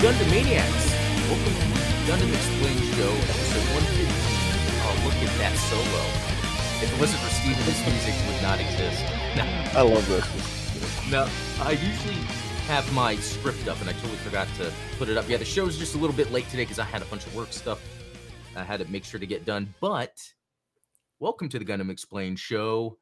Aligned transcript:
Gundam 0.00 0.30
Maniacs. 0.30 0.90
Welcome 1.28 1.52
to 1.52 1.68
Gundam 2.08 2.32
Explained 2.32 2.80
Show, 2.96 3.12
episode 3.12 3.66
115. 3.76 4.08
Oh, 4.80 5.02
look 5.04 5.12
at 5.20 5.36
that 5.36 5.54
solo. 5.68 6.04
If 6.82 6.90
it 6.90 6.98
wasn't 6.98 7.20
for 7.20 7.28
Steven, 7.28 7.62
this 7.66 7.84
music 7.86 8.14
would 8.26 8.40
not 8.40 8.60
exist. 8.60 9.04
I 9.76 9.82
love 9.82 10.08
this. 10.08 10.24
No, 11.10 11.28
I 11.60 11.72
usually 11.72 12.14
have 12.66 12.90
my 12.94 13.16
script 13.16 13.68
up, 13.68 13.78
and 13.82 13.90
I 13.90 13.92
totally 13.92 14.16
forgot 14.16 14.48
to 14.56 14.72
put 14.96 15.10
it 15.10 15.18
up. 15.18 15.28
Yeah, 15.28 15.36
the 15.36 15.44
show's 15.44 15.76
just 15.76 15.94
a 15.94 15.98
little 15.98 16.16
bit 16.16 16.32
late 16.32 16.48
today 16.48 16.62
because 16.62 16.78
I 16.78 16.84
had 16.84 17.02
a 17.02 17.04
bunch 17.04 17.26
of 17.26 17.36
work 17.36 17.52
stuff 17.52 17.78
I 18.56 18.64
had 18.64 18.80
to 18.80 18.90
make 18.90 19.04
sure 19.04 19.20
to 19.20 19.26
get 19.26 19.44
done. 19.44 19.74
But 19.82 20.16
welcome 21.18 21.50
to 21.50 21.58
the 21.58 21.64
Gundam 21.66 21.90
Explained 21.90 22.38
Show. 22.38 22.96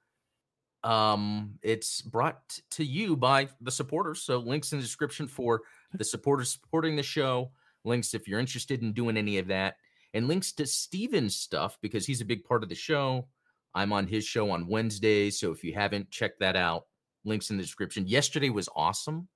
Um, 0.83 1.61
it's 1.62 2.03
brought 2.03 2.59
to 2.73 2.85
you 2.85 3.17
by 3.17 3.51
the 3.61 3.71
supporters. 3.71 4.23
So 4.23 4.38
links 4.38 4.73
in 4.73 4.79
the 4.79 4.85
description 4.85 5.29
for 5.29 5.62
the 5.92 6.05
supporters 6.05 6.51
supporting 6.52 6.97
the 6.97 7.02
show. 7.02 7.51
Links 7.84 8.15
if 8.15 8.27
you're 8.29 8.41
interested 8.41 8.83
in 8.83 8.92
doing 8.92 9.16
any 9.16 9.38
of 9.38 9.46
that, 9.48 9.77
and 10.15 10.29
links 10.29 10.52
to 10.52 10.66
Steven's 10.66 11.37
stuff 11.37 11.79
because 11.80 12.05
he's 12.06 12.20
a 12.20 12.24
big 12.27 12.45
part 12.45 12.62
of 12.62 12.69
the 12.69 12.74
show. 12.74 13.29
I'm 13.74 13.93
on 13.93 14.06
his 14.06 14.24
show 14.24 14.51
on 14.51 14.66
Wednesdays, 14.66 15.38
so 15.38 15.52
if 15.52 15.62
you 15.62 15.74
haven't 15.74 16.10
checked 16.10 16.41
that 16.41 16.56
out, 16.56 16.87
links 17.24 17.51
in 17.51 17.56
the 17.56 17.62
description. 17.62 18.06
Yesterday 18.06 18.51
was 18.51 18.69
awesome. 18.74 19.29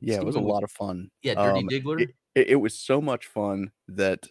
Yeah, 0.00 0.16
it 0.16 0.24
was 0.24 0.36
a 0.36 0.40
lot 0.40 0.64
of 0.64 0.70
fun. 0.70 1.10
Yeah, 1.22 1.34
Dirty 1.34 1.60
Um, 1.60 1.68
Diggler. 1.68 2.08
It, 2.34 2.48
it 2.48 2.56
was 2.56 2.78
so 2.78 3.00
much 3.00 3.26
fun 3.26 3.70
that 3.88 4.26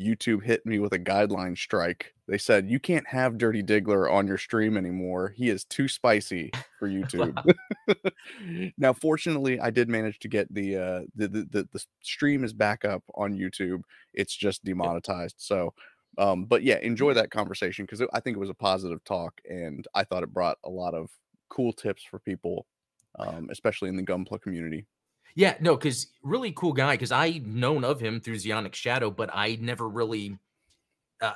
YouTube 0.00 0.42
hit 0.42 0.64
me 0.66 0.78
with 0.78 0.92
a 0.92 0.98
guideline 0.98 1.56
strike. 1.56 2.12
They 2.28 2.38
said 2.38 2.68
you 2.68 2.80
can't 2.80 3.06
have 3.06 3.38
Dirty 3.38 3.62
Diggler 3.62 4.12
on 4.12 4.26
your 4.26 4.38
stream 4.38 4.76
anymore. 4.76 5.32
He 5.36 5.48
is 5.48 5.64
too 5.64 5.86
spicy 5.86 6.50
for 6.78 6.88
YouTube. 6.88 7.54
now, 8.78 8.92
fortunately, 8.92 9.60
I 9.60 9.70
did 9.70 9.88
manage 9.88 10.18
to 10.20 10.28
get 10.28 10.52
the 10.52 10.76
uh 10.76 11.00
the, 11.14 11.28
the 11.28 11.48
the 11.50 11.68
the 11.72 11.84
stream 12.02 12.44
is 12.44 12.52
back 12.52 12.84
up 12.84 13.02
on 13.14 13.34
YouTube. 13.34 13.82
It's 14.12 14.34
just 14.34 14.64
demonetized. 14.64 15.36
So 15.38 15.72
um 16.18 16.44
but 16.46 16.62
yeah, 16.62 16.78
enjoy 16.78 17.14
that 17.14 17.30
conversation 17.30 17.84
because 17.84 18.06
I 18.12 18.20
think 18.20 18.36
it 18.36 18.40
was 18.40 18.50
a 18.50 18.54
positive 18.54 19.04
talk 19.04 19.40
and 19.48 19.86
I 19.94 20.04
thought 20.04 20.22
it 20.22 20.34
brought 20.34 20.58
a 20.64 20.70
lot 20.70 20.94
of 20.94 21.10
cool 21.48 21.72
tips 21.72 22.02
for 22.02 22.18
people 22.18 22.66
um 23.18 23.48
especially 23.50 23.88
in 23.88 23.96
the 23.96 24.02
Gunpla 24.02 24.40
community. 24.40 24.86
Yeah, 25.36 25.54
no, 25.60 25.76
because 25.76 26.08
really 26.22 26.50
cool 26.52 26.72
guy. 26.72 26.94
Because 26.94 27.12
I 27.12 27.42
known 27.44 27.84
of 27.84 28.00
him 28.00 28.20
through 28.20 28.36
Zeonic 28.36 28.74
Shadow, 28.74 29.10
but 29.10 29.28
I 29.32 29.58
never 29.60 29.86
really 29.86 30.38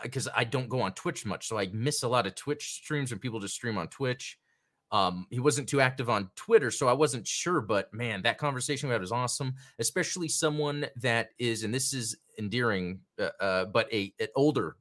because 0.02 0.28
I 0.34 0.44
don't 0.44 0.68
go 0.68 0.80
on 0.80 0.92
Twitch 0.92 1.24
much, 1.24 1.48
so 1.48 1.58
I 1.58 1.68
miss 1.72 2.02
a 2.02 2.08
lot 2.08 2.26
of 2.26 2.34
Twitch 2.34 2.74
streams 2.82 3.10
when 3.10 3.18
people 3.18 3.40
just 3.40 3.54
stream 3.54 3.78
on 3.78 3.88
Twitch. 3.88 4.38
Um, 4.92 5.26
he 5.30 5.38
wasn't 5.38 5.68
too 5.68 5.80
active 5.80 6.10
on 6.10 6.30
Twitter, 6.34 6.70
so 6.70 6.88
I 6.88 6.92
wasn't 6.92 7.26
sure. 7.26 7.60
But 7.60 7.92
man, 7.94 8.22
that 8.22 8.38
conversation 8.38 8.88
we 8.88 8.92
had 8.92 9.00
was 9.00 9.12
awesome, 9.12 9.54
especially 9.78 10.28
someone 10.28 10.86
that 10.96 11.28
is, 11.38 11.62
and 11.62 11.72
this 11.72 11.94
is 11.94 12.16
endearing, 12.38 13.00
uh, 13.18 13.30
uh, 13.40 13.64
but 13.66 13.92
a 13.92 14.12
an 14.18 14.28
older 14.34 14.76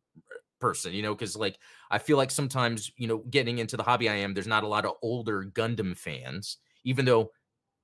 person, 0.59 0.93
you 0.93 1.01
know, 1.01 1.13
because 1.13 1.35
like 1.35 1.57
I 1.91 1.99
feel 1.99 2.17
like 2.17 2.31
sometimes, 2.31 2.91
you 2.97 3.07
know, 3.07 3.19
getting 3.29 3.59
into 3.59 3.77
the 3.77 3.83
hobby 3.83 4.09
I 4.09 4.15
am, 4.15 4.33
there's 4.33 4.47
not 4.47 4.63
a 4.63 4.67
lot 4.67 4.85
of 4.85 4.93
older 5.01 5.43
Gundam 5.43 5.97
fans, 5.97 6.57
even 6.83 7.05
though 7.05 7.31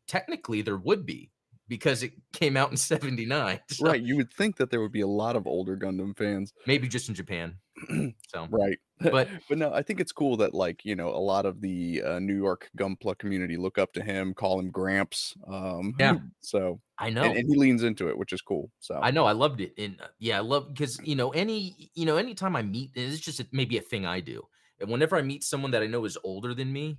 technically 0.07 0.61
there 0.61 0.77
would 0.77 1.05
be 1.05 1.31
because 1.67 2.03
it 2.03 2.13
came 2.33 2.57
out 2.57 2.71
in 2.71 2.77
79 2.77 3.59
so 3.69 3.91
Right, 3.91 4.01
you 4.01 4.15
would 4.17 4.31
think 4.31 4.57
that 4.57 4.69
there 4.69 4.81
would 4.81 4.91
be 4.91 5.01
a 5.01 5.07
lot 5.07 5.35
of 5.35 5.47
older 5.47 5.75
Gundam 5.77 6.15
fans. 6.17 6.53
maybe 6.65 6.87
just 6.87 7.09
in 7.09 7.15
japan 7.15 7.59
so 8.27 8.49
Right. 8.49 8.77
but 9.09 9.29
but 9.49 9.57
no, 9.57 9.73
I 9.73 9.81
think 9.81 9.99
it's 9.99 10.11
cool 10.11 10.37
that 10.37 10.53
like, 10.53 10.85
you 10.85 10.95
know, 10.95 11.09
a 11.09 11.17
lot 11.19 11.45
of 11.45 11.61
the 11.61 12.01
uh, 12.03 12.19
New 12.19 12.35
York 12.35 12.69
Gunpla 12.77 13.17
community 13.17 13.57
look 13.57 13.77
up 13.77 13.91
to 13.93 14.03
him, 14.03 14.33
call 14.33 14.59
him 14.59 14.71
Gramps. 14.71 15.35
Um 15.47 15.95
Yeah. 15.97 16.19
so 16.41 16.81
i 16.99 17.09
know 17.09 17.31
and, 17.31 17.35
and 17.37 17.49
he 17.49 17.57
leans 17.57 17.83
into 17.83 18.07
it, 18.09 18.17
which 18.17 18.33
is 18.33 18.41
cool. 18.41 18.71
So 18.79 18.95
i 19.01 19.11
know 19.11 19.25
i 19.25 19.31
loved 19.31 19.61
it 19.61 19.73
and 19.77 19.99
uh, 20.01 20.07
yeah 20.19 20.37
i 20.37 20.41
love 20.41 20.73
because 20.73 20.99
you 21.03 21.15
know 21.15 21.29
any 21.31 21.91
you 21.95 22.05
know 22.05 22.17
anytime 22.17 22.55
i 22.55 22.61
meet 22.61 22.91
it's 22.95 23.19
just 23.19 23.39
a, 23.39 23.47
maybe 23.51 23.77
a 23.77 23.81
thing 23.81 24.05
i 24.05 24.19
do 24.19 24.43
and 24.79 24.89
whenever 24.89 25.15
i 25.15 25.21
meet 25.21 25.43
someone 25.43 25.71
that 25.71 25.83
i 25.83 25.87
know 25.87 26.05
is 26.05 26.17
older 26.23 26.53
than 26.53 26.71
me 26.71 26.97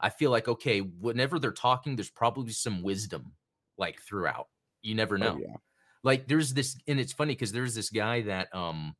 i 0.00 0.08
feel 0.08 0.30
like 0.30 0.48
okay 0.48 0.80
whenever 0.80 1.38
they're 1.38 1.50
talking 1.52 1.96
there's 1.96 2.10
probably 2.10 2.52
some 2.52 2.82
wisdom 2.82 3.34
like 3.82 4.00
throughout. 4.00 4.46
You 4.80 4.94
never 4.94 5.16
oh, 5.16 5.18
know. 5.18 5.38
yeah. 5.38 5.56
like 6.02 6.28
there's 6.28 6.54
this 6.54 6.76
and 6.86 6.98
it's 6.98 7.12
funny 7.12 7.34
because 7.34 7.52
there's 7.52 7.74
this 7.74 7.90
guy 7.90 8.22
that 8.22 8.48
um 8.54 8.94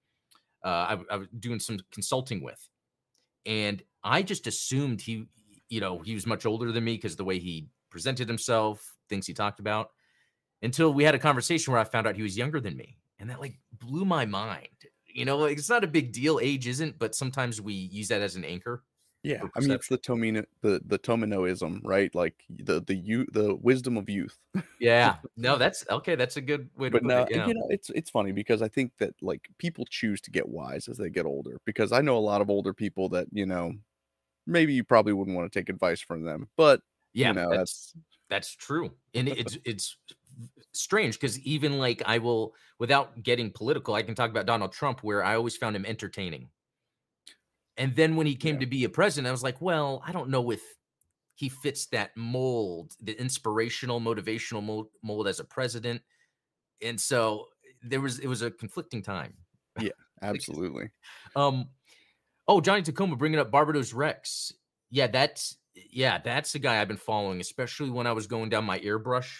uh 0.65 0.69
I, 0.91 0.99
I 1.11 1.17
was 1.17 1.29
doing 1.39 1.61
some 1.61 1.79
consulting 1.93 2.43
with 2.43 2.61
and 3.47 3.83
i 4.05 4.23
just 4.23 4.47
assumed 4.47 5.01
he 5.01 5.27
you 5.69 5.81
know 5.81 5.99
he 5.99 6.15
was 6.15 6.27
much 6.27 6.47
older 6.47 6.71
than 6.71 6.85
me 6.85 6.95
because 6.95 7.17
the 7.17 7.25
way 7.25 7.39
he 7.41 7.67
presented 7.91 8.29
himself 8.29 8.95
things 9.09 9.27
he 9.27 9.35
talked 9.35 9.59
about 9.59 9.91
until 10.63 10.95
we 10.95 11.03
had 11.03 11.17
a 11.17 11.19
conversation 11.19 11.73
where 11.73 11.81
i 11.81 11.85
found 11.85 12.07
out 12.07 12.15
he 12.15 12.23
was 12.23 12.39
younger 12.39 12.61
than 12.61 12.77
me 12.77 12.99
and 13.19 13.31
that 13.31 13.41
like 13.41 13.59
blew 13.73 14.05
my 14.05 14.27
mind. 14.27 14.69
You 15.07 15.25
know 15.25 15.39
like 15.39 15.59
it's 15.59 15.69
not 15.69 15.85
a 15.85 15.89
big 15.99 16.13
deal 16.13 16.39
age 16.41 16.67
isn't 16.67 16.99
but 16.99 17.15
sometimes 17.15 17.61
we 17.61 17.75
use 17.75 18.09
that 18.09 18.23
as 18.23 18.37
an 18.37 18.45
anchor 18.45 18.85
Yeah, 19.23 19.43
I 19.57 19.61
mean 19.61 19.71
it's 19.71 19.89
the 19.89 19.99
Tomino 19.99 20.45
the 20.63 20.81
the 20.85 20.99
Tominoism, 20.99 21.81
right? 21.85 22.13
Like 22.15 22.43
the 22.51 22.81
the 22.81 22.95
you 22.95 23.27
the 23.33 23.55
wisdom 23.55 23.97
of 23.97 24.09
youth. 24.09 24.37
yeah 24.81 25.17
no 25.37 25.57
that's 25.57 25.85
okay 25.89 26.17
that's 26.17 26.37
a 26.37 26.41
good 26.41 26.69
way 26.77 26.89
to 26.89 26.93
but 26.93 27.03
put 27.03 27.09
no, 27.09 27.23
it 27.23 27.47
you 27.49 27.55
know, 27.55 27.67
it's 27.71 27.91
it's 27.91 28.11
funny 28.11 28.33
because 28.33 28.63
I 28.63 28.69
think 28.69 28.93
that 28.99 29.15
like 29.23 29.49
people 29.59 29.85
choose 29.89 30.21
to 30.23 30.31
get 30.31 30.49
wise 30.49 30.89
as 30.89 30.97
they 30.97 31.09
get 31.09 31.27
older. 31.27 31.61
Because 31.65 31.93
I 31.93 32.01
know 32.01 32.17
a 32.17 32.19
lot 32.19 32.41
of 32.41 32.51
older 32.51 32.75
people 32.75 33.09
that 33.11 33.29
you 33.33 33.47
know, 33.47 33.75
maybe 34.47 34.73
you 34.75 34.83
probably 34.83 35.13
wouldn't 35.13 35.37
want 35.37 35.53
to 35.53 35.59
take 35.59 35.69
advice 35.69 36.01
from 36.01 36.25
them, 36.25 36.49
but 36.57 36.83
yeah 37.15 37.29
you 37.29 37.35
know 37.35 37.51
that's 37.51 37.95
That's 38.29 38.57
true. 38.57 38.91
And 39.15 39.29
it's 39.41 39.59
it's 39.65 39.97
strange 40.73 41.21
because 41.21 41.39
even 41.41 41.79
like 41.79 42.03
I 42.07 42.19
will 42.19 42.55
without 42.79 43.23
getting 43.23 43.51
political, 43.53 43.95
I 43.95 44.03
can 44.03 44.15
talk 44.15 44.31
about 44.31 44.47
Donald 44.47 44.73
Trump 44.73 45.05
where 45.05 45.23
I 45.23 45.37
always 45.37 45.57
found 45.57 45.77
him 45.77 45.85
entertaining. 45.85 46.49
And 47.77 47.97
then 47.97 48.17
when 48.17 48.27
he 48.27 48.37
came 48.37 48.57
Yeah. 48.57 48.61
to 48.61 48.67
be 48.67 48.85
a 48.85 48.89
president, 48.89 49.29
I 49.29 49.33
was 49.33 49.43
like, 49.43 49.61
well, 49.61 50.03
I 50.07 50.13
don't 50.13 50.29
know 50.31 50.51
if 50.51 50.63
he 51.35 51.49
fits 51.49 51.87
that 51.87 52.17
mold, 52.17 52.93
the 53.01 53.19
inspirational, 53.19 54.01
motivational 54.01 54.63
mold, 54.63 54.89
mold 55.03 55.27
as 55.29 55.41
a 55.41 55.45
president. 55.45 56.03
And 56.83 57.01
so 57.01 57.47
there 57.83 58.01
was 58.01 58.19
it 58.19 58.27
was 58.29 58.43
a 58.43 58.51
conflicting 58.51 59.03
time. 59.03 59.35
Yeah, 59.81 59.91
absolutely. 60.23 60.91
Um, 61.35 61.71
oh, 62.47 62.61
Johnny 62.61 62.83
Tacoma 62.83 63.17
bringing 63.17 63.41
up 63.41 63.51
Barbatos 63.51 63.95
Rex. 63.95 64.53
Yeah, 64.91 65.07
that's 65.07 65.57
yeah, 65.75 66.19
that's 66.19 66.53
the 66.53 66.59
guy 66.59 66.81
I've 66.81 66.89
been 66.89 66.97
following, 66.99 67.41
especially 67.41 67.91
when 67.91 68.07
I 68.07 68.13
was 68.13 68.27
going 68.27 68.51
down 68.51 68.65
my 68.65 68.79
airbrush 68.81 69.31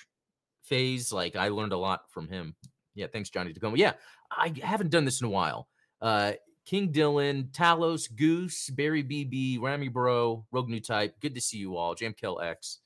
phase. 0.65 1.13
Like 1.13 1.37
I 1.37 1.49
learned 1.49 1.73
a 1.75 1.79
lot 1.79 2.11
from 2.11 2.29
him. 2.29 2.57
Yeah, 2.95 3.07
thanks, 3.13 3.29
Johnny 3.31 3.53
Tacoma. 3.53 3.77
Yeah, 3.77 3.95
I 4.31 4.55
haven't 4.63 4.91
done 4.91 5.05
this 5.05 5.21
in 5.21 5.27
a 5.27 5.31
while. 5.31 5.69
Uh, 6.01 6.33
King 6.65 6.93
Dylan, 6.93 7.51
Talos, 7.51 8.15
Goose, 8.15 8.71
Barry 8.71 9.03
BB, 9.03 9.61
Rami 9.61 9.89
Bro, 9.89 10.47
Rogue 10.53 10.69
New 10.69 10.81
Type. 10.81 11.17
Good 11.21 11.35
to 11.35 11.41
see 11.41 11.59
you 11.59 11.77
all. 11.77 11.95
Jamkel 11.95 12.43
X. 12.43 12.79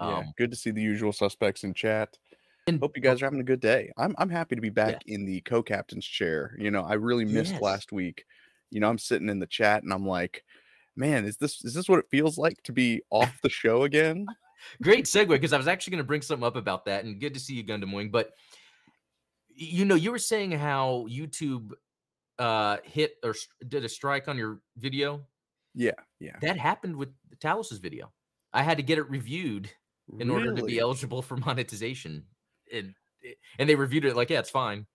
yeah, 0.00 0.18
Um, 0.18 0.32
good 0.36 0.50
to 0.50 0.56
see 0.56 0.70
the 0.70 0.82
usual 0.82 1.12
suspects 1.12 1.64
in 1.64 1.72
chat. 1.74 2.18
and 2.66 2.78
Hope 2.80 2.96
you 2.96 3.02
guys 3.02 3.22
are 3.22 3.26
having 3.26 3.40
a 3.40 3.44
good 3.44 3.60
day. 3.60 3.90
I'm 3.96 4.14
I'm 4.18 4.28
happy 4.28 4.54
to 4.56 4.60
be 4.60 4.68
back 4.70 5.02
in 5.06 5.24
the 5.24 5.40
co-captain's 5.40 6.04
chair. 6.06 6.54
You 6.58 6.70
know, 6.70 6.82
I 6.82 6.94
really 6.94 7.24
missed 7.24 7.54
Yes. 7.54 7.62
last 7.62 7.92
week. 7.92 8.24
You 8.70 8.80
know, 8.80 8.88
I'm 8.90 8.98
sitting 8.98 9.30
in 9.30 9.38
the 9.38 9.46
chat 9.46 9.82
and 9.82 9.92
I'm 9.92 10.06
like, 10.06 10.44
man, 10.94 11.24
is 11.24 11.38
this 11.38 11.64
is 11.64 11.72
this 11.72 11.88
what 11.88 11.98
it 12.00 12.10
feels 12.10 12.36
like 12.36 12.62
to 12.64 12.72
be 12.72 13.00
off 13.10 13.40
the 13.42 13.48
show 13.48 13.84
again? 13.84 14.26
great 14.82 15.06
segue 15.06 15.28
because 15.28 15.54
I 15.54 15.56
was 15.56 15.68
actually 15.68 15.92
going 15.92 16.04
to 16.04 16.06
bring 16.06 16.20
something 16.20 16.46
up 16.46 16.56
about 16.56 16.84
that, 16.84 17.04
and 17.06 17.18
good 17.18 17.32
to 17.34 17.40
see 17.40 17.54
you, 17.54 17.64
Gundam 17.64 17.94
Wing. 17.94 18.10
But 18.10 18.32
you 19.54 19.84
know, 19.86 19.94
you 19.94 20.10
were 20.12 20.18
saying 20.18 20.52
how 20.52 21.06
YouTube 21.08 21.72
uh 22.38 22.78
hit 22.84 23.14
or 23.22 23.34
did 23.66 23.84
a 23.84 23.88
strike 23.88 24.28
on 24.28 24.36
your 24.36 24.60
video. 24.76 25.26
Yeah, 25.74 25.92
yeah. 26.20 26.36
That 26.40 26.58
happened 26.58 26.96
with 26.96 27.10
Talos's 27.40 27.78
video. 27.78 28.12
I 28.52 28.62
had 28.62 28.78
to 28.78 28.82
get 28.82 28.98
it 28.98 29.08
reviewed 29.10 29.70
in 30.18 30.30
order 30.30 30.54
to 30.54 30.62
be 30.62 30.78
eligible 30.78 31.22
for 31.22 31.36
monetization, 31.46 32.24
and 32.72 32.94
and 33.58 33.68
they 33.68 33.74
reviewed 33.74 34.04
it 34.04 34.16
like, 34.16 34.30
yeah, 34.30 34.40
it's 34.40 34.50
fine. 34.50 34.86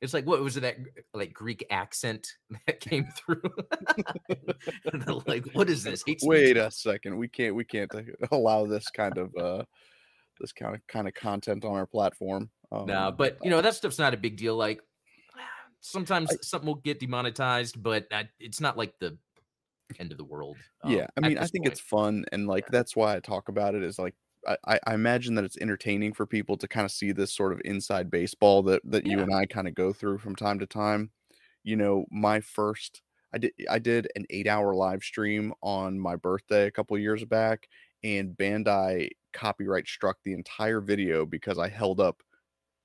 It's 0.00 0.12
like 0.12 0.26
what 0.26 0.42
was 0.42 0.56
it 0.56 0.60
that 0.60 0.76
like 1.14 1.32
Greek 1.32 1.64
accent 1.70 2.26
that 2.66 2.80
came 2.80 3.06
through? 3.16 3.42
Like, 5.26 5.46
what 5.52 5.70
is 5.70 5.84
this? 5.84 6.02
Hate? 6.06 6.20
Wait 6.22 6.56
a 6.56 6.70
second. 6.70 7.16
We 7.16 7.28
can't 7.28 7.54
we 7.54 7.64
can't 7.64 7.90
allow 8.32 8.66
this 8.66 8.88
kind 8.88 9.16
of 9.16 9.34
uh 9.36 9.64
this 10.40 10.52
kind 10.52 10.74
of 10.74 10.86
kind 10.88 11.06
of 11.06 11.14
content 11.14 11.64
on 11.64 11.72
our 11.72 11.86
platform. 11.86 12.50
Um, 12.72 12.86
No, 12.86 13.14
but 13.16 13.38
you 13.42 13.50
know 13.50 13.60
that 13.60 13.74
stuff's 13.74 13.98
not 13.98 14.14
a 14.14 14.16
big 14.16 14.36
deal. 14.36 14.56
Like 14.56 14.80
sometimes 15.82 16.34
something 16.40 16.66
will 16.66 16.76
get 16.76 16.98
demonetized, 16.98 17.82
but 17.82 18.08
that, 18.10 18.28
it's 18.40 18.60
not 18.60 18.78
like 18.78 18.98
the 18.98 19.18
end 19.98 20.12
of 20.12 20.18
the 20.18 20.24
world. 20.24 20.56
um, 20.82 20.92
yeah, 20.92 21.06
I 21.16 21.28
mean, 21.28 21.36
I 21.36 21.46
think 21.46 21.64
point. 21.64 21.72
it's 21.72 21.80
fun 21.80 22.24
and 22.32 22.46
like 22.46 22.66
that's 22.68 22.96
why 22.96 23.14
I 23.14 23.20
talk 23.20 23.48
about 23.48 23.74
it 23.74 23.82
is 23.82 23.98
like 23.98 24.14
I, 24.46 24.56
I 24.66 24.80
I 24.86 24.94
imagine 24.94 25.34
that 25.34 25.44
it's 25.44 25.58
entertaining 25.58 26.14
for 26.14 26.26
people 26.26 26.56
to 26.56 26.68
kind 26.68 26.84
of 26.84 26.90
see 26.90 27.12
this 27.12 27.32
sort 27.32 27.52
of 27.52 27.60
inside 27.64 28.10
baseball 28.10 28.62
that 28.64 28.80
that 28.84 29.06
you 29.06 29.20
and 29.20 29.34
I 29.34 29.44
kind 29.44 29.68
of 29.68 29.74
go 29.74 29.92
through 29.92 30.18
from 30.18 30.34
time 30.34 30.58
to 30.60 30.66
time. 30.66 31.10
You 31.62 31.76
know, 31.76 32.06
my 32.10 32.40
first 32.40 33.02
I 33.34 33.38
did 33.38 33.52
I 33.68 33.78
did 33.78 34.08
an 34.14 34.24
eight 34.30 34.46
hour 34.46 34.74
live 34.74 35.02
stream 35.02 35.52
on 35.62 35.98
my 35.98 36.16
birthday 36.16 36.66
a 36.66 36.70
couple 36.70 36.96
years 36.98 37.24
back, 37.24 37.68
and 38.02 38.36
Bandai 38.36 39.10
copyright 39.32 39.88
struck 39.88 40.18
the 40.24 40.32
entire 40.32 40.80
video 40.80 41.24
because 41.26 41.58
I 41.58 41.68
held 41.68 42.00
up 42.00 42.22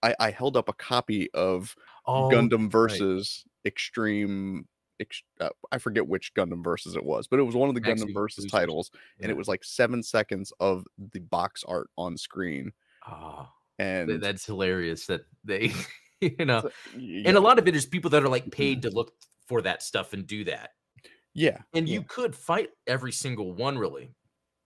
I, 0.03 0.15
I 0.19 0.31
held 0.31 0.55
up 0.57 0.69
a 0.69 0.73
copy 0.73 1.29
of 1.33 1.75
Oh, 2.05 2.29
Gundam 2.31 2.63
right. 2.63 2.71
versus 2.71 3.43
Extreme. 3.65 4.67
Ex, 4.99 5.21
uh, 5.39 5.49
I 5.71 5.77
forget 5.77 6.07
which 6.07 6.33
Gundam 6.33 6.63
versus 6.63 6.95
it 6.95 7.03
was, 7.05 7.27
but 7.27 7.37
it 7.39 7.43
was 7.43 7.53
one 7.55 7.69
of 7.69 7.75
the 7.75 7.81
Maxi 7.81 8.01
Gundam 8.05 8.13
versus 8.15 8.45
Boosters. 8.45 8.51
titles, 8.51 8.91
and 9.19 9.29
it 9.29 9.37
was 9.37 9.47
like 9.47 9.63
seven 9.63 10.01
seconds 10.01 10.51
of 10.59 10.85
the 11.13 11.19
box 11.19 11.63
art 11.67 11.89
on 11.99 12.17
screen, 12.17 12.71
Oh, 13.07 13.47
and 13.77 14.19
that's 14.19 14.43
hilarious 14.45 15.05
that 15.05 15.21
they, 15.43 15.71
you 16.21 16.45
know, 16.45 16.61
so- 16.61 16.71
y- 16.95 17.21
and 17.27 17.37
a 17.37 17.39
lot 17.39 17.59
of 17.59 17.67
it 17.67 17.75
is 17.75 17.85
people 17.85 18.09
that 18.09 18.23
are 18.23 18.27
like 18.27 18.49
paid 18.51 18.81
to 18.81 18.89
look 18.89 19.11
for 19.47 19.61
that 19.61 19.83
stuff 19.83 20.13
and 20.13 20.25
do 20.25 20.43
that. 20.45 20.71
yeah, 21.35 21.59
And 21.75 21.87
yeah. 21.87 21.93
you 21.95 22.01
could 22.01 22.35
fight 22.35 22.69
every 22.87 23.11
single 23.11 23.53
one, 23.53 23.77
really, 23.77 24.09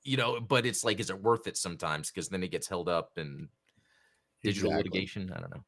you 0.06 0.16
know, 0.16 0.39
but 0.39 0.66
it's 0.66 0.86
like, 0.86 1.01
is 1.01 1.10
it 1.10 1.22
worth 1.22 1.45
it 1.45 1.57
sometimes? 1.57 2.10
Because 2.10 2.30
then 2.30 2.42
it 2.42 2.51
gets 2.51 2.69
held 2.69 2.88
up 2.88 3.12
and 3.18 3.50
digital 4.43 4.71
Exactly. 4.71 4.89
litigation. 4.89 5.33
I 5.35 5.39
don't 5.39 5.51
know. 5.51 5.63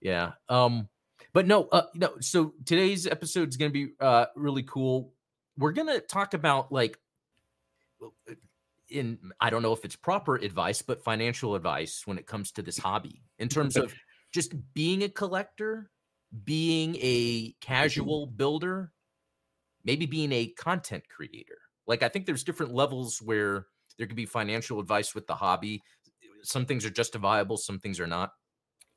Yeah. 0.00 0.32
Um, 0.48 0.88
but 1.32 1.46
no, 1.46 1.68
uh, 1.72 1.82
know, 1.94 2.14
so 2.20 2.54
today's 2.64 3.06
episode 3.06 3.48
is 3.48 3.56
going 3.56 3.70
to 3.70 3.86
be 3.86 3.92
uh 4.00 4.26
really 4.36 4.62
cool. 4.62 5.12
We're 5.58 5.72
going 5.72 5.88
to 5.88 6.00
talk 6.00 6.34
about 6.34 6.70
like 6.72 6.98
uh, 8.02 8.34
in 8.88 9.18
I 9.40 9.50
don't 9.50 9.62
know 9.62 9.72
if 9.72 9.84
it's 9.84 9.96
proper 9.96 10.36
advice, 10.36 10.82
but 10.82 11.02
financial 11.02 11.54
advice 11.54 12.02
when 12.04 12.18
it 12.18 12.26
comes 12.26 12.52
to 12.52 12.62
this 12.62 12.78
hobby 12.78 13.22
in 13.38 13.48
terms 13.48 13.76
of 13.76 13.94
just 14.32 14.54
being 14.74 15.02
a 15.02 15.08
collector, 15.08 15.90
being 16.44 16.96
a 17.00 17.54
casual 17.60 18.26
builder, 18.26 18.92
maybe 19.84 20.06
being 20.06 20.32
a 20.32 20.48
content 20.48 21.04
creator. 21.08 21.58
Like 21.86 22.02
I 22.02 22.08
think 22.08 22.26
there's 22.26 22.44
different 22.44 22.74
levels 22.74 23.20
where 23.22 23.66
there 23.98 24.06
could 24.06 24.16
be 24.16 24.26
financial 24.26 24.80
advice 24.80 25.14
with 25.14 25.26
the 25.26 25.34
hobby. 25.34 25.82
Some 26.46 26.66
things 26.66 26.84
are 26.84 26.90
justifiable, 26.90 27.56
some 27.56 27.78
things 27.78 28.00
are 28.00 28.06
not. 28.06 28.32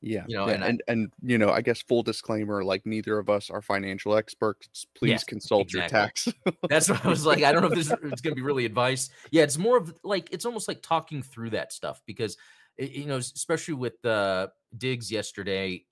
Yeah, 0.01 0.23
You 0.27 0.37
know, 0.37 0.47
yeah, 0.47 0.53
and 0.53 0.63
and 0.63 0.83
and 0.87 1.13
you 1.21 1.37
know, 1.37 1.49
I 1.49 1.61
guess 1.61 1.81
full 1.81 2.03
disclaimer, 2.03 2.63
like 2.63 2.85
neither 2.85 3.19
of 3.19 3.29
us 3.29 3.49
are 3.49 3.61
financial 3.61 4.15
experts. 4.15 4.85
Please 4.95 5.09
Yes, 5.09 5.23
consult 5.25 5.73
your 5.73 5.85
tax. 5.89 6.29
That's 6.69 6.89
what 6.89 7.05
I 7.05 7.09
was 7.09 7.25
like. 7.25 7.43
I 7.43 7.51
don't 7.51 7.61
know 7.61 7.67
if 7.67 7.73
this 7.75 7.91
it's 7.91 8.21
going 8.21 8.31
to 8.31 8.35
be 8.35 8.41
really 8.41 8.63
advice. 8.63 9.09
Yeah, 9.31 9.43
it's 9.43 9.57
more 9.57 9.75
of 9.75 9.93
like 10.05 10.29
it's 10.31 10.45
almost 10.45 10.69
like 10.69 10.81
talking 10.81 11.21
through 11.21 11.49
that 11.49 11.73
stuff 11.73 12.01
because 12.05 12.37
you 12.77 13.07
know, 13.07 13.17
especially 13.17 13.73
with 13.73 14.03
uh, 14.05 14.47
Diggs 14.77 15.11
yesterday. 15.11 15.85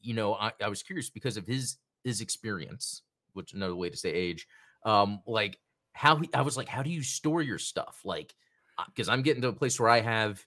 You 0.00 0.14
know, 0.14 0.34
I, 0.34 0.52
I 0.62 0.68
was 0.68 0.82
curious 0.82 1.08
because 1.08 1.38
of 1.38 1.46
his 1.46 1.78
his 2.04 2.20
experience, 2.20 3.02
which 3.32 3.54
another 3.54 3.74
way 3.74 3.88
to 3.88 3.96
say 3.96 4.10
age. 4.10 4.46
Um, 4.84 5.20
like 5.26 5.58
how 5.94 6.16
he, 6.16 6.28
I 6.34 6.42
was 6.42 6.58
like, 6.58 6.68
how 6.68 6.82
do 6.82 6.90
you 6.90 7.02
store 7.02 7.40
your 7.40 7.58
stuff? 7.58 8.02
Like, 8.04 8.34
because 8.88 9.08
I'm 9.08 9.22
getting 9.22 9.40
to 9.42 9.48
a 9.48 9.52
place 9.54 9.80
where 9.80 9.88
I 9.88 10.00
have 10.00 10.44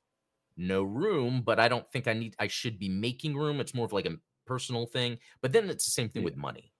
no 0.57 0.83
room, 0.83 1.41
but 1.43 1.59
I 1.59 1.67
don't 1.67 1.89
think 1.91 2.07
I 2.07 2.13
need. 2.13 2.35
I 2.39 2.47
should 2.47 2.79
be 2.79 2.89
making 2.89 3.35
room. 3.37 3.59
It's 3.59 3.73
more 3.73 3.85
of 3.85 3.93
like 3.93 4.05
a 4.05 4.17
personal 4.45 4.85
thing. 4.85 5.19
But 5.41 5.53
then 5.53 5.69
it's 5.69 5.85
the 5.85 5.91
same 5.91 6.09
thing 6.09 6.23
Yeah. 6.23 6.25
with 6.25 6.35
money. 6.37 6.73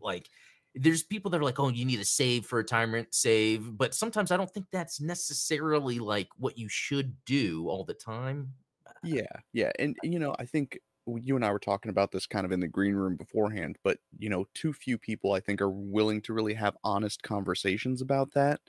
Like 0.00 0.30
there's 0.74 1.02
people 1.04 1.30
that 1.30 1.40
are 1.40 1.44
like, 1.44 1.58
oh, 1.60 1.68
you 1.68 1.84
need 1.84 1.96
to 1.98 2.04
save 2.04 2.46
for 2.46 2.56
retirement, 2.56 3.14
save. 3.14 3.76
But 3.76 3.94
sometimes 3.94 4.30
I 4.30 4.36
don't 4.36 4.50
think 4.50 4.66
that's 4.72 5.00
necessarily 5.00 5.98
like 5.98 6.28
what 6.36 6.58
you 6.58 6.68
should 6.68 7.24
do 7.24 7.68
all 7.68 7.84
the 7.84 7.94
time. 7.94 8.54
Yeah, 9.02 9.26
yeah, 9.52 9.72
and 9.78 9.96
you 10.02 10.18
know, 10.18 10.34
I 10.38 10.46
think 10.46 10.78
you 11.06 11.36
and 11.36 11.44
I 11.44 11.52
were 11.52 11.60
talking 11.60 11.90
about 11.90 12.10
this 12.10 12.26
kind 12.26 12.44
of 12.44 12.50
in 12.50 12.60
the 12.60 12.66
green 12.68 12.94
room 12.96 13.16
beforehand, 13.16 13.78
but 13.84 14.00
you 14.18 14.28
know, 14.28 14.46
too 14.54 14.72
few 14.72 14.98
people 14.98 15.32
I 15.32 15.40
think 15.40 15.60
are 15.60 15.70
willing 15.70 16.20
to 16.22 16.32
really 16.32 16.54
have 16.54 16.76
honest 16.82 17.22
conversations 17.22 18.00
about 18.02 18.32
that. 18.32 18.60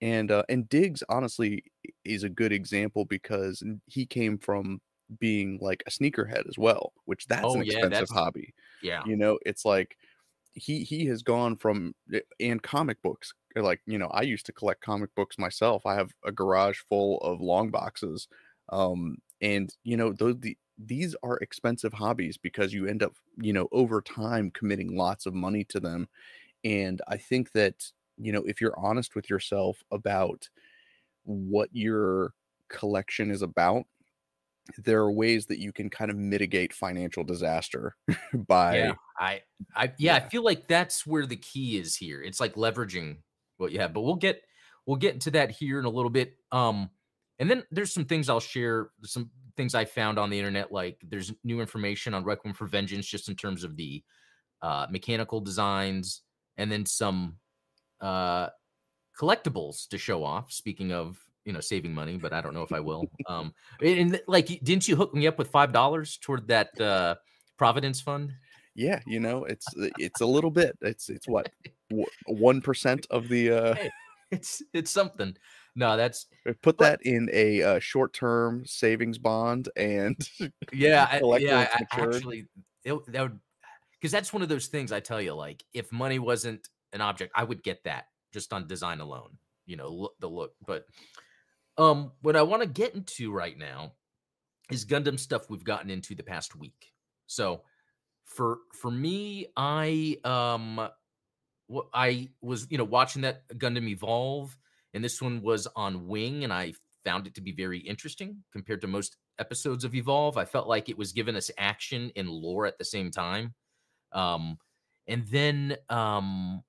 And 0.00 0.30
uh, 0.30 0.44
and 0.48 0.68
Diggs 0.68 1.02
honestly 1.08 1.64
is 2.04 2.22
a 2.24 2.28
good 2.30 2.52
example 2.52 3.04
because 3.04 3.62
he 3.86 4.06
came 4.06 4.38
from 4.38 4.80
being 5.18 5.58
like 5.60 5.82
a 5.86 5.90
sneakerhead 5.90 6.48
as 6.48 6.56
well, 6.58 6.92
which 7.04 7.26
that's 7.26 7.44
Oh, 7.44 7.54
an 7.56 7.64
yeah, 7.64 7.72
expensive 7.74 7.90
that's- 8.08 8.10
hobby. 8.10 8.54
Yeah. 8.82 9.02
You 9.06 9.16
know, 9.16 9.38
it's 9.44 9.64
like 9.64 9.96
he 10.54 10.84
he 10.84 11.06
has 11.06 11.22
gone 11.22 11.56
from 11.56 11.94
eh, 12.14 12.20
and 12.40 12.62
comic 12.62 13.02
books. 13.02 13.34
uh, 13.56 13.62
Like, 13.62 13.80
you 13.86 13.98
know, 13.98 14.08
I 14.08 14.22
used 14.22 14.46
to 14.46 14.52
collect 14.52 14.80
comic 14.82 15.14
books 15.14 15.38
myself. 15.38 15.84
I 15.86 15.94
have 15.96 16.12
a 16.24 16.32
garage 16.32 16.78
full 16.88 17.18
of 17.20 17.40
long 17.40 17.70
boxes. 17.70 18.28
Um, 18.70 19.18
and 19.42 19.74
you 19.84 19.96
know, 19.96 20.12
those 20.12 20.36
the 20.40 20.56
these 20.78 21.14
are 21.22 21.36
expensive 21.38 21.92
hobbies 21.92 22.38
because 22.38 22.72
you 22.72 22.86
end 22.86 23.02
up, 23.02 23.12
you 23.36 23.52
know, 23.52 23.68
over 23.72 24.00
time 24.00 24.50
committing 24.50 24.96
lots 24.96 25.26
of 25.26 25.34
money 25.34 25.64
to 25.64 25.78
them. 25.80 26.08
And 26.64 27.02
I 27.08 27.16
think 27.18 27.52
that, 27.52 27.90
you 28.20 28.32
know, 28.32 28.42
if 28.46 28.60
you're 28.60 28.78
honest 28.78 29.14
with 29.14 29.30
yourself 29.30 29.82
about 29.90 30.48
what 31.24 31.68
your 31.72 32.32
collection 32.68 33.30
is 33.30 33.42
about, 33.42 33.84
there 34.78 35.00
are 35.00 35.12
ways 35.12 35.46
that 35.46 35.58
you 35.58 35.72
can 35.72 35.90
kind 35.90 36.10
of 36.10 36.16
mitigate 36.16 36.72
financial 36.72 37.24
disaster 37.24 37.96
by 38.46 38.78
yeah. 38.78 38.92
I 39.18 39.40
I 39.74 39.92
yeah, 39.98 40.16
I 40.16 40.20
feel 40.20 40.44
like 40.44 40.68
that's 40.68 41.06
where 41.06 41.26
the 41.26 41.36
key 41.36 41.78
is 41.78 41.96
here. 41.96 42.22
It's 42.22 42.40
like 42.40 42.54
leveraging 42.54 43.16
what 43.56 43.72
you 43.72 43.80
have. 43.80 43.92
But 43.92 44.02
we'll 44.02 44.14
get 44.16 44.42
we'll 44.86 44.96
get 44.96 45.14
into 45.14 45.30
that 45.32 45.50
here 45.50 45.78
in 45.78 45.86
a 45.86 45.90
little 45.90 46.10
bit. 46.10 46.36
Um 46.52 46.90
and 47.40 47.50
then 47.50 47.64
there's 47.70 47.92
some 47.92 48.04
things 48.04 48.28
I'll 48.28 48.38
share, 48.38 48.90
some 49.02 49.30
things 49.56 49.74
I 49.74 49.86
found 49.86 50.18
on 50.18 50.28
the 50.28 50.38
internet. 50.38 50.70
Like 50.70 50.98
there's 51.08 51.32
new 51.42 51.60
information 51.60 52.12
on 52.12 52.22
Requiem 52.22 52.54
for 52.54 52.66
Vengeance, 52.66 53.06
just 53.06 53.30
in 53.30 53.34
terms 53.34 53.64
of 53.64 53.76
the 53.76 54.04
uh, 54.60 54.86
mechanical 54.90 55.40
designs, 55.40 56.20
and 56.58 56.70
then 56.70 56.84
some 56.84 57.36
uh, 58.00 58.48
collectibles 59.18 59.88
to 59.88 59.98
show 59.98 60.24
off. 60.24 60.52
Speaking 60.52 60.92
of, 60.92 61.18
you 61.44 61.52
know, 61.52 61.60
saving 61.60 61.94
money, 61.94 62.16
but 62.16 62.32
I 62.32 62.40
don't 62.40 62.54
know 62.54 62.62
if 62.62 62.72
I 62.72 62.80
will. 62.80 63.04
Um, 63.28 63.54
and, 63.82 64.20
like, 64.26 64.46
didn't 64.62 64.88
you 64.88 64.96
hook 64.96 65.14
me 65.14 65.26
up 65.26 65.38
with 65.38 65.50
five 65.50 65.72
dollars 65.72 66.18
toward 66.18 66.48
that 66.48 66.78
uh, 66.80 67.14
Providence 67.58 68.00
Fund? 68.00 68.32
yeah 68.76 69.00
you 69.04 69.18
know 69.18 69.44
it's 69.46 69.66
uh, 69.82 69.88
it's 69.98 70.20
a 70.20 70.26
little 70.26 70.50
bit 70.50 70.78
it's 70.80 71.10
it's 71.10 71.26
what 71.26 71.50
one 72.28 72.60
percent 72.60 73.04
of 73.10 73.28
the 73.28 73.50
uh 73.50 73.74
Hey, 73.74 73.90
It's 74.30 74.62
it's 74.72 74.90
something. 74.90 75.36
No, 75.74 75.96
that's 75.96 76.26
put 76.62 76.76
but- 76.76 76.78
that 76.78 77.02
in 77.02 77.28
a 77.32 77.62
uh, 77.62 77.78
short-term 77.80 78.64
savings 78.66 79.18
bond 79.18 79.68
and 79.76 80.16
yeah, 80.72 81.08
I, 81.10 81.36
yeah. 81.38 81.68
I, 81.74 82.00
actually, 82.00 82.46
it, 82.84 82.94
that 83.12 83.22
would 83.22 83.40
because 83.98 84.12
that's 84.12 84.32
one 84.32 84.42
of 84.42 84.48
those 84.48 84.68
things 84.68 84.92
I 84.92 85.00
tell 85.00 85.20
you. 85.20 85.34
Like, 85.34 85.64
if 85.72 85.90
money 85.92 86.18
wasn't 86.18 86.68
an 86.92 87.00
object, 87.00 87.32
I 87.34 87.44
would 87.44 87.62
get 87.62 87.84
that 87.84 88.06
just 88.32 88.52
on 88.52 88.66
design 88.66 89.00
alone. 89.00 89.38
You 89.66 89.76
know, 89.76 89.88
look 89.90 90.14
the 90.20 90.28
look. 90.28 90.52
But 90.66 90.86
um, 91.78 92.12
what 92.22 92.36
I 92.36 92.42
want 92.42 92.62
to 92.62 92.68
get 92.68 92.94
into 92.94 93.32
right 93.32 93.56
now 93.56 93.92
is 94.70 94.84
Gundam 94.84 95.18
stuff 95.18 95.48
we've 95.48 95.64
gotten 95.64 95.90
into 95.90 96.14
the 96.14 96.22
past 96.22 96.56
week. 96.56 96.92
So 97.26 97.62
for 98.24 98.58
for 98.72 98.90
me, 98.90 99.46
I 99.56 100.16
um, 100.24 100.88
I 101.92 102.28
was 102.40 102.66
you 102.70 102.78
know 102.78 102.84
watching 102.84 103.22
that 103.22 103.48
Gundam 103.56 103.88
evolve, 103.88 104.56
and 104.94 105.04
this 105.04 105.20
one 105.20 105.42
was 105.42 105.66
on 105.76 106.06
Wing, 106.06 106.44
and 106.44 106.52
I 106.52 106.74
found 107.04 107.26
it 107.26 107.34
to 107.34 107.40
be 107.40 107.52
very 107.52 107.78
interesting 107.78 108.42
compared 108.52 108.80
to 108.82 108.86
most 108.86 109.16
episodes 109.38 109.84
of 109.84 109.94
Evolve. 109.94 110.36
I 110.36 110.44
felt 110.44 110.68
like 110.68 110.88
it 110.88 110.98
was 110.98 111.12
giving 111.12 111.36
us 111.36 111.50
action 111.58 112.12
and 112.14 112.28
lore 112.28 112.66
at 112.66 112.78
the 112.78 112.84
same 112.84 113.10
time. 113.10 113.54
Um, 114.12 114.58
and 115.08 115.26
then 115.28 115.76
um, 115.88 116.62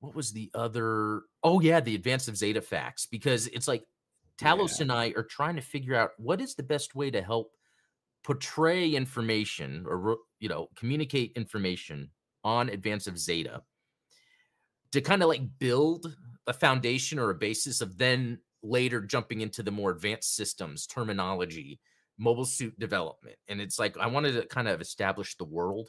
what 0.00 0.14
was 0.14 0.32
the 0.32 0.50
other? 0.54 1.22
Oh 1.42 1.60
yeah, 1.60 1.80
the 1.80 1.94
Advance 1.94 2.28
of 2.28 2.36
Zeta 2.36 2.60
facts 2.60 3.06
because 3.06 3.46
it's 3.48 3.68
like 3.68 3.84
Talos 4.38 4.78
Yeah. 4.78 4.82
and 4.82 4.92
I 4.92 5.12
are 5.16 5.22
trying 5.24 5.56
to 5.56 5.62
figure 5.62 5.94
out 5.94 6.10
what 6.18 6.40
is 6.40 6.54
the 6.54 6.62
best 6.62 6.94
way 6.94 7.10
to 7.10 7.22
help 7.22 7.52
portray 8.24 8.90
information 8.90 9.84
or 9.88 10.18
you 10.40 10.48
know 10.48 10.68
communicate 10.76 11.32
information 11.36 12.10
on 12.44 12.68
Advance 12.68 13.06
of 13.06 13.18
Zeta 13.18 13.62
to 14.92 15.00
kind 15.00 15.22
of 15.22 15.28
like 15.28 15.42
build 15.58 16.16
a 16.46 16.52
foundation 16.52 17.18
or 17.18 17.30
a 17.30 17.34
basis 17.34 17.80
of 17.80 17.98
then 17.98 18.38
later 18.62 19.00
jumping 19.00 19.40
into 19.40 19.62
the 19.62 19.70
more 19.70 19.90
advanced 19.90 20.34
systems 20.34 20.86
terminology 20.86 21.80
mobile 22.18 22.44
suit 22.44 22.76
development 22.78 23.36
and 23.48 23.60
it's 23.60 23.78
like 23.78 23.96
i 23.98 24.06
wanted 24.06 24.32
to 24.32 24.46
kind 24.46 24.66
of 24.68 24.80
establish 24.80 25.36
the 25.36 25.44
world 25.44 25.88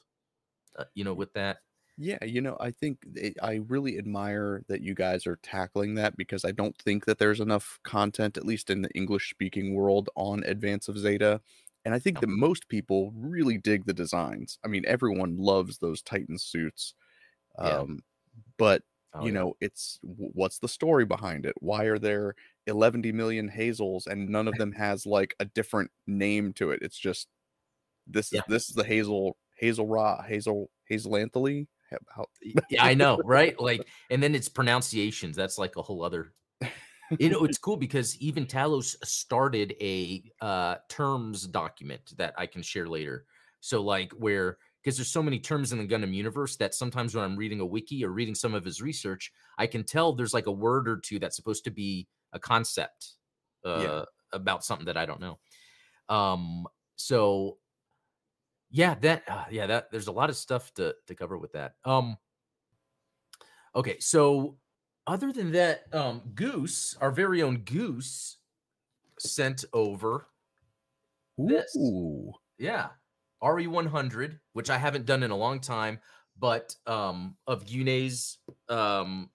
uh, 0.78 0.84
you 0.94 1.04
know 1.04 1.14
with 1.14 1.32
that 1.34 1.58
Yeah, 2.00 2.24
you 2.24 2.42
know, 2.42 2.58
I 2.60 2.70
think 2.72 3.00
it, 3.16 3.38
I 3.42 3.56
really 3.56 3.98
admire 3.98 4.64
that 4.68 4.82
you 4.82 4.94
guys 4.94 5.26
are 5.26 5.38
tackling 5.38 5.96
that 5.96 6.16
because 6.16 6.46
I 6.46 6.52
don't 6.52 6.78
think 6.78 7.06
that 7.06 7.18
there's 7.18 7.40
enough 7.40 7.80
content, 7.84 8.38
at 8.38 8.46
least 8.46 8.70
in 8.70 8.84
the 8.84 8.92
English 8.92 9.32
speaking 9.32 9.74
world, 9.74 10.10
on 10.16 10.44
Advance 10.44 10.88
of 10.88 10.98
Zeta. 10.98 11.42
And 11.86 11.96
I 11.96 12.00
think 12.00 12.20
that 12.20 12.28
most 12.30 12.70
people 12.70 13.12
really 13.16 13.58
dig 13.58 13.86
the 13.86 13.94
designs. 13.94 14.60
I 14.64 14.68
mean, 14.68 14.84
everyone 14.86 15.38
loves 15.38 15.80
those 15.80 16.04
Titan 16.04 16.38
suits. 16.38 16.94
Yeah. 17.60 17.82
Um, 17.82 18.04
but, 18.58 18.84
Oh, 19.14 19.28
you 19.28 19.32
yeah. 19.32 19.42
know, 19.42 19.56
it's 19.62 20.00
what's 20.04 20.60
the 20.60 20.70
story 20.70 21.06
behind 21.06 21.46
it? 21.46 21.56
Why 21.62 21.86
are 21.86 22.00
there 22.00 22.36
11 22.68 23.02
million 23.14 23.50
hazels 23.50 24.08
and 24.08 24.30
none 24.30 24.48
of 24.48 24.58
them 24.58 24.74
has 24.74 25.06
like 25.06 25.36
a 25.40 25.46
different 25.46 25.92
name 26.08 26.54
to 26.56 26.72
it? 26.72 26.82
It's 26.84 27.00
just 27.00 27.30
this 28.06 28.34
is 28.34 28.40
Yeah. 28.40 28.48
this 28.48 28.70
is 28.70 28.76
the 28.76 28.84
hazel 28.84 29.38
hazel 29.58 29.88
raw 29.88 30.22
hazel 30.24 30.70
hazelanthally 30.90 31.68
how, 31.68 31.68
Y- 32.44 32.54
yeah 32.70 32.84
i 32.84 32.94
know 32.96 33.18
right 33.24 33.60
like 33.60 33.88
and 34.10 34.22
then 34.22 34.36
it's 34.36 34.50
pronunciations 34.50 35.36
that's 35.36 35.58
like 35.58 35.76
a 35.78 35.82
whole 35.82 36.04
other 36.04 36.34
you 37.20 37.30
know, 37.30 37.46
it's 37.46 37.58
cool 37.58 37.78
because 37.78 38.18
even 38.18 38.46
Talos 38.46 38.96
started 39.04 39.76
a 39.80 40.24
uh, 40.42 40.76
terms 40.90 41.48
document 41.48 42.14
that 42.18 42.34
I 42.38 42.46
can 42.46 42.62
share 42.62 42.88
later. 42.88 43.26
So, 43.60 43.82
like, 43.82 44.12
where 44.14 44.58
because 44.84 44.98
there's 44.98 45.12
so 45.12 45.24
many 45.24 45.40
terms 45.40 45.74
in 45.74 45.80
the 45.80 45.88
Gundam 45.88 46.14
universe 46.14 46.56
that 46.58 46.74
sometimes 46.74 47.14
when 47.14 47.24
I'm 47.24 47.36
reading 47.36 47.60
a 47.60 47.66
wiki 47.66 48.06
or 48.06 48.10
reading 48.10 48.36
some 48.36 48.54
of 48.54 48.64
his 48.64 48.82
research, 48.82 49.32
I 49.58 49.68
can 49.68 49.84
tell 49.84 50.14
there's 50.14 50.34
like 50.34 50.48
a 50.48 50.52
word 50.52 50.88
or 50.88 50.98
two 50.98 51.20
that's 51.20 51.36
supposed 51.36 51.64
to 51.66 51.72
be 51.72 52.08
a 52.34 52.40
concept 52.40 53.14
uh, 53.66 53.80
yeah. 53.82 54.04
about 54.32 54.64
something 54.64 54.86
that 54.86 54.98
I 54.98 55.06
don't 55.06 55.20
know. 55.20 55.40
Um, 56.08 56.68
so 56.96 57.58
yeah, 58.70 58.96
that 59.02 59.24
uh, 59.28 59.46
yeah, 59.50 59.68
that 59.68 59.92
there's 59.92 60.08
a 60.08 60.12
lot 60.12 60.30
of 60.30 60.36
stuff 60.36 60.74
to 60.76 60.96
to 61.08 61.16
cover 61.16 61.38
with 61.38 61.54
that. 61.54 61.76
Um, 61.86 62.18
okay, 63.76 64.00
so 64.00 64.58
other 65.08 65.32
than 65.32 65.52
that, 65.54 65.86
um, 65.94 66.22
Goose, 66.36 66.96
our 67.00 67.12
very 67.12 67.42
own 67.42 67.60
Goose, 67.60 68.38
sent 69.20 69.66
over 69.74 70.28
this. 71.38 71.76
Ooh. 71.78 72.34
Yeah. 72.58 72.90
RE100, 73.44 74.40
which 74.54 74.70
I 74.70 74.78
haven't 74.78 75.06
done 75.06 75.24
in 75.24 75.32
a 75.32 75.38
long 75.38 75.60
time, 75.60 76.00
but 76.40 76.76
um, 76.88 77.36
of 77.46 77.66
Gyunei's 77.66 78.40
um, 78.68 79.30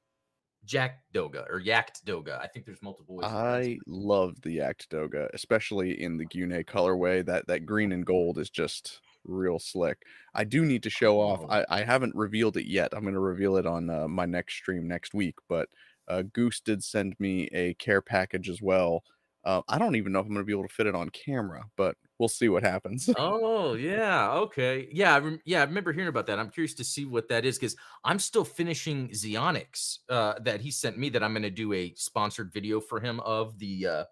Jack 0.65 1.01
Doga 1.13 1.45
or 1.51 1.61
Yacked 1.61 2.05
Doga. 2.05 2.41
I 2.41 2.47
think 2.47 2.67
there's 2.67 2.83
multiple 2.83 3.17
ways. 3.17 3.31
I 3.31 3.79
love 3.87 4.41
the 4.43 4.59
Yacked 4.59 4.89
Doga, 4.89 5.29
especially 5.35 6.03
in 6.03 6.17
the 6.17 6.27
Gyunei 6.27 6.65
colorway. 6.65 7.25
That 7.25 7.47
that 7.49 7.67
green 7.67 7.93
and 7.93 8.07
gold 8.07 8.39
is 8.39 8.51
just 8.51 9.01
real 9.25 9.59
slick. 9.59 10.03
I 10.35 10.45
do 10.45 10.65
need 10.65 10.83
to 10.85 10.91
show 10.91 11.21
off. 11.21 11.41
Oh. 11.43 11.49
I, 11.49 11.65
I 11.69 11.83
haven't 11.85 12.15
revealed 12.15 12.57
it 12.57 12.67
yet. 12.67 12.93
I'm 12.93 13.03
going 13.03 13.15
to 13.15 13.21
reveal 13.21 13.57
it 13.57 13.67
on 13.67 13.91
uh, 13.91 14.09
my 14.09 14.27
next 14.27 14.55
stream 14.55 14.87
next 14.87 15.15
week. 15.15 15.37
But 15.49 15.69
uh, 16.09 16.23
Goose 16.33 16.61
did 16.61 16.83
send 16.83 17.15
me 17.19 17.49
a 17.53 17.75
care 17.75 18.03
package 18.03 18.49
as 18.49 18.61
well. 18.61 19.05
Uh, 19.45 19.63
I 19.69 19.79
don't 19.79 19.97
even 19.97 20.13
know 20.13 20.21
if 20.21 20.27
I'm 20.27 20.33
going 20.33 20.45
to 20.45 20.47
be 20.47 20.53
able 20.53 20.69
to 20.69 20.75
fit 20.75 20.87
it 20.87 20.95
on 20.95 21.11
camera, 21.11 21.65
but 21.77 21.97
we'll 22.23 22.29
see 22.29 22.49
what 22.49 22.63
happens. 22.63 23.11
oh 23.19 23.75
yeah, 23.75 24.31
okay, 24.31 24.89
yeah, 24.93 25.17
I 25.17 25.19
rem- 25.19 25.41
yeah. 25.45 25.63
I 25.63 25.65
remember 25.65 25.93
hearing 25.93 26.09
about 26.09 26.27
that. 26.29 26.39
I'm 26.39 26.51
curious 26.51 26.73
to 26.75 26.85
see 26.85 27.05
what 27.05 27.29
that 27.31 27.45
is 27.45 27.59
because 27.59 27.75
I'm 28.05 28.21
still 28.21 28.45
finishing 28.45 29.09
Zeonics 29.09 29.99
uh, 30.09 30.35
that 30.45 30.61
he 30.61 30.71
sent 30.71 30.97
me. 30.97 31.09
That 31.09 31.25
I'm 31.25 31.33
going 31.33 31.43
to 31.43 31.51
do 31.51 31.73
a 31.73 31.93
sponsored 31.97 32.53
video 32.53 32.81
for 32.81 33.01
him 33.01 33.19
of 33.21 33.59
the 33.59 33.87
uh, 33.87 34.05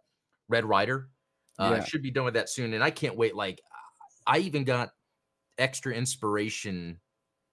Red 0.48 0.64
Rider. 0.64 1.08
Uh, 1.56 1.74
yeah. 1.76 1.82
I 1.82 1.84
should 1.84 2.02
be 2.02 2.10
done 2.10 2.24
with 2.24 2.34
that 2.34 2.48
soon, 2.48 2.74
and 2.74 2.82
I 2.82 2.90
can't 2.90 3.16
wait. 3.16 3.36
Like, 3.36 3.62
I 4.26 4.38
even 4.38 4.64
got 4.64 4.90
extra 5.56 5.94
inspiration 5.94 6.98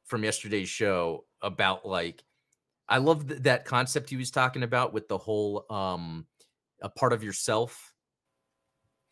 from 0.06 0.24
yesterday's 0.24 0.70
show 0.70 1.26
about 1.44 1.86
like 1.86 2.24
I 2.90 2.98
love 2.98 3.28
th- 3.28 3.44
that 3.44 3.66
concept 3.66 4.10
he 4.10 4.18
was 4.18 4.32
talking 4.32 4.64
about 4.64 4.92
with 4.92 5.08
the 5.08 5.18
whole 5.20 5.66
um 5.70 6.26
a 6.82 6.90
part 6.90 7.14
of 7.14 7.24
yourself. 7.24 7.94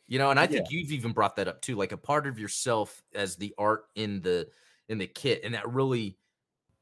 You 0.08 0.20
know, 0.20 0.30
and 0.30 0.40
I 0.40 0.46
think 0.46 0.68
yeah. 0.70 0.78
you've 0.78 0.92
even 0.92 1.14
brought 1.14 1.38
that 1.38 1.48
up 1.48 1.62
too, 1.62 1.76
like 1.76 1.92
a 1.92 1.98
part 1.98 2.28
of 2.28 2.38
yourself 2.38 3.02
as 3.16 3.38
the 3.38 3.56
art 3.58 3.86
in 3.96 4.22
the 4.22 4.48
in 4.88 5.00
the 5.00 5.08
kit, 5.08 5.42
and 5.44 5.56
that 5.56 5.68
really 5.68 6.18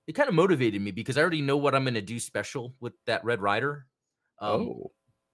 it 0.07 0.13
kind 0.13 0.27
of 0.27 0.35
motivated 0.35 0.81
me 0.81 0.91
because 0.91 1.17
I 1.17 1.21
already 1.21 1.41
know 1.41 1.57
what 1.57 1.73
I'm 1.73 1.83
going 1.83 1.93
to 1.93 2.01
do 2.01 2.19
special 2.19 2.75
with 2.81 2.93
that 3.05 3.23
Red 3.23 3.41
Rider. 3.41 3.87
Um, 4.39 4.61
oh, 4.61 4.91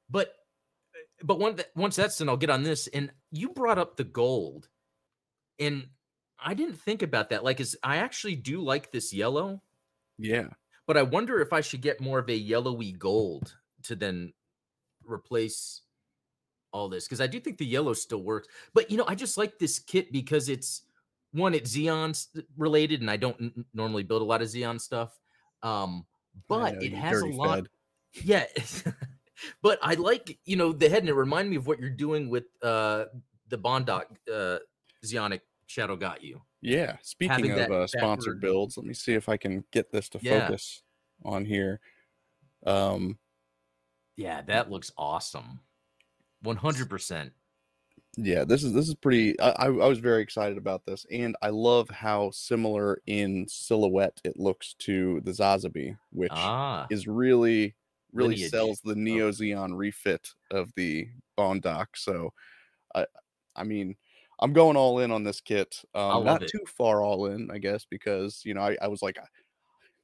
but 0.09 0.33
but 1.23 1.39
one 1.39 1.55
that, 1.55 1.69
once 1.75 1.95
that's 1.95 2.17
done, 2.17 2.29
I'll 2.29 2.37
get 2.37 2.51
on 2.51 2.63
this. 2.63 2.87
And 2.87 3.11
you 3.31 3.49
brought 3.49 3.79
up 3.79 3.97
the 3.97 4.03
gold, 4.03 4.69
and 5.57 5.87
I 6.39 6.53
didn't 6.53 6.79
think 6.79 7.01
about 7.01 7.29
that. 7.29 7.43
Like, 7.43 7.59
is 7.59 7.75
I 7.83 7.97
actually 7.97 8.35
do 8.35 8.61
like 8.61 8.91
this 8.91 9.13
yellow. 9.13 9.61
Yeah, 10.19 10.49
but 10.85 10.97
I 10.97 11.03
wonder 11.03 11.39
if 11.41 11.53
I 11.53 11.61
should 11.61 11.81
get 11.81 12.01
more 12.01 12.19
of 12.19 12.29
a 12.29 12.35
yellowy 12.35 12.91
gold 12.91 13.55
to 13.83 13.95
then 13.95 14.33
replace 15.03 15.81
all 16.71 16.89
this 16.89 17.05
because 17.05 17.21
I 17.21 17.27
do 17.27 17.39
think 17.39 17.57
the 17.57 17.65
yellow 17.65 17.93
still 17.93 18.23
works. 18.23 18.47
But 18.73 18.91
you 18.91 18.97
know, 18.97 19.05
I 19.07 19.15
just 19.15 19.37
like 19.37 19.59
this 19.59 19.79
kit 19.79 20.11
because 20.11 20.49
it's 20.49 20.83
one, 21.31 21.53
it's 21.53 21.75
Zeon 21.75 22.27
related, 22.57 23.01
and 23.01 23.09
I 23.09 23.17
don't 23.17 23.39
n- 23.39 23.65
normally 23.73 24.03
build 24.03 24.21
a 24.21 24.25
lot 24.25 24.41
of 24.41 24.47
Zeon 24.47 24.79
stuff. 24.79 25.19
Um, 25.61 26.05
but 26.47 26.75
know, 26.75 26.79
it 26.81 26.93
has 26.93 27.21
a 27.21 27.27
lot. 27.27 27.67
Fed. 28.13 28.25
Yeah. 28.25 28.45
but 29.61 29.79
I 29.81 29.95
like, 29.95 30.39
you 30.45 30.55
know, 30.55 30.71
the 30.71 30.89
head, 30.89 30.99
and 30.99 31.09
it 31.09 31.13
reminded 31.13 31.51
me 31.51 31.57
of 31.57 31.67
what 31.67 31.79
you're 31.79 31.89
doing 31.89 32.29
with 32.29 32.45
uh 32.61 33.05
the 33.47 33.57
Bound 33.57 33.85
Doc 33.85 34.07
uh 34.31 34.57
Zeonic 35.05 35.41
Shadow 35.67 35.95
got 35.95 36.23
you. 36.23 36.41
Yeah. 36.61 36.97
Speaking 37.01 37.31
Having 37.31 37.51
of 37.51 37.57
that, 37.57 37.71
uh, 37.71 37.87
sponsored 37.87 38.41
builds, 38.41 38.77
let 38.77 38.85
me 38.85 38.93
see 38.93 39.13
if 39.13 39.29
I 39.29 39.37
can 39.37 39.63
get 39.71 39.91
this 39.91 40.09
to 40.09 40.19
yeah. 40.21 40.47
focus 40.47 40.83
on 41.23 41.45
here. 41.45 41.79
Um, 42.65 43.17
yeah, 44.17 44.41
that 44.47 44.69
looks 44.69 44.91
awesome. 44.97 45.61
One 46.41 46.55
hundred 46.55 46.89
percent. 46.89 47.33
Yeah, 48.17 48.43
this 48.43 48.63
is 48.63 48.73
this 48.73 48.87
is 48.87 48.95
pretty. 48.95 49.39
I, 49.39 49.67
I 49.67 49.69
was 49.69 49.99
very 49.99 50.21
excited 50.21 50.57
about 50.57 50.85
this, 50.85 51.05
and 51.11 51.35
I 51.41 51.49
love 51.49 51.89
how 51.89 52.31
similar 52.31 53.01
in 53.07 53.45
silhouette 53.47 54.19
it 54.23 54.37
looks 54.37 54.73
to 54.79 55.21
the 55.21 55.31
Sazabi, 55.31 55.97
which 56.11 56.31
ah, 56.33 56.87
is 56.89 57.07
really 57.07 57.75
really 58.11 58.35
lineage. 58.35 58.49
sells 58.49 58.81
the 58.81 58.95
Neo 58.95 59.31
Zeon 59.31 59.77
refit 59.77 60.29
of 60.51 60.73
the 60.75 61.07
Bound 61.37 61.61
Doc. 61.61 61.95
So, 61.95 62.33
I 62.95 63.05
I 63.55 63.63
mean, 63.63 63.95
I'm 64.39 64.53
going 64.53 64.75
all 64.75 64.99
in 64.99 65.11
on 65.11 65.23
this 65.23 65.41
kit. 65.41 65.81
Um, 65.93 66.23
not 66.23 66.43
it. 66.43 66.49
too 66.49 66.63
far 66.65 67.01
all 67.01 67.27
in, 67.27 67.51
I 67.51 67.57
guess, 67.57 67.85
because 67.89 68.41
you 68.43 68.53
know 68.53 68.61
I, 68.61 68.77
I 68.81 68.87
was 68.87 69.01
like, 69.01 69.17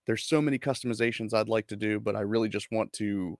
there's 0.05 0.23
so 0.23 0.41
many 0.41 0.59
customizations 0.59 1.33
I'd 1.33 1.49
like 1.49 1.67
to 1.67 1.75
do, 1.75 1.99
but 1.99 2.15
I 2.15 2.21
really 2.21 2.49
just 2.49 2.71
want 2.71 2.93
to 2.93 3.37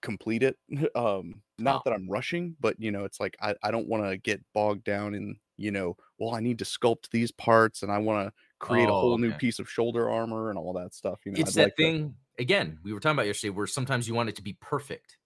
complete 0.00 0.42
it. 0.42 0.56
Um, 0.94 1.42
not 1.58 1.84
that 1.84 1.92
I'm 1.92 2.08
rushing, 2.08 2.56
but 2.60 2.76
you 2.78 2.90
know, 2.90 3.04
it's 3.04 3.20
like 3.20 3.36
I, 3.40 3.54
I 3.62 3.70
don't 3.70 3.88
want 3.88 4.08
to 4.08 4.16
get 4.16 4.42
bogged 4.54 4.84
down 4.84 5.14
in, 5.14 5.36
you 5.56 5.70
know, 5.70 5.96
well, 6.18 6.34
I 6.34 6.40
need 6.40 6.58
to 6.60 6.64
sculpt 6.64 7.10
these 7.10 7.30
parts 7.32 7.82
and 7.82 7.90
I 7.90 7.98
want 7.98 8.26
to 8.26 8.32
create 8.58 8.88
oh, 8.88 8.96
a 8.96 9.00
whole 9.00 9.14
okay. 9.14 9.22
new 9.22 9.32
piece 9.32 9.58
of 9.58 9.68
shoulder 9.68 10.08
armor 10.08 10.50
and 10.50 10.58
all 10.58 10.72
that 10.74 10.94
stuff. 10.94 11.20
You 11.24 11.32
know, 11.32 11.40
it's 11.40 11.56
I'd 11.56 11.60
that 11.60 11.64
like 11.64 11.76
thing 11.76 12.14
to... 12.36 12.42
again, 12.42 12.78
we 12.82 12.92
were 12.92 13.00
talking 13.00 13.16
about 13.16 13.26
yesterday 13.26 13.50
where 13.50 13.66
sometimes 13.66 14.08
you 14.08 14.14
want 14.14 14.28
it 14.28 14.36
to 14.36 14.42
be 14.42 14.56
perfect, 14.60 15.18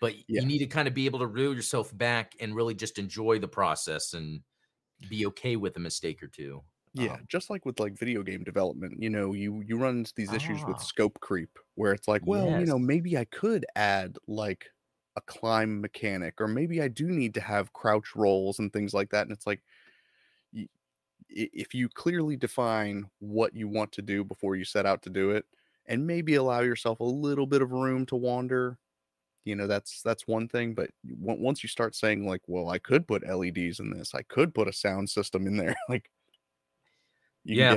but 0.00 0.14
yeah. 0.28 0.40
you 0.40 0.46
need 0.46 0.58
to 0.58 0.66
kind 0.66 0.88
of 0.88 0.94
be 0.94 1.06
able 1.06 1.20
to 1.20 1.26
reel 1.26 1.54
yourself 1.54 1.96
back 1.96 2.34
and 2.40 2.54
really 2.54 2.74
just 2.74 2.98
enjoy 2.98 3.38
the 3.38 3.48
process 3.48 4.14
and 4.14 4.40
be 5.08 5.26
okay 5.26 5.56
with 5.56 5.76
a 5.76 5.80
mistake 5.80 6.22
or 6.22 6.28
two. 6.28 6.62
Yeah, 6.94 7.14
um, 7.14 7.24
just 7.28 7.50
like 7.50 7.66
with 7.66 7.80
like 7.80 7.98
video 7.98 8.22
game 8.22 8.44
development, 8.44 9.02
you 9.02 9.10
know, 9.10 9.32
you 9.32 9.62
you 9.66 9.76
run 9.76 9.98
into 9.98 10.12
these 10.16 10.32
issues 10.32 10.64
with 10.64 10.76
ah. 10.76 10.80
scope 10.80 11.18
creep 11.20 11.58
where 11.74 11.92
it's 11.92 12.06
like, 12.06 12.22
well, 12.24 12.60
you 12.60 12.66
know, 12.66 12.78
maybe 12.78 13.18
I 13.18 13.24
could 13.24 13.66
add 13.74 14.16
like 14.28 14.66
a 15.16 15.20
climb 15.20 15.80
mechanic 15.80 16.40
or 16.40 16.48
maybe 16.48 16.80
I 16.80 16.88
do 16.88 17.06
need 17.06 17.34
to 17.34 17.40
have 17.40 17.72
crouch 17.72 18.16
rolls 18.16 18.58
and 18.58 18.72
things 18.72 18.92
like 18.92 19.10
that 19.10 19.22
and 19.22 19.32
it's 19.32 19.46
like 19.46 19.60
if 21.28 21.74
you 21.74 21.88
clearly 21.88 22.36
define 22.36 23.06
what 23.18 23.54
you 23.54 23.68
want 23.68 23.92
to 23.92 24.02
do 24.02 24.24
before 24.24 24.56
you 24.56 24.64
set 24.64 24.86
out 24.86 25.02
to 25.02 25.10
do 25.10 25.30
it 25.30 25.44
and 25.86 26.06
maybe 26.06 26.34
allow 26.34 26.60
yourself 26.60 27.00
a 27.00 27.04
little 27.04 27.46
bit 27.46 27.62
of 27.62 27.72
room 27.72 28.06
to 28.06 28.16
wander 28.16 28.78
you 29.44 29.54
know 29.54 29.66
that's 29.66 30.00
that's 30.02 30.26
one 30.26 30.48
thing 30.48 30.74
but 30.74 30.90
once 31.18 31.62
you 31.62 31.68
start 31.68 31.94
saying 31.94 32.26
like 32.26 32.40
well 32.46 32.68
i 32.68 32.78
could 32.78 33.06
put 33.06 33.22
leds 33.26 33.80
in 33.80 33.90
this 33.90 34.14
i 34.14 34.22
could 34.22 34.54
put 34.54 34.68
a 34.68 34.72
sound 34.72 35.08
system 35.08 35.46
in 35.46 35.56
there 35.56 35.74
like 35.88 36.10
you 37.44 37.56
yeah. 37.56 37.76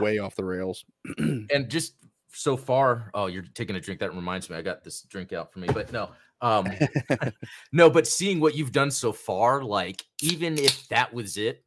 way 0.00 0.18
off 0.18 0.36
the 0.36 0.44
rails. 0.44 0.84
and 1.18 1.68
just 1.68 1.94
so 2.32 2.56
far, 2.56 3.10
oh, 3.14 3.26
you're 3.26 3.44
taking 3.54 3.76
a 3.76 3.80
drink. 3.80 4.00
That 4.00 4.14
reminds 4.14 4.48
me, 4.48 4.56
I 4.56 4.62
got 4.62 4.84
this 4.84 5.02
drink 5.02 5.32
out 5.32 5.52
for 5.52 5.58
me, 5.58 5.68
but 5.72 5.92
no, 5.92 6.10
um, 6.40 6.66
no, 7.72 7.90
but 7.90 8.06
seeing 8.06 8.40
what 8.40 8.54
you've 8.54 8.72
done 8.72 8.90
so 8.90 9.12
far, 9.12 9.62
like 9.62 10.04
even 10.22 10.58
if 10.58 10.88
that 10.88 11.12
was 11.12 11.36
it, 11.36 11.64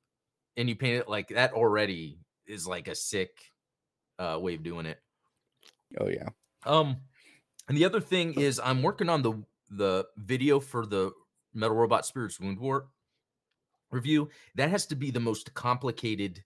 and 0.58 0.70
you 0.70 0.76
paint 0.76 1.02
it 1.02 1.10
like 1.10 1.30
that 1.30 1.54
already 1.54 2.20
is 2.46 2.68
like 2.68 2.88
a 2.88 2.96
sick 2.96 3.32
uh, 4.20 4.38
way 4.40 4.56
of 4.56 4.64
doing 4.64 4.86
it. 4.86 5.00
Oh 6.00 6.08
yeah. 6.08 6.30
Um, 6.66 6.98
and 7.68 7.78
the 7.78 7.86
other 7.86 8.00
thing 8.00 8.34
is, 8.40 8.60
I'm 8.64 8.82
working 8.82 9.10
on 9.10 9.22
the 9.22 9.34
the 9.70 10.06
video 10.18 10.60
for 10.60 10.86
the 10.86 11.12
Metal 11.54 11.76
Robot 11.76 12.06
Spirits 12.06 12.38
Woundwort 12.38 12.84
review. 13.92 14.30
That 14.56 14.70
has 14.70 14.86
to 14.88 14.96
be 14.96 15.12
the 15.12 15.20
most 15.20 15.54
complicated 15.54 16.44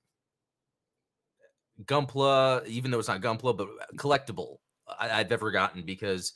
Gunpla, 1.84 2.66
even 2.68 2.92
though 2.92 3.00
it's 3.00 3.08
not 3.08 3.22
Gunpla, 3.22 3.56
but 3.58 3.70
collectible 3.96 4.58
I, 5.00 5.08
have 5.10 5.32
ever 5.32 5.52
gotten 5.52 5.84
because 5.84 6.34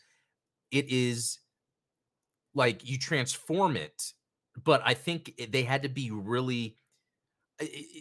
it 0.72 0.90
is 0.90 1.40
like 2.54 2.88
you 2.88 2.98
transform 2.98 3.78
it, 3.78 4.14
but 4.64 4.82
I 4.86 4.94
think 4.94 5.34
they 5.50 5.64
had 5.64 5.84
to 5.84 5.90
be 5.90 6.12
really. 6.12 6.78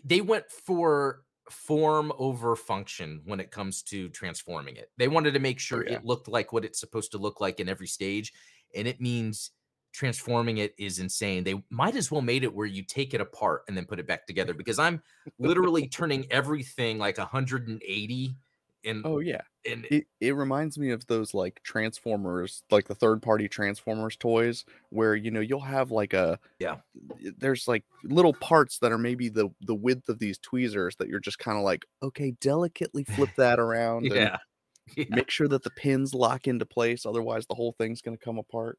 They 0.04 0.22
went 0.22 0.50
for 0.50 1.22
form 1.50 2.12
over 2.18 2.56
function 2.56 3.20
when 3.24 3.40
it 3.40 3.50
comes 3.50 3.82
to 3.82 4.08
transforming 4.10 4.76
it. 4.76 4.90
They 4.96 5.08
wanted 5.08 5.34
to 5.34 5.40
make 5.40 5.56
oh, 5.56 5.60
sure 5.60 5.84
oh, 5.86 5.90
yeah. 5.90 5.96
it 5.96 6.04
looked 6.04 6.28
like 6.28 6.52
what 6.52 6.64
it's 6.64 6.80
supposed 6.80 7.12
to 7.12 7.18
look 7.18 7.40
like 7.40 7.60
in 7.60 7.68
every 7.68 7.86
stage, 7.86 8.32
and 8.74 8.88
it 8.88 9.00
means 9.00 9.50
transforming 9.92 10.58
it 10.58 10.74
is 10.78 10.98
insane. 10.98 11.44
They 11.44 11.62
might 11.70 11.96
as 11.96 12.10
well 12.10 12.22
made 12.22 12.44
it 12.44 12.54
where 12.54 12.66
you 12.66 12.82
take 12.84 13.14
it 13.14 13.20
apart 13.20 13.64
and 13.68 13.76
then 13.76 13.86
put 13.86 13.98
it 14.00 14.06
back 14.06 14.26
together 14.26 14.54
because 14.54 14.78
I'm 14.78 15.02
literally 15.38 15.86
turning 15.88 16.30
everything 16.32 16.98
like 16.98 17.18
180 17.18 18.36
And 18.84 19.04
Oh 19.04 19.18
yeah. 19.20 19.42
and 19.66 19.86
It 19.90 20.06
it 20.20 20.32
reminds 20.36 20.78
me 20.78 20.90
of 20.90 21.06
those 21.08 21.34
like 21.34 21.62
Transformers, 21.64 22.64
like 22.70 22.88
the 22.88 22.94
third 22.94 23.22
party 23.22 23.48
Transformers 23.48 24.16
toys 24.16 24.64
where 24.90 25.16
you 25.16 25.30
know 25.30 25.40
you'll 25.40 25.60
have 25.62 25.90
like 25.90 26.12
a 26.14 26.40
Yeah. 26.58 26.82
Eh, 27.24 27.30
there's 27.38 27.68
like 27.68 27.84
little 28.04 28.34
parts 28.34 28.78
that 28.80 28.92
are 28.92 28.98
maybe 28.98 29.28
the 29.28 29.50
the 29.60 29.74
width 29.74 30.08
of 30.08 30.18
these 30.18 30.38
tweezers 30.38 30.96
that 30.96 31.08
you're 31.08 31.20
just 31.20 31.38
kind 31.38 31.58
of 31.58 31.64
like, 31.64 31.86
okay, 32.02 32.32
delicately 32.40 33.04
flip 33.04 33.32
that 33.36 33.58
around 33.60 34.12
and 34.12 34.30
yeah. 34.30 34.38
Yeah. 34.96 35.06
make 35.08 35.30
sure 35.30 35.48
that 35.48 35.64
the 35.64 35.70
pins 35.72 36.14
lock 36.14 36.48
into 36.48 36.66
place, 36.66 37.06
otherwise 37.06 37.46
the 37.46 37.54
whole 37.56 37.72
thing's 37.72 38.02
gonna 38.02 38.18
come 38.18 38.38
apart. 38.38 38.78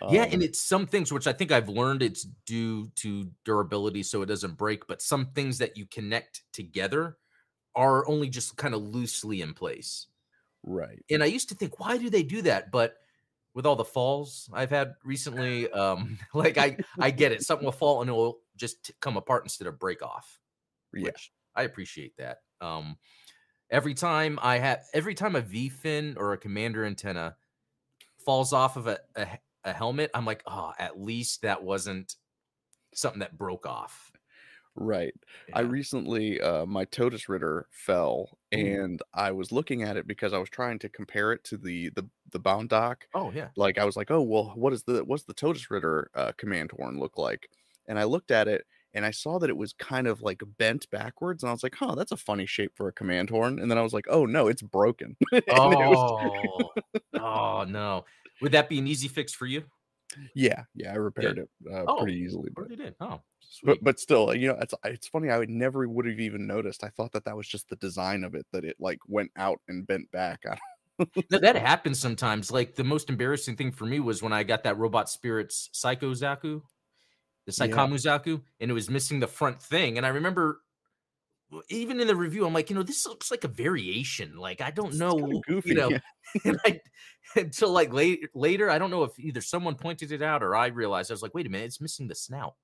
Yeah, 0.00 0.22
Um, 0.22 0.28
and 0.32 0.42
it's 0.42 0.58
some 0.58 0.86
things 0.86 1.12
which 1.12 1.26
I 1.26 1.32
think 1.32 1.52
I've 1.52 1.68
learned 1.68 2.02
it's 2.02 2.22
due 2.46 2.88
to 2.96 3.30
durability 3.44 4.02
so 4.02 4.22
it 4.22 4.26
doesn't 4.26 4.56
break, 4.56 4.86
but 4.86 5.02
some 5.02 5.26
things 5.26 5.58
that 5.58 5.76
you 5.76 5.86
connect 5.86 6.42
together 6.52 7.18
are 7.74 8.08
only 8.08 8.28
just 8.28 8.56
kind 8.56 8.74
of 8.74 8.82
loosely 8.82 9.42
in 9.42 9.54
place. 9.54 10.06
right. 10.62 11.02
And 11.10 11.22
I 11.22 11.26
used 11.26 11.50
to 11.50 11.54
think, 11.54 11.78
why 11.78 11.98
do 11.98 12.10
they 12.10 12.22
do 12.22 12.42
that? 12.42 12.70
But 12.70 12.96
with 13.54 13.66
all 13.66 13.76
the 13.76 13.84
falls 13.84 14.48
I've 14.52 14.70
had 14.70 14.94
recently, 15.04 15.70
um, 15.70 16.18
like 16.34 16.56
I 16.58 16.78
I 16.98 17.10
get 17.10 17.32
it. 17.32 17.42
Something 17.42 17.66
will 17.66 17.72
fall 17.72 18.00
and 18.00 18.08
it 18.10 18.14
will 18.14 18.40
just 18.56 18.92
come 19.00 19.16
apart 19.16 19.44
instead 19.44 19.68
of 19.68 19.78
break 19.78 20.02
off. 20.02 20.40
Yeah. 20.94 21.04
Which 21.04 21.32
I 21.54 21.62
appreciate 21.64 22.16
that. 22.16 22.38
Um, 22.60 22.96
every 23.70 23.94
time 23.94 24.38
I 24.42 24.58
have 24.58 24.80
every 24.94 25.14
time 25.14 25.36
a 25.36 25.40
V 25.40 25.68
fin 25.68 26.14
or 26.16 26.32
a 26.32 26.38
commander 26.38 26.84
antenna 26.84 27.36
falls 28.24 28.52
off 28.52 28.76
of 28.76 28.86
a, 28.86 29.00
a 29.16 29.26
a 29.64 29.72
helmet, 29.72 30.10
I'm 30.14 30.24
like, 30.26 30.42
oh, 30.46 30.72
at 30.78 31.00
least 31.00 31.42
that 31.42 31.62
wasn't 31.62 32.16
something 32.94 33.20
that 33.20 33.38
broke 33.38 33.66
off. 33.66 34.12
Right. 34.74 35.12
I 35.52 35.60
recently 35.60 36.40
uh 36.40 36.64
my 36.64 36.86
Todesritter 36.86 37.64
fell 37.70 38.38
Ooh. 38.54 38.58
and 38.58 39.02
I 39.12 39.30
was 39.32 39.52
looking 39.52 39.82
at 39.82 39.98
it 39.98 40.06
because 40.06 40.32
I 40.32 40.38
was 40.38 40.48
trying 40.48 40.78
to 40.80 40.88
compare 40.88 41.32
it 41.32 41.44
to 41.44 41.58
the 41.58 41.90
the 41.90 42.08
the 42.30 42.38
Bound 42.38 42.70
Doc. 42.70 43.06
Oh 43.14 43.30
yeah. 43.32 43.50
Like 43.54 43.76
I 43.76 43.84
was 43.84 43.96
like, 43.96 44.10
"Oh, 44.10 44.22
well, 44.22 44.52
what 44.56 44.72
is 44.72 44.84
the 44.84 45.04
what's 45.04 45.24
the 45.24 45.34
Todesritter 45.34 46.06
uh 46.14 46.32
command 46.38 46.72
horn 46.72 46.98
look 46.98 47.18
like?" 47.18 47.50
And 47.86 47.98
I 47.98 48.04
looked 48.04 48.30
at 48.30 48.48
it 48.48 48.66
and 48.94 49.04
I 49.04 49.10
saw 49.10 49.38
that 49.40 49.50
it 49.50 49.56
was 49.58 49.74
kind 49.74 50.06
of 50.06 50.22
like 50.22 50.42
bent 50.56 50.88
backwards 50.90 51.42
and 51.42 51.50
I 51.50 51.52
was 51.52 51.62
like, 51.62 51.74
"Huh, 51.74 51.94
that's 51.94 52.12
a 52.12 52.16
funny 52.16 52.46
shape 52.46 52.72
for 52.74 52.88
a 52.88 52.92
command 52.92 53.28
horn." 53.28 53.58
And 53.58 53.70
then 53.70 53.76
I 53.78 53.82
was 53.82 53.92
like, 53.92 54.06
"Oh, 54.08 54.24
no, 54.24 54.48
it's 54.48 54.62
broken." 54.62 55.16
It 55.32 55.44
was- 55.86 56.02
Oh, 56.14 56.70
oh 57.18 57.64
no. 57.64 58.04
Would 58.42 58.52
that 58.52 58.68
be 58.68 58.78
an 58.78 58.86
easy 58.86 59.08
fix 59.08 59.32
for 59.32 59.46
you? 59.46 59.64
yeah, 60.34 60.64
yeah, 60.74 60.92
I 60.92 60.96
repaired 60.96 61.38
it 61.38 61.48
uh, 61.72 61.86
Oh, 61.86 61.96
pretty 61.96 62.18
easily, 62.18 62.50
but 62.54 62.70
it 62.70 62.80
in. 62.80 62.94
Oh, 63.00 63.20
sweet. 63.40 63.80
but 63.80 63.84
but 63.84 64.00
still, 64.00 64.34
you 64.34 64.48
know, 64.48 64.58
it's 64.60 64.74
it's 64.84 65.08
funny. 65.08 65.30
I 65.30 65.38
would 65.38 65.50
never 65.50 65.88
would 65.88 66.06
have 66.06 66.20
even 66.20 66.46
noticed. 66.46 66.84
I 66.84 66.88
thought 66.90 67.12
that 67.12 67.24
that 67.24 67.36
was 67.36 67.48
just 67.48 67.68
the 67.68 67.76
design 67.76 68.24
of 68.24 68.34
it 68.34 68.46
that 68.52 68.64
it 68.64 68.76
like 68.78 68.98
went 69.08 69.30
out 69.36 69.60
and 69.68 69.86
bent 69.86 70.10
back. 70.10 70.42
No, 71.30 71.38
that 71.38 71.56
happens 71.56 71.98
sometimes. 71.98 72.50
Like 72.50 72.74
the 72.74 72.84
most 72.84 73.08
embarrassing 73.08 73.56
thing 73.56 73.72
for 73.72 73.86
me 73.86 74.00
was 74.00 74.22
when 74.22 74.32
I 74.32 74.42
got 74.42 74.64
that 74.64 74.78
Robot 74.78 75.08
Spirits 75.08 75.68
Psycho 75.72 76.12
Zaku, 76.12 76.62
the 77.46 77.52
Yeah. 77.56 77.66
Saikamu 77.68 77.94
Zaku, 77.94 78.42
and 78.60 78.70
it 78.70 78.74
was 78.74 78.90
missing 78.90 79.20
the 79.20 79.26
front 79.26 79.62
thing. 79.62 79.96
And 79.98 80.06
I 80.06 80.10
remember 80.10 80.62
even 81.68 82.00
in 82.00 82.06
the 82.06 82.16
review, 82.16 82.46
I'm 82.46 82.52
like, 82.54 82.70
you 82.70 82.76
know, 82.76 82.82
this 82.82 83.06
looks 83.06 83.30
like 83.30 83.44
a 83.44 83.48
variation. 83.48 84.36
Like 84.36 84.60
I 84.60 84.70
don't 84.70 84.94
know, 84.96 85.16
kinda 85.16 85.36
goofy, 85.46 85.68
you 85.68 85.74
know, 85.74 85.90
yeah. 85.90 85.98
and 86.44 86.58
I, 86.64 86.80
until 87.36 87.70
like 87.70 87.92
late, 87.92 88.28
later, 88.34 88.70
I 88.70 88.78
don't 88.78 88.90
know 88.90 89.04
if 89.04 89.18
either 89.18 89.40
someone 89.40 89.76
pointed 89.76 90.12
it 90.12 90.22
out 90.22 90.42
or 90.42 90.56
I 90.56 90.66
realized 90.68 91.10
I 91.10 91.14
was 91.14 91.22
like, 91.22 91.34
wait 91.34 91.46
a 91.46 91.50
minute, 91.50 91.66
it's 91.66 91.80
missing 91.80 92.08
the 92.08 92.14
snout. 92.14 92.54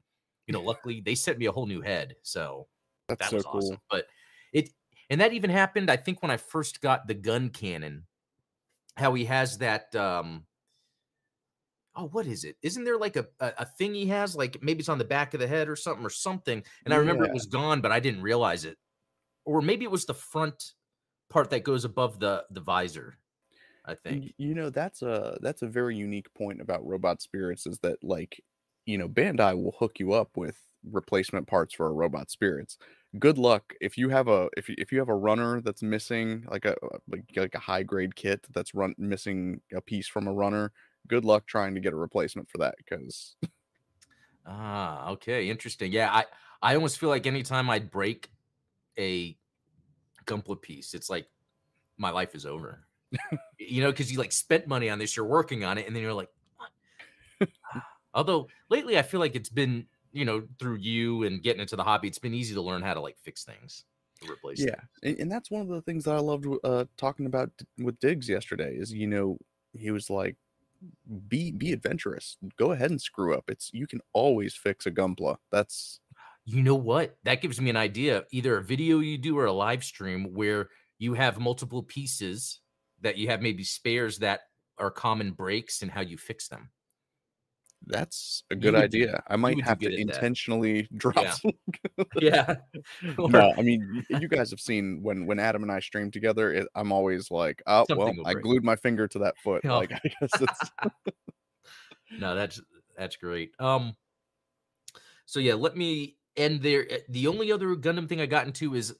You 0.46 0.52
know, 0.52 0.62
luckily 0.62 1.00
they 1.00 1.14
sent 1.14 1.38
me 1.38 1.46
a 1.46 1.52
whole 1.52 1.66
new 1.66 1.82
head, 1.82 2.16
so 2.22 2.68
That's 3.08 3.20
that 3.20 3.30
so 3.30 3.36
was 3.36 3.44
cool. 3.44 3.74
awesome. 3.74 3.78
But 3.90 4.06
it 4.52 4.70
and 5.10 5.20
that 5.20 5.32
even 5.32 5.50
happened, 5.50 5.90
I 5.90 5.96
think, 5.96 6.22
when 6.22 6.30
I 6.30 6.36
first 6.36 6.80
got 6.80 7.06
the 7.06 7.14
Guncannon. 7.14 8.04
How 8.96 9.14
he 9.14 9.26
has 9.26 9.58
that 9.58 9.94
um 9.94 10.47
oh, 11.98 12.08
what 12.12 12.26
is 12.26 12.44
it? 12.44 12.56
Isn't 12.62 12.84
there 12.84 12.96
like 12.96 13.16
a, 13.16 13.26
a 13.40 13.52
a 13.58 13.64
thing 13.66 13.92
he 13.94 14.06
has? 14.06 14.34
Like 14.36 14.62
maybe 14.62 14.80
it's 14.80 14.88
on 14.88 14.98
the 14.98 15.04
back 15.04 15.34
of 15.34 15.40
the 15.40 15.46
head 15.48 15.68
or 15.68 15.76
something 15.76 16.06
or 16.06 16.10
something. 16.10 16.62
And 16.84 16.94
I 16.94 16.96
remember 16.96 17.24
Yeah. 17.24 17.30
it 17.30 17.34
was 17.34 17.46
gone, 17.46 17.80
but 17.80 17.92
I 17.92 18.00
didn't 18.00 18.22
realize 18.22 18.64
it. 18.64 18.78
Or 19.44 19.60
maybe 19.60 19.84
it 19.84 19.90
was 19.90 20.06
the 20.06 20.14
front 20.14 20.72
part 21.28 21.50
that 21.50 21.64
goes 21.64 21.84
above 21.84 22.20
the 22.20 22.44
the 22.50 22.60
visor. 22.60 23.18
I 23.84 23.94
think. 23.94 24.34
You 24.38 24.54
know, 24.54 24.70
that's 24.70 25.02
a 25.02 25.38
that's 25.42 25.62
a 25.62 25.66
very 25.66 25.96
unique 25.96 26.32
point 26.34 26.60
about 26.60 26.86
Robot 26.86 27.20
Spirits 27.22 27.66
is 27.66 27.78
that 27.80 28.02
like, 28.04 28.42
you 28.86 28.98
know, 28.98 29.08
Bandai 29.08 29.60
will 29.60 29.74
hook 29.78 29.98
you 29.98 30.12
up 30.12 30.36
with 30.36 30.56
replacement 30.90 31.46
parts 31.46 31.74
for 31.74 31.86
a 31.86 31.92
Robot 31.92 32.30
Spirits. 32.30 32.78
Good 33.18 33.38
luck 33.38 33.72
if 33.80 33.96
you 33.96 34.10
have 34.10 34.28
a 34.28 34.50
if 34.56 34.68
you, 34.68 34.74
if 34.78 34.92
you 34.92 34.98
have 34.98 35.08
a 35.08 35.14
runner 35.14 35.62
that's 35.62 35.82
missing 35.82 36.44
like 36.50 36.66
a 36.66 36.76
a- 36.82 36.98
like, 37.08 37.24
like 37.34 37.54
a 37.54 37.58
high 37.58 37.82
grade 37.82 38.14
kit 38.14 38.46
that's 38.52 38.74
run 38.74 38.94
missing 38.98 39.62
a 39.74 39.80
piece 39.80 40.06
from 40.06 40.28
a 40.28 40.32
runner. 40.32 40.70
Good 41.06 41.24
luck 41.24 41.46
trying 41.46 41.74
to 41.74 41.80
get 41.80 41.92
a 41.92 41.96
replacement 41.96 42.50
for 42.50 42.58
that 42.58 42.76
because 42.78 43.36
Ah, 44.46 45.10
okay, 45.10 45.48
interesting. 45.50 45.92
Yeah, 45.92 46.10
I 46.12 46.24
I 46.62 46.74
almost 46.74 46.98
feel 46.98 47.08
like 47.10 47.26
anytime 47.26 47.68
I'd 47.70 47.90
break 47.90 48.30
a 48.98 49.36
Gunpla 50.26 50.62
piece, 50.62 50.94
it's 50.94 51.10
like 51.10 51.28
my 51.98 52.10
life 52.10 52.34
is 52.34 52.46
over. 52.46 52.86
you 53.58 53.82
know, 53.82 53.90
because 53.90 54.12
you 54.12 54.18
like 54.18 54.32
spent 54.32 54.66
money 54.66 54.90
on 54.90 54.98
this, 54.98 55.16
you're 55.16 55.26
working 55.26 55.64
on 55.64 55.78
it, 55.78 55.86
and 55.86 55.94
then 55.96 56.02
you're 56.02 56.14
like, 56.14 56.30
what? 56.56 56.70
Although 58.14 58.48
lately 58.70 58.98
I 58.98 59.02
feel 59.02 59.20
like 59.20 59.36
it's 59.36 59.48
been, 59.50 59.86
you 60.12 60.24
know, 60.24 60.46
through 60.58 60.76
you 60.76 61.24
and 61.24 61.42
getting 61.42 61.60
into 61.60 61.76
the 61.76 61.84
hobby, 61.84 62.08
it's 62.08 62.18
been 62.18 62.34
easy 62.34 62.54
to 62.54 62.62
learn 62.62 62.82
how 62.82 62.94
to 62.94 63.00
like 63.00 63.18
fix 63.18 63.44
things, 63.44 63.84
replace. 64.22 64.66
yeah, 64.66 64.80
and, 65.02 65.18
and 65.18 65.32
that's 65.32 65.50
one 65.50 65.62
of 65.62 65.68
the 65.68 65.82
things 65.82 66.04
that 66.04 66.14
I 66.14 66.20
loved 66.20 66.46
uh, 66.64 66.86
talking 66.96 67.26
about 67.26 67.50
with 67.78 67.98
Diggs 67.98 68.28
yesterday. 68.28 68.76
Is 68.76 68.92
you 68.92 69.06
know 69.06 69.38
he 69.74 69.90
was 69.90 70.10
like, 70.10 70.36
be 71.28 71.52
be 71.52 71.72
adventurous, 71.72 72.36
go 72.58 72.72
ahead 72.72 72.90
and 72.90 73.00
screw 73.00 73.34
up. 73.34 73.44
It's 73.48 73.70
you 73.72 73.86
can 73.86 74.00
always 74.12 74.54
fix 74.54 74.86
a 74.86 74.90
Gunpla. 74.90 75.36
That's 75.50 76.00
You 76.44 76.62
know 76.62 76.74
what? 76.74 77.16
That 77.24 77.42
gives 77.42 77.60
me 77.60 77.70
an 77.70 77.76
idea. 77.76 78.24
Either 78.30 78.56
a 78.58 78.62
video 78.62 79.00
you 79.00 79.18
do 79.18 79.38
or 79.38 79.46
a 79.46 79.52
live 79.52 79.84
stream 79.84 80.32
where 80.34 80.68
you 80.98 81.14
have 81.14 81.38
multiple 81.38 81.82
pieces 81.82 82.60
that 83.00 83.16
you 83.16 83.28
have 83.28 83.42
maybe 83.42 83.64
spares 83.64 84.18
that 84.18 84.40
are 84.78 84.90
common 84.90 85.32
breaks 85.32 85.82
and 85.82 85.90
how 85.90 86.00
you 86.00 86.16
fix 86.16 86.48
them. 86.48 86.70
That's 87.86 88.42
a 88.50 88.56
good 88.56 88.74
would 88.74 88.82
idea. 88.84 89.22
I 89.28 89.36
might 89.36 89.62
have 89.62 89.78
to 89.78 89.86
at 89.86 89.92
that. 89.92 89.98
intentionally 89.98 90.88
drop. 90.96 91.16
Yeah. 91.16 91.30
some- 91.32 91.52
Yeah. 92.20 92.54
No, 93.18 93.52
I 93.56 93.62
mean 93.62 94.04
you 94.10 94.28
guys 94.28 94.50
have 94.50 94.60
seen 94.60 95.00
when 95.02 95.24
when 95.26 95.38
Adam 95.38 95.62
and 95.62 95.72
I 95.72 95.80
stream 95.80 96.10
together. 96.10 96.52
It, 96.52 96.68
I'm 96.74 96.92
always 96.92 97.30
like, 97.30 97.62
oh 97.66 97.84
well, 97.88 97.98
Something 97.98 98.16
will 98.18 98.26
I 98.26 98.34
glued 98.34 98.64
my 98.64 98.76
finger 98.76 99.08
to 99.08 99.18
that 99.20 99.38
foot. 99.38 99.64
Oh. 99.64 99.78
Like 99.78 99.92
I 99.92 100.00
guess 100.20 100.30
it's 100.40 100.70
no, 102.18 102.34
that's 102.34 102.60
that's 102.96 103.16
great. 103.16 103.52
Um 103.58 103.94
so 105.26 105.40
yeah, 105.40 105.54
let 105.54 105.76
me 105.76 106.16
end 106.36 106.62
there. 106.62 106.86
Uh, 106.90 106.96
The 107.08 107.26
only 107.26 107.52
other 107.52 107.74
Gundam 107.76 108.08
thing 108.08 108.20
I 108.20 108.26
got 108.26 108.46
into 108.46 108.74
is 108.74 108.94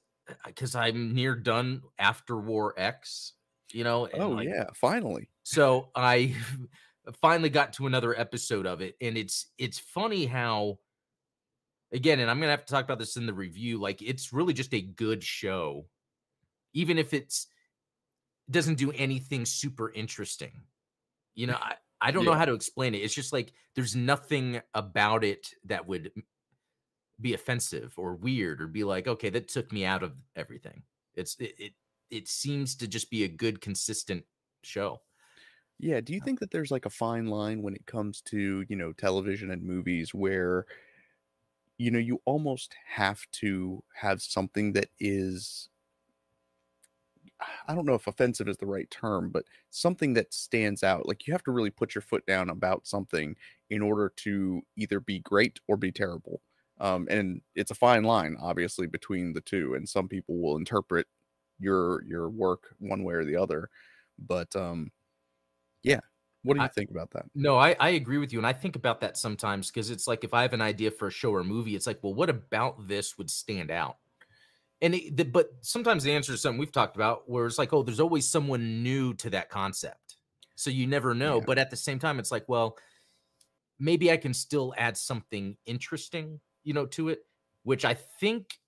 because 0.47 0.75
I'm 0.75 1.15
near 1.15 1.35
done 1.35 1.83
after 1.99 2.37
War 2.37 2.75
X, 2.77 3.33
you 3.73 3.83
know. 3.85 4.07
and, 4.07 4.23
oh 4.23 4.31
like, 4.31 4.47
yeah, 4.49 4.65
finally. 4.75 5.29
so 5.43 5.91
i 5.95 6.35
finally 7.21 7.51
got 7.51 7.73
to 7.73 7.87
another 7.87 8.19
episode 8.19 8.67
of 8.67 8.81
it 8.81 8.97
and 9.01 9.17
it's 9.17 9.47
it's 9.59 9.79
funny 9.79 10.27
how 10.27 10.79
again 11.93 12.21
and 12.21 12.31
i'm 12.31 12.39
gonna 12.39 12.51
have 12.51 12.65
to 12.65 12.73
talk 12.73 12.85
about 12.85 12.99
this 12.99 13.17
in 13.17 13.27
the 13.27 13.33
review 13.33 13.79
like 13.79 14.03
it's 14.03 14.33
really 14.33 14.53
just 14.53 14.75
a 14.75 14.81
good 14.81 15.23
show 15.23 15.87
even 16.75 16.99
if 16.99 17.15
it's 17.15 17.47
doesn't 18.51 18.77
do 18.77 18.91
anything 18.93 19.45
super 19.45 19.93
interesting. 19.93 20.53
You 21.35 21.49
know 21.49 21.59
i, 21.61 21.75
I 22.01 22.11
don't 22.11 22.25
know 22.25 22.35
how 22.35 22.45
to 22.45 22.55
explain 22.55 22.95
it 22.95 22.99
it's 22.99 23.15
just 23.15 23.33
like 23.33 23.53
there's 23.75 23.95
nothing 23.95 24.61
about 24.75 25.25
it 25.25 25.49
that 25.65 25.87
would 25.87 26.11
be 27.21 27.35
offensive 27.35 27.95
or 27.97 28.15
weird 28.15 28.61
or 28.61 28.67
be 28.67 28.85
like 28.85 29.09
okay 29.09 29.31
that 29.31 29.49
took 29.49 29.73
me 29.73 29.85
out 29.85 30.03
of 30.03 30.13
everything. 30.37 30.83
It's 31.15 31.37
it 31.39 31.55
it, 31.59 31.73
it 32.11 32.29
seems 32.29 32.77
to 32.77 32.89
just 32.89 33.11
be 33.11 33.25
a 33.25 33.29
good 33.29 33.61
consistent 33.61 34.25
show 34.63 35.01
Yeah. 35.79 36.01
Do 36.01 36.13
you 36.13 36.21
think 36.21 36.41
that 36.41 36.51
there's 36.51 36.71
like 36.71 36.87
a 36.87 36.91
fine 36.91 37.27
line 37.27 37.63
when 37.63 37.75
it 37.75 37.87
comes 37.87 38.21
to 38.23 38.65
you 38.69 38.77
know 38.77 38.93
television 38.93 39.51
and 39.51 39.63
movies 39.63 40.13
where 40.13 40.67
you 41.79 41.91
know 41.91 41.99
you 41.99 42.21
almost 42.25 42.75
have 42.87 43.21
to 43.33 43.83
have 43.95 44.21
something 44.23 44.73
that 44.73 44.89
is 44.99 45.69
I 47.69 47.75
don't 47.75 47.87
know 47.87 47.95
if 47.95 48.07
offensive 48.07 48.49
is 48.49 48.57
the 48.57 48.67
right 48.67 48.91
term, 48.91 49.31
but 49.31 49.45
something 49.71 50.15
that 50.15 50.35
stands 50.35 50.83
out. 50.83 51.07
Like 51.07 51.27
you 51.27 51.33
have 51.33 51.45
to 51.45 51.53
really 51.53 51.71
put 51.71 51.95
your 51.95 52.03
foot 52.03 52.27
down 52.27 52.51
about 52.51 52.87
something 52.87 53.37
in 53.71 53.83
order 53.83 54.13
to 54.17 54.63
either 54.77 55.01
be 55.01 55.21
great 55.21 55.61
or 55.69 55.77
be 55.77 55.93
terrible. 55.93 56.41
Um, 56.81 57.07
and 57.11 57.41
it's 57.55 57.71
a 57.71 57.75
fine 57.77 58.05
line, 58.05 58.37
obviously, 58.41 58.87
between 58.87 59.33
the 59.33 59.41
two. 59.41 59.75
And 59.75 59.89
some 59.89 60.09
people 60.09 60.39
will 60.41 60.57
interpret 60.57 61.07
your 61.59 62.05
your 62.05 62.29
work 62.29 62.75
one 62.79 63.05
way 63.05 63.15
or 63.15 63.25
the 63.25 63.37
other. 63.37 63.69
But 64.19 64.55
um, 64.57 64.91
yeah, 65.83 66.01
what 66.43 66.55
do 66.55 66.61
you 66.61 66.67
I- 66.67 66.69
think 66.69 66.91
about 66.91 67.11
that? 67.13 67.27
No, 67.35 67.57
I, 67.57 67.77
I 67.79 67.91
agree 67.91 68.19
with 68.19 68.33
you. 68.33 68.39
And 68.39 68.47
I 68.47 68.53
think 68.53 68.77
about 68.77 69.01
that 69.01 69.17
sometimes 69.17 69.69
because 69.69 69.91
it's 69.91 70.07
like 70.07 70.25
if 70.25 70.35
I 70.35 70.43
have 70.43 70.53
an 70.53 70.61
idea 70.61 70.91
for 70.91 71.09
a 71.09 71.11
show 71.11 71.33
or 71.33 71.45
movie, 71.45 71.77
it's 71.77 71.87
like, 71.87 71.99
well, 72.03 72.15
what 72.15 72.31
about 72.31 72.89
this 72.89 73.19
would 73.19 73.31
stand 73.31 73.71
out? 73.71 73.99
And 74.81 74.95
it, 74.95 75.17
the, 75.17 75.25
but 75.25 75.51
sometimes 75.61 76.05
the 76.05 76.13
answer 76.13 76.33
is 76.33 76.41
something 76.41 76.59
we've 76.59 76.71
talked 76.73 76.97
about, 76.97 77.29
where 77.29 77.47
it's 77.47 77.59
like, 77.59 77.73
oh, 77.73 77.83
there's 77.83 78.01
always 78.01 78.29
someone 78.29 78.83
new 78.83 79.13
to 79.15 79.31
that 79.31 79.51
concept, 79.51 80.17
so 80.55 80.71
you 80.71 80.87
never 80.87 81.15
know. 81.15 81.39
Yeah. 81.39 81.45
But 81.47 81.59
at 81.59 81.71
the 81.71 81.77
same 81.77 81.99
time, 81.99 82.21
it's 82.21 82.31
like, 82.31 82.49
well, 82.49 82.77
maybe 83.81 84.11
I 84.13 84.17
can 84.17 84.33
still 84.33 84.73
add 84.77 84.97
something 84.97 85.57
interesting, 85.67 86.41
you 86.63 86.75
know, 86.75 86.87
to 86.87 87.09
it, 87.09 87.25
which 87.65 87.85
I 87.85 87.95
think. 87.95 88.59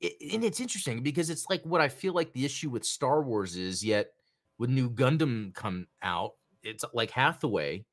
It, 0.00 0.34
and 0.34 0.44
it's 0.44 0.60
interesting 0.60 1.02
because 1.02 1.30
it's 1.30 1.48
like 1.48 1.62
what 1.64 1.80
I 1.80 1.88
feel 1.88 2.12
like 2.12 2.32
the 2.34 2.44
issue 2.44 2.68
with 2.68 2.84
Star 2.84 3.22
Wars 3.22 3.56
is. 3.56 3.82
Yet, 3.82 4.12
when 4.56 4.74
new 4.74 4.90
Gundam 4.90 5.54
come 5.54 5.86
out, 6.02 6.32
it's 6.62 6.84
like 6.92 7.10
Hathaway 7.10 7.84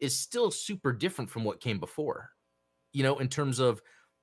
is 0.00 0.18
still 0.18 0.50
super 0.50 0.92
different 0.92 1.30
from 1.30 1.44
what 1.44 1.60
came 1.60 1.78
before. 1.78 2.30
You 2.92 3.02
know, 3.02 3.18
in 3.18 3.28
terms 3.28 3.58
of 3.58 3.80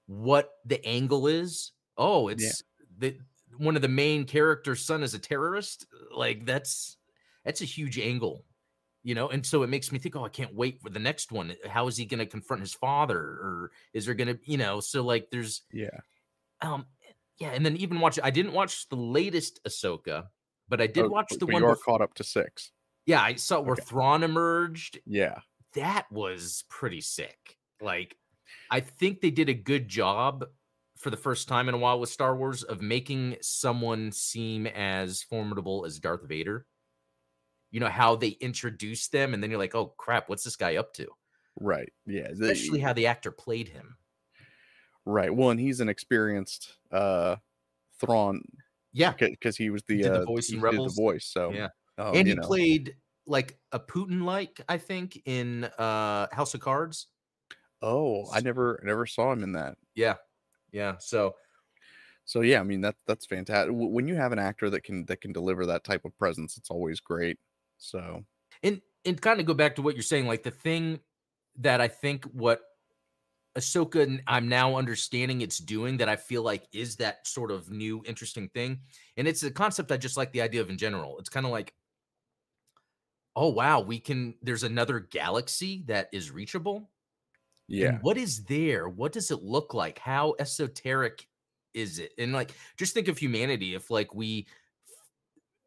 what 0.10 0.50
the 0.66 0.84
angle 0.86 1.28
is. 1.28 1.72
Oh, 1.98 2.30
it's 2.30 2.64
the 2.98 3.18
one 3.58 3.76
of 3.76 3.82
the 3.82 3.88
main 3.88 4.26
character's 4.26 4.82
son 4.86 5.04
is 5.04 5.14
a 5.14 5.20
terrorist. 5.20 5.86
Like 6.16 6.46
that's 6.46 6.98
that's 7.46 7.62
a 7.62 7.66
huge 7.66 8.00
angle, 8.00 8.44
you 9.04 9.16
know. 9.16 9.30
And 9.30 9.46
so 9.46 9.64
it 9.64 9.68
makes 9.70 9.92
me 9.92 10.00
think, 10.00 10.16
oh, 10.16 10.26
I 10.26 10.30
can't 10.30 10.54
wait 10.56 10.82
for 10.82 10.90
the 10.90 11.00
next 11.00 11.32
one. 11.32 11.54
How 11.68 11.88
is 11.88 11.96
he 11.96 12.06
going 12.06 12.20
to 12.20 12.26
confront 12.26 12.62
his 12.62 12.74
father, 12.74 13.20
or 13.20 13.72
is 13.94 14.06
there 14.06 14.16
going 14.16 14.30
to, 14.30 14.40
you 14.46 14.58
know? 14.58 14.80
So 14.80 15.04
like, 15.04 15.30
there's 15.32 15.62
Yeah. 15.72 16.00
um, 16.62 16.88
yeah. 17.38 17.50
And 17.52 17.66
then 17.66 17.78
even 17.78 18.00
watch. 18.00 18.20
I 18.24 18.32
didn't 18.32 18.54
watch 18.54 18.90
the 18.90 18.96
latest 18.96 19.60
Ahsoka, 19.68 20.28
but 20.70 20.80
I 20.82 20.88
did 20.88 21.06
Oh, 21.06 21.10
watch 21.10 21.34
the 21.40 21.46
one. 21.46 21.62
you 21.62 21.68
are 21.68 21.76
caught 21.76 22.02
up 22.02 22.14
to 22.16 22.24
six. 22.24 22.72
yeah, 23.06 23.22
I 23.22 23.36
saw 23.36 23.60
where 23.60 23.74
Okay. 23.74 23.84
Thrawn 23.84 24.24
emerged 24.24 25.00
Yeah. 25.06 25.40
that 25.74 26.12
was 26.12 26.64
pretty 26.70 27.02
sick. 27.02 27.58
Like, 27.82 28.16
I 28.72 28.80
think 28.82 29.22
they 29.22 29.32
did 29.32 29.50
a 29.50 29.54
good 29.54 29.88
job 29.88 30.46
for 30.98 31.10
the 31.10 31.18
first 31.18 31.48
time 31.48 31.70
in 31.70 31.76
a 31.76 31.78
while 31.78 32.00
with 32.00 32.10
Star 32.10 32.36
Wars 32.36 32.64
of 32.64 32.82
making 32.82 33.38
someone 33.42 34.12
seem 34.12 34.68
as 34.68 35.24
formidable 35.24 35.86
as 35.86 36.00
Darth 36.00 36.24
Vader. 36.28 36.66
You 37.72 37.80
know 37.80 37.88
how 37.90 38.16
they 38.16 38.30
introduced 38.30 39.12
them, 39.12 39.34
and 39.34 39.42
then 39.44 39.50
you're 39.52 39.60
like, 39.60 39.76
"Oh 39.76 39.88
crap, 39.98 40.28
what's 40.28 40.44
this 40.44 40.56
guy 40.56 40.76
up 40.78 40.92
to?" 40.96 41.08
Right. 41.60 41.94
Yeah. 42.08 42.28
Especially 42.30 42.80
how 42.80 42.94
the 42.94 43.06
actor 43.08 43.32
played 43.32 43.70
him. 43.70 43.98
right. 45.06 45.34
Well, 45.34 45.52
and 45.52 45.60
he's 45.60 45.80
an 45.80 45.90
experienced 45.90 46.78
uh 46.92 47.38
Thrawn 48.00 48.42
Yeah, 48.92 49.14
because 49.14 49.56
he 49.58 49.70
was 49.70 49.84
the 49.84 50.02
did 50.02 50.14
the 50.14 50.22
uh, 50.22 50.26
voice 50.26 50.50
in 50.50 50.56
he 50.58 50.62
Rebels. 50.62 50.96
the 50.96 51.02
voice. 51.02 51.26
So 51.26 51.52
Yeah. 51.54 51.70
um, 51.98 52.16
and 52.16 52.28
he 52.28 52.36
know. 52.36 52.42
played 52.44 52.96
like 53.28 53.60
a 53.72 53.80
Putin-like, 53.80 54.62
I 54.68 54.78
think, 54.78 55.22
in 55.26 55.66
uh 55.78 56.28
House 56.32 56.54
of 56.54 56.62
Cards. 56.62 57.08
Oh, 57.82 58.30
I 58.32 58.42
never 58.42 58.82
never 58.84 59.06
saw 59.06 59.32
him 59.32 59.44
in 59.44 59.54
that. 59.54 59.78
Yeah, 59.96 60.16
yeah. 60.72 60.98
So 61.00 61.36
So 62.26 62.42
yeah, 62.42 62.60
I 62.60 62.64
mean 62.64 62.82
that 62.82 62.96
that's 63.08 63.26
fantastic. 63.26 63.74
When 63.76 64.08
you 64.08 64.16
have 64.16 64.32
an 64.32 64.40
actor 64.40 64.70
that 64.70 64.84
can 64.84 65.06
that 65.06 65.22
can 65.22 65.32
deliver 65.34 65.66
that 65.66 65.84
type 65.84 66.06
of 66.06 66.18
presence, 66.18 66.58
it's 66.58 66.70
always 66.70 67.00
great. 67.00 67.40
So 67.78 68.24
and 68.64 68.82
and 69.06 69.20
kind 69.22 69.40
of 69.40 69.46
go 69.46 69.54
back 69.54 69.76
to 69.76 69.82
what 69.82 69.96
you're 69.96 70.04
saying, 70.04 70.28
like 70.28 70.44
the 70.44 70.52
thing 70.52 71.00
that 71.58 71.82
I 71.82 71.88
think 71.88 72.26
what 72.26 72.62
Ahsoka 73.60 74.20
I'm 74.28 74.48
now 74.48 74.76
understanding 74.76 75.42
it's 75.42 75.60
doing 75.60 75.98
that 75.98 76.10
I 76.10 76.16
feel 76.16 76.44
like 76.44 76.64
is 76.74 76.96
that 76.98 77.28
sort 77.28 77.52
of 77.52 77.70
new 77.70 78.02
interesting 78.06 78.50
thing. 78.50 78.80
And 79.18 79.28
it's 79.28 79.44
a 79.44 79.52
concept 79.52 79.92
I 79.92 79.98
just 79.98 80.18
like 80.18 80.32
the 80.32 80.42
idea 80.42 80.62
of 80.62 80.70
in 80.70 80.78
general. 80.78 81.20
It's 81.20 81.30
kind 81.30 81.46
of 81.46 81.52
like, 81.52 81.74
oh 83.36 83.50
wow, 83.50 83.82
we 83.82 84.00
can 84.00 84.36
there's 84.42 84.64
another 84.64 85.00
galaxy 85.00 85.84
that 85.88 86.10
is 86.12 86.32
reachable. 86.32 86.90
yeah, 87.68 87.90
And 87.90 88.02
what 88.02 88.18
is 88.18 88.44
there? 88.46 88.90
What 88.90 89.12
does 89.12 89.32
it 89.32 89.44
look 89.44 89.74
like? 89.74 90.00
How 90.00 90.36
esoteric 90.40 91.28
is 91.74 92.00
it? 92.00 92.14
And 92.18 92.34
like, 92.34 92.52
just 92.78 92.94
think 92.94 93.08
of 93.08 93.18
humanity 93.18 93.76
if 93.76 93.92
like 93.92 94.14
we 94.14 94.48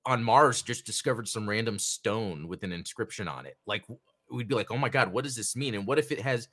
on 0.05 0.23
Mars 0.23 0.63
just 0.63 0.85
discovered 0.85 1.29
some 1.29 1.49
random 1.49 1.79
stone 1.79 2.49
with 2.49 2.65
an 2.65 2.73
inscription 2.73 3.29
on 3.29 3.47
it. 3.47 3.57
Like, 3.67 3.85
we'd 4.31 4.49
be 4.49 4.55
like, 4.55 4.71
oh 4.71 4.79
my 4.79 4.89
God, 4.89 5.13
what 5.13 5.25
does 5.25 5.37
this 5.37 5.55
mean? 5.55 5.75
And 5.75 5.87
what 5.87 5.99
if 5.99 6.11
it 6.11 6.21
has, 6.21 6.49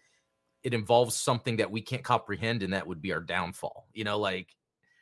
it 0.63 0.73
involves 0.73 1.15
something 1.15 1.57
that 1.57 1.71
we 1.71 1.81
can't 1.81 2.03
comprehend 2.03 2.63
and 2.63 2.73
that 2.73 2.85
would 2.87 3.01
be 3.01 3.13
our 3.13 3.21
downfall? 3.21 3.87
You 3.93 4.03
know, 4.03 4.19
like, 4.19 4.55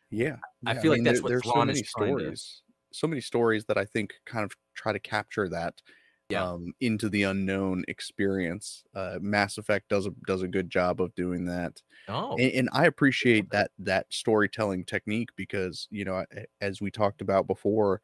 yeah. 0.09 0.37
I 0.65 0.73
yeah, 0.73 0.81
feel 0.81 0.91
like 0.91 1.03
that's 1.03 1.17
there- 1.19 1.23
what 1.23 1.29
there's 1.29 1.43
so 1.43 1.51
Thrawn 1.51 1.67
many 1.67 1.79
is 1.81 1.91
trying 1.91 2.17
to- 2.17 2.21
stories, 2.21 2.61
so 2.93 3.07
many 3.07 3.21
stories 3.21 3.65
that 3.65 3.77
I 3.77 3.85
think 3.85 4.13
kind 4.25 4.43
of 4.45 4.51
try 4.75 4.93
to 4.93 4.99
capture 4.99 5.49
that 5.49 5.81
Yeah. 6.29 6.43
um, 6.45 6.73
into 6.79 7.09
the 7.09 7.23
unknown 7.23 7.83
experience. 7.87 8.83
Uh, 8.95 9.17
Mass 9.21 9.57
Effect 9.57 9.89
does 9.89 10.05
a 10.05 10.11
does 10.25 10.41
a 10.41 10.47
good 10.47 10.69
job 10.69 11.01
of 11.01 11.13
doing 11.15 11.45
that. 11.45 11.81
oh, 12.07 12.37
and, 12.37 12.51
and 12.53 12.69
I 12.73 12.85
appreciate 12.85 13.49
that 13.51 13.71
that 13.79 14.07
storytelling 14.11 14.85
technique 14.85 15.29
because 15.35 15.87
you 15.91 16.05
know 16.05 16.25
as 16.61 16.81
we 16.81 16.89
talked 16.91 17.21
about 17.21 17.47
before, 17.47 18.01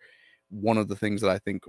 one 0.49 0.77
of 0.77 0.87
the 0.89 0.95
things 0.95 1.21
that 1.21 1.29
I 1.29 1.39
think 1.39 1.63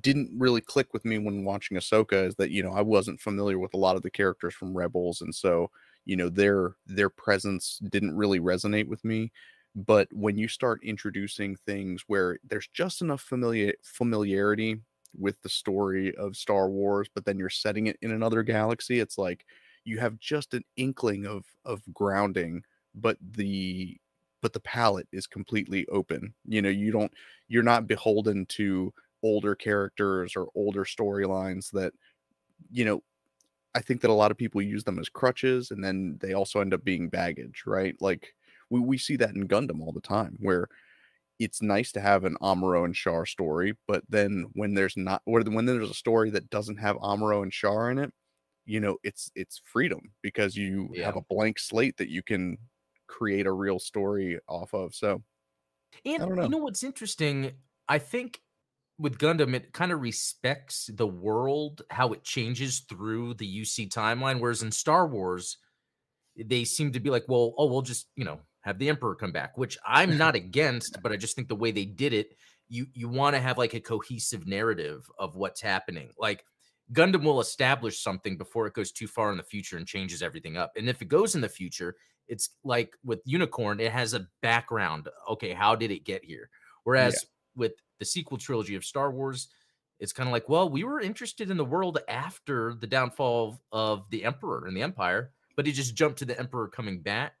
didn't 0.00 0.30
really 0.36 0.60
click 0.60 0.92
with 0.92 1.04
me 1.04 1.18
when 1.18 1.44
watching 1.44 1.76
Ahsoka 1.76 2.26
is 2.26 2.34
that 2.36 2.50
you 2.50 2.62
know 2.62 2.72
I 2.72 2.82
wasn't 2.82 3.20
familiar 3.20 3.58
with 3.58 3.74
a 3.74 3.78
lot 3.78 3.96
of 3.96 4.02
the 4.02 4.10
characters 4.10 4.54
from 4.54 4.76
Rebels, 4.76 5.20
and 5.20 5.34
so 5.34 5.70
you 6.04 6.16
know 6.16 6.28
their 6.28 6.76
their 6.86 7.10
presence 7.10 7.78
didn't 7.90 8.16
really 8.16 8.40
resonate 8.40 8.88
with 8.88 9.04
me. 9.04 9.32
But 9.76 10.08
when 10.12 10.36
you 10.38 10.48
start 10.48 10.84
introducing 10.84 11.56
things 11.56 12.04
where 12.06 12.38
there's 12.48 12.68
just 12.72 13.02
enough 13.02 13.22
familiar 13.22 13.72
familiarity 13.82 14.80
with 15.18 15.40
the 15.42 15.48
story 15.48 16.14
of 16.16 16.36
Star 16.36 16.68
Wars, 16.68 17.08
but 17.14 17.24
then 17.24 17.38
you're 17.38 17.48
setting 17.50 17.86
it 17.86 17.96
in 18.02 18.10
another 18.12 18.42
galaxy, 18.42 19.00
it's 19.00 19.18
like 19.18 19.44
you 19.84 19.98
have 19.98 20.18
just 20.18 20.54
an 20.54 20.64
inkling 20.76 21.26
of 21.26 21.44
of 21.64 21.82
grounding 21.92 22.62
but 22.94 23.16
the 23.20 23.96
but 24.40 24.52
the 24.52 24.60
palette 24.60 25.08
is 25.12 25.26
completely 25.26 25.86
open 25.88 26.32
you 26.46 26.62
know 26.62 26.68
you 26.68 26.90
don't 26.92 27.12
you're 27.48 27.62
not 27.62 27.86
beholden 27.86 28.46
to 28.46 28.92
older 29.24 29.56
characters 29.56 30.36
or 30.36 30.48
older 30.56 30.84
storylines 30.84 31.72
that 31.72 31.94
you 32.70 32.84
know 32.84 33.02
i 33.74 33.80
think 33.80 34.00
that 34.02 34.10
a 34.10 34.14
lot 34.14 34.30
of 34.30 34.38
people 34.38 34.62
use 34.62 34.84
them 34.84 34.98
as 34.98 35.08
crutches 35.08 35.70
and 35.70 35.84
then 35.84 36.18
they 36.20 36.32
also 36.34 36.60
end 36.60 36.74
up 36.74 36.84
being 36.84 37.08
baggage 37.08 37.64
right 37.66 37.96
like 38.00 38.34
we, 38.70 38.80
we 38.80 38.98
see 38.98 39.16
that 39.16 39.34
in 39.34 39.48
gundam 39.48 39.82
all 39.82 39.92
the 39.92 40.00
time 40.00 40.36
where 40.40 40.68
it's 41.38 41.62
nice 41.62 41.90
to 41.92 42.00
have 42.00 42.24
an 42.24 42.36
Amuro 42.42 42.84
and 42.84 42.94
Char 42.94 43.26
story, 43.26 43.74
but 43.88 44.04
then 44.08 44.46
when 44.52 44.74
there's 44.74 44.96
not, 44.96 45.22
or 45.26 45.42
when 45.42 45.66
there's 45.66 45.90
a 45.90 45.94
story 45.94 46.30
that 46.30 46.48
doesn't 46.50 46.76
have 46.76 46.96
Amuro 46.96 47.42
and 47.42 47.52
Char 47.52 47.90
in 47.90 47.98
it, 47.98 48.12
you 48.66 48.80
know 48.80 48.98
it's 49.04 49.30
it's 49.34 49.60
freedom 49.64 50.00
because 50.22 50.56
you 50.56 50.94
Yeah. 50.94 51.02
have 51.02 51.16
a 51.16 51.22
blank 51.22 51.58
slate 51.58 51.96
that 51.98 52.10
you 52.10 52.22
can 52.22 52.56
create 53.08 53.46
a 53.46 53.52
real 53.52 53.78
story 53.78 54.40
off 54.48 54.72
of 54.74 54.94
so 54.94 55.22
And 56.04 56.24
don't 56.24 56.36
know. 56.36 56.42
you 56.42 56.48
know 56.48 56.58
what's 56.58 56.82
interesting? 56.82 57.52
I 57.88 57.98
think 57.98 58.40
with 58.98 59.18
Gundam, 59.18 59.54
it 59.54 59.72
kind 59.72 59.92
of 59.92 60.00
respects 60.00 60.88
the 60.92 61.06
world, 61.06 61.82
how 61.90 62.12
it 62.12 62.24
changes 62.24 62.80
through 62.88 63.34
the 63.34 63.60
UC 63.62 63.90
timeline. 63.90 64.40
Whereas 64.40 64.62
in 64.62 64.70
Star 64.70 65.06
Wars, 65.06 65.58
they 66.36 66.64
seem 66.64 66.92
to 66.92 67.00
be 67.00 67.10
like, 67.10 67.24
well, 67.28 67.54
oh, 67.58 67.66
we'll 67.66 67.82
just, 67.82 68.08
you 68.16 68.24
know, 68.24 68.40
have 68.60 68.78
the 68.78 68.88
Emperor 68.88 69.14
come 69.14 69.32
back, 69.32 69.58
which 69.58 69.76
I'm 69.86 70.16
not 70.18 70.36
against, 70.36 70.98
but 71.02 71.12
I 71.12 71.16
just 71.16 71.36
think 71.36 71.48
the 71.48 71.56
way 71.56 71.70
they 71.70 71.84
did 71.84 72.12
it, 72.12 72.36
you 72.68 72.86
you 72.94 73.08
want 73.08 73.36
to 73.36 73.42
have 73.42 73.58
like 73.58 73.74
a 73.74 73.80
cohesive 73.80 74.46
narrative 74.46 75.04
of 75.18 75.36
what's 75.36 75.60
happening. 75.60 76.10
Like 76.18 76.44
Gundam 76.92 77.22
will 77.22 77.40
establish 77.40 78.02
something 78.02 78.38
before 78.38 78.66
it 78.66 78.74
goes 78.74 78.90
too 78.90 79.06
far 79.06 79.30
in 79.30 79.36
the 79.36 79.42
future 79.42 79.76
and 79.76 79.86
changes 79.86 80.22
everything 80.22 80.56
up. 80.56 80.72
And 80.76 80.88
if 80.88 81.02
it 81.02 81.08
goes 81.08 81.34
in 81.34 81.40
the 81.40 81.48
future, 81.48 81.94
it's 82.26 82.50
like 82.64 82.94
with 83.04 83.20
Unicorn, 83.26 83.80
it 83.80 83.92
has 83.92 84.14
a 84.14 84.26
background. 84.40 85.08
Okay, 85.28 85.52
how 85.52 85.74
did 85.74 85.90
it 85.90 86.04
get 86.04 86.24
here? 86.24 86.48
Whereas 86.84 87.26
with 87.54 87.72
the 87.98 88.04
sequel 88.04 88.38
trilogy 88.38 88.74
of 88.74 88.84
Star 88.84 89.10
Wars, 89.10 89.48
it's 90.00 90.12
kind 90.12 90.28
of 90.28 90.32
like, 90.32 90.48
well, 90.48 90.68
we 90.68 90.84
were 90.84 91.00
interested 91.00 91.50
in 91.50 91.56
the 91.56 91.64
world 91.64 91.98
after 92.08 92.74
the 92.74 92.86
downfall 92.86 93.60
of 93.72 94.04
the 94.10 94.24
Emperor 94.24 94.66
and 94.66 94.76
the 94.76 94.82
Empire, 94.82 95.32
but 95.56 95.68
it 95.68 95.72
just 95.72 95.94
jumped 95.94 96.18
to 96.18 96.24
the 96.24 96.38
Emperor 96.38 96.68
coming 96.68 97.00
back 97.00 97.34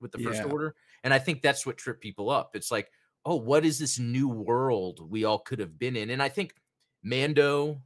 with 0.00 0.12
the 0.12 0.18
First 0.18 0.42
Yeah. 0.44 0.50
Order. 0.50 0.76
And 1.04 1.12
I 1.12 1.18
think 1.18 1.42
that's 1.42 1.66
what 1.66 1.76
tripped 1.76 2.00
people 2.00 2.30
up. 2.30 2.54
It's 2.54 2.70
like, 2.70 2.90
oh, 3.24 3.36
what 3.36 3.64
is 3.64 3.78
this 3.78 3.98
new 3.98 4.28
world 4.28 5.00
we 5.10 5.24
all 5.24 5.40
could 5.40 5.58
have 5.58 5.78
been 5.78 5.96
in? 5.96 6.10
And 6.10 6.22
I 6.22 6.28
think 6.28 6.54
Mando, 7.02 7.82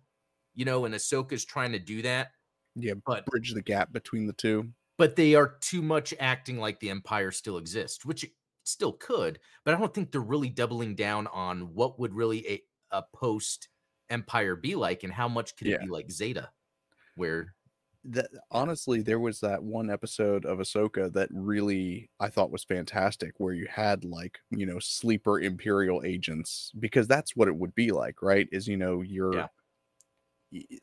you 0.55 0.65
know, 0.65 0.85
and 0.85 0.95
Ahsoka's 0.95 1.45
trying 1.45 1.73
to 1.73 1.79
do 1.79 2.03
that, 2.03 2.33
yeah 2.75 2.95
but 3.05 3.27
bridge 3.27 3.53
the 3.53 3.61
gap 3.61 3.93
between 3.93 4.27
the 4.27 4.33
two 4.33 4.67
but 4.99 5.17
they 5.17 5.35
are 5.35 5.57
too 5.61 5.83
much 5.83 6.15
acting 6.21 6.59
like 6.59 6.79
the 6.79 6.91
empire 6.91 7.31
still 7.31 7.59
exists, 7.59 8.05
which 8.05 8.25
still 8.65 8.93
could, 8.93 9.41
but 9.65 9.75
I 9.75 9.79
don't 9.79 9.93
think 9.95 10.13
they're 10.13 10.21
really 10.21 10.49
doubling 10.51 10.95
down 10.95 11.27
on 11.29 11.75
what 11.75 11.99
would 11.99 12.15
really 12.15 12.47
a, 12.49 12.63
a 12.91 13.03
post 13.15 13.69
empire 14.11 14.57
be 14.57 14.75
like 14.75 15.03
and 15.05 15.13
how 15.13 15.29
much 15.29 15.57
could 15.57 15.67
it 15.69 15.79
be 15.79 15.89
like 15.89 16.11
Zeta, 16.11 16.51
where 17.17 17.55
that 18.05 18.29
honestly 18.51 19.01
there 19.01 19.21
was 19.21 19.39
that 19.41 19.63
one 19.63 19.89
episode 19.89 20.45
of 20.45 20.59
Ahsoka 20.59 21.13
that 21.13 21.29
really 21.33 22.11
I 22.19 22.29
thought 22.31 22.51
was 22.51 22.65
fantastic 22.65 23.35
where 23.39 23.55
you 23.55 23.69
had 23.71 24.05
like 24.05 24.41
you 24.51 24.67
know 24.67 24.81
sleeper 24.81 25.41
imperial 25.41 26.03
agents 26.05 26.73
because 26.81 27.07
that's 27.07 27.37
what 27.37 27.47
it 27.49 27.55
would 27.57 27.75
be 27.77 27.93
like 27.93 28.21
right 28.21 28.49
is 28.51 28.67
you 28.67 28.77
know 28.77 29.03
you're 29.03 29.33
Yeah. 29.35 29.49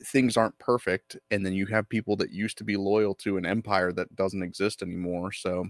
things 0.04 0.36
aren't 0.36 0.58
perfect 0.58 1.16
and 1.30 1.46
then 1.46 1.52
you 1.52 1.66
have 1.66 1.88
people 1.88 2.16
that 2.16 2.30
used 2.32 2.58
to 2.58 2.64
be 2.64 2.76
loyal 2.76 3.14
to 3.14 3.36
an 3.36 3.46
empire 3.46 3.92
that 3.92 4.14
doesn't 4.16 4.42
exist 4.42 4.82
anymore 4.82 5.30
so 5.30 5.66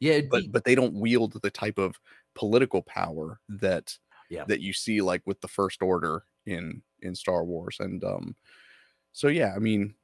Yeah, 0.00 0.20
but 0.30 0.42
be, 0.42 0.48
but 0.48 0.64
they 0.64 0.74
don't 0.74 0.94
wield 0.94 1.40
the 1.42 1.50
type 1.50 1.78
of 1.78 1.98
political 2.34 2.82
power 2.82 3.40
that 3.48 3.96
yeah. 4.30 4.44
that 4.48 4.60
you 4.60 4.72
see 4.72 5.00
like 5.00 5.22
with 5.26 5.40
the 5.40 5.48
First 5.48 5.82
Order 5.82 6.24
in 6.46 6.82
in 7.02 7.14
Star 7.14 7.44
Wars, 7.44 7.78
and 7.80 8.02
um, 8.04 8.36
so 9.12 9.28
yeah, 9.28 9.52
I 9.54 9.58
mean, 9.58 9.94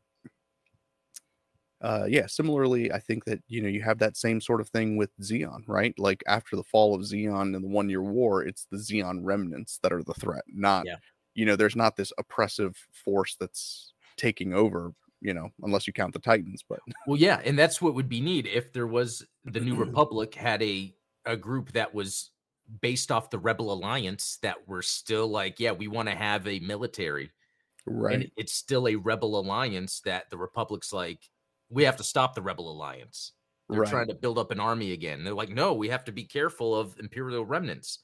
uh, 1.80 2.06
yeah, 2.08 2.26
similarly, 2.26 2.92
I 2.92 2.98
think 2.98 3.24
that 3.24 3.42
you 3.48 3.60
know 3.60 3.68
you 3.68 3.82
have 3.82 3.98
that 3.98 4.16
same 4.16 4.40
sort 4.40 4.60
of 4.60 4.68
thing 4.68 4.96
with 4.96 5.10
Zeon, 5.20 5.62
right? 5.66 5.94
Like 5.98 6.22
after 6.26 6.56
the 6.56 6.64
fall 6.64 6.94
of 6.94 7.02
Zeon 7.02 7.54
and 7.54 7.64
the 7.64 7.68
One 7.68 7.88
Year 7.88 8.02
War, 8.02 8.42
it's 8.42 8.66
the 8.70 8.78
Zeon 8.78 9.20
remnants 9.22 9.78
that 9.82 9.92
are 9.92 10.02
the 10.02 10.14
threat, 10.14 10.44
not 10.48 10.86
yeah. 10.86 10.96
you 11.34 11.44
know, 11.44 11.56
there's 11.56 11.76
not 11.76 11.96
this 11.96 12.12
oppressive 12.18 12.76
force 12.92 13.36
that's 13.38 13.94
taking 14.16 14.54
over, 14.54 14.92
you 15.22 15.34
know, 15.34 15.48
unless 15.62 15.86
you 15.86 15.92
count 15.92 16.12
the 16.12 16.18
Titans. 16.18 16.64
But 16.68 16.80
well, 17.06 17.18
yeah, 17.18 17.40
and 17.44 17.58
that's 17.58 17.80
what 17.80 17.94
would 17.94 18.08
be 18.08 18.20
neat 18.20 18.46
if 18.46 18.72
there 18.72 18.86
was 18.86 19.24
the 19.44 19.60
New 19.60 19.74
Republic 19.86 20.34
had 20.34 20.62
a 20.62 20.94
a 21.24 21.36
group 21.36 21.72
that 21.72 21.94
was 21.94 22.30
based 22.80 23.12
off 23.12 23.30
the 23.30 23.38
Rebel 23.38 23.72
Alliance 23.72 24.38
that 24.42 24.56
were 24.66 24.82
still 24.82 25.28
like, 25.28 25.60
yeah, 25.60 25.72
we 25.72 25.88
want 25.88 26.08
to 26.08 26.14
have 26.14 26.46
a 26.46 26.58
military, 26.60 27.30
right, 27.86 28.14
and 28.14 28.30
it's 28.36 28.54
still 28.54 28.88
a 28.88 28.96
Rebel 28.96 29.38
Alliance 29.38 30.00
that 30.04 30.28
the 30.30 30.36
Republic's 30.36 30.92
like 30.92 31.20
we 31.72 31.84
have 31.84 31.96
to 31.96 32.04
stop 32.04 32.34
the 32.34 32.42
rebel 32.42 32.70
alliance. 32.70 33.32
They're 33.68 33.80
right. 33.80 33.90
trying 33.90 34.08
to 34.08 34.14
build 34.14 34.38
up 34.38 34.50
an 34.50 34.60
army 34.60 34.92
again. 34.92 35.24
They're 35.24 35.32
like, 35.32 35.48
no, 35.48 35.72
we 35.72 35.88
have 35.88 36.04
to 36.04 36.12
be 36.12 36.24
careful 36.24 36.74
of 36.74 36.94
imperial 37.00 37.46
remnants. 37.46 38.00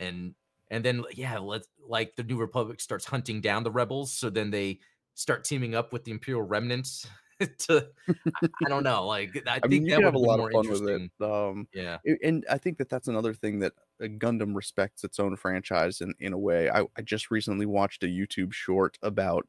And 0.00 0.34
and 0.70 0.84
then 0.84 1.04
yeah, 1.12 1.38
let 1.38 1.62
like 1.86 2.16
the 2.16 2.22
New 2.22 2.38
Republic 2.38 2.80
starts 2.80 3.04
hunting 3.04 3.40
down 3.40 3.62
the 3.62 3.70
rebels. 3.70 4.12
So 4.12 4.30
then 4.30 4.50
they 4.50 4.80
start 5.16 5.42
teaming 5.42 5.74
up 5.74 5.92
with 5.92 6.04
the 6.04 6.12
imperial 6.12 6.42
remnants 6.42 7.08
to 7.58 7.88
I, 8.08 8.48
I, 8.64 8.68
don't 8.68 8.84
know. 8.84 9.06
Like 9.06 9.42
I, 9.46 9.56
I 9.56 9.58
think 9.60 9.84
mean, 9.84 9.88
that 9.88 9.96
would 9.96 10.04
have 10.04 10.14
a 10.14 10.18
lot 10.18 10.38
more 10.38 10.48
of 10.48 10.52
fun 10.52 10.70
with 10.70 10.88
it. 10.88 11.10
Um, 11.20 11.68
yeah, 11.74 11.98
and 12.22 12.46
I 12.50 12.56
think 12.56 12.78
that 12.78 12.88
that's 12.88 13.08
another 13.08 13.34
thing 13.34 13.58
that 13.58 13.72
uh, 14.02 14.06
Gundam 14.06 14.54
respects 14.54 15.04
its 15.04 15.18
own 15.20 15.36
franchise 15.36 16.00
in 16.00 16.14
in 16.18 16.32
a 16.32 16.38
way. 16.38 16.70
I, 16.70 16.86
I 16.96 17.02
just 17.02 17.30
recently 17.30 17.66
watched 17.66 18.04
a 18.04 18.06
YouTube 18.06 18.52
short 18.52 18.96
about 19.02 19.46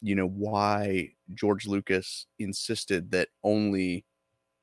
you 0.00 0.14
know 0.14 0.28
why 0.28 1.10
George 1.34 1.66
Lucas 1.66 2.26
insisted 2.38 3.10
that 3.10 3.28
only 3.42 4.04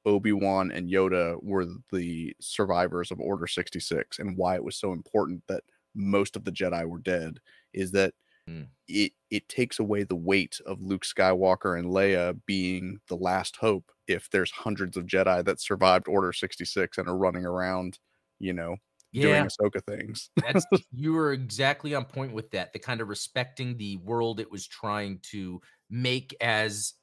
Obi-Wan 0.06 0.72
and 0.72 0.90
Yoda 0.90 1.42
were 1.44 1.68
the 1.92 2.36
survivors 2.40 3.12
of 3.12 3.20
Order 3.20 3.48
66 3.48 4.20
and 4.20 4.38
why 4.38 4.56
it 4.56 4.64
was 4.64 4.76
so 4.76 4.94
important 4.94 5.44
that 5.48 5.64
most 5.94 6.36
of 6.36 6.46
the 6.46 6.52
Jedi 6.52 6.88
were 6.88 7.00
dead 7.00 7.40
is 7.74 7.92
that 7.92 8.14
mm. 8.52 8.68
it 8.88 9.14
it 9.30 9.48
takes 9.50 9.80
away 9.80 10.04
the 10.04 10.16
weight 10.16 10.60
of 10.66 10.82
Luke 10.82 11.04
Skywalker 11.04 11.78
and 11.78 11.90
Leia 11.90 12.38
being 12.46 13.00
the 13.08 13.16
last 13.16 13.56
hope 13.58 13.92
if 14.08 14.30
there's 14.30 14.52
hundreds 14.52 14.98
of 14.98 15.06
Jedi 15.06 15.44
that 15.46 15.62
survived 15.62 16.08
Order 16.08 16.34
66 16.34 16.98
and 16.98 17.08
are 17.08 17.18
running 17.18 17.46
around, 17.46 17.98
you 18.40 18.54
know, 18.54 18.76
yeah. 19.12 19.24
doing 19.24 19.46
Ahsoka 19.46 19.84
things. 19.86 20.30
That's 20.38 20.66
you 20.92 21.14
were 21.14 21.34
exactly 21.34 21.96
on 21.96 22.06
point 22.06 22.34
with 22.34 22.52
that. 22.52 22.74
The 22.74 22.80
kind 22.80 23.02
of 23.02 23.10
respecting 23.10 23.78
the 23.78 23.98
world 23.98 24.40
it 24.40 24.52
was 24.52 24.68
trying 24.68 25.20
to 25.32 25.62
make 25.90 26.36
as 26.42 26.94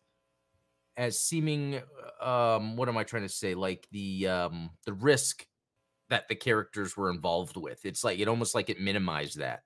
as 0.97 1.21
seeming 1.21 1.81
um 2.21 2.77
what 2.77 2.89
am 2.89 2.97
I 2.97 3.05
trying 3.05 3.23
to 3.23 3.29
say? 3.29 3.55
Like 3.55 3.87
the 3.93 4.29
um 4.29 4.71
the 4.85 4.93
risk 4.93 5.47
that 6.11 6.29
the 6.29 6.35
characters 6.35 6.97
were 6.97 7.11
involved 7.11 7.57
with. 7.57 7.85
It's 7.85 8.03
like 8.03 8.19
it 8.19 8.29
almost 8.29 8.55
like 8.55 8.71
it 8.71 8.81
minimized 8.81 9.39
that. 9.39 9.63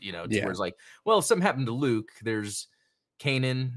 You 0.00 0.12
know, 0.12 0.26
yeah. 0.28 0.42
where 0.42 0.50
it's 0.50 0.60
like, 0.60 0.76
well, 1.04 1.18
if 1.18 1.24
something 1.24 1.44
happened 1.44 1.66
to 1.66 1.72
Luke, 1.72 2.10
there's 2.22 2.68
Kanan, 3.20 3.72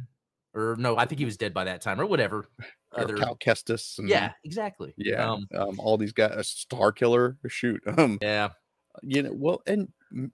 or 0.53 0.75
no, 0.77 0.97
I 0.97 1.05
think 1.05 1.19
he 1.19 1.25
was 1.25 1.37
dead 1.37 1.53
by 1.53 1.65
that 1.65 1.81
time, 1.81 1.99
or 1.99 2.05
whatever 2.05 2.47
other 2.95 3.15
Cal 3.15 3.35
Kestis. 3.35 3.99
And, 3.99 4.09
yeah, 4.09 4.33
exactly. 4.43 4.93
Yeah, 4.97 5.31
um, 5.31 5.47
um, 5.55 5.79
all 5.79 5.97
these 5.97 6.13
guys, 6.13 6.47
Star 6.47 6.91
Killer. 6.91 7.37
Shoot. 7.47 7.81
Um, 7.97 8.17
yeah. 8.21 8.49
You 9.01 9.23
know, 9.23 9.31
well, 9.33 9.61
and 9.67 9.87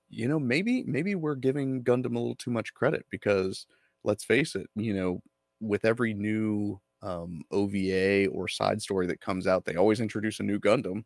you 0.10 0.28
know, 0.28 0.40
maybe 0.40 0.84
maybe 0.84 1.16
we're 1.16 1.36
giving 1.36 1.84
Gundam 1.84 2.16
a 2.16 2.20
little 2.20 2.36
too 2.36 2.52
much 2.52 2.74
credit 2.74 3.06
because 3.12 3.68
let's 4.04 4.24
face 4.24 4.56
it, 4.56 4.68
you 4.76 4.94
know, 4.94 5.22
with 5.60 5.86
every 5.86 6.14
new 6.14 6.80
um, 7.02 7.42
OVA 7.52 8.28
or 8.28 8.48
side 8.48 8.82
story 8.82 9.08
that 9.08 9.22
comes 9.22 9.48
out, 9.48 9.66
they 9.66 9.76
always 9.76 10.00
introduce 10.00 10.40
a 10.40 10.44
new 10.44 10.60
Gundam. 10.60 11.04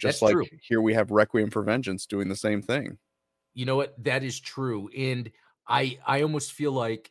Just 0.00 0.20
That's 0.20 0.22
like 0.22 0.32
true. 0.34 0.46
here 0.62 0.80
we 0.80 0.94
have 0.94 1.10
Requiem 1.10 1.50
for 1.50 1.62
Vengeance 1.62 2.06
doing 2.06 2.28
the 2.28 2.36
same 2.36 2.62
thing. 2.62 2.98
You 3.54 3.66
know 3.66 3.76
what? 3.76 3.94
That 4.04 4.22
is 4.24 4.40
true, 4.40 4.88
and 4.96 5.30
I 5.66 5.98
I 6.06 6.22
almost 6.22 6.52
feel 6.52 6.72
like 6.72 7.10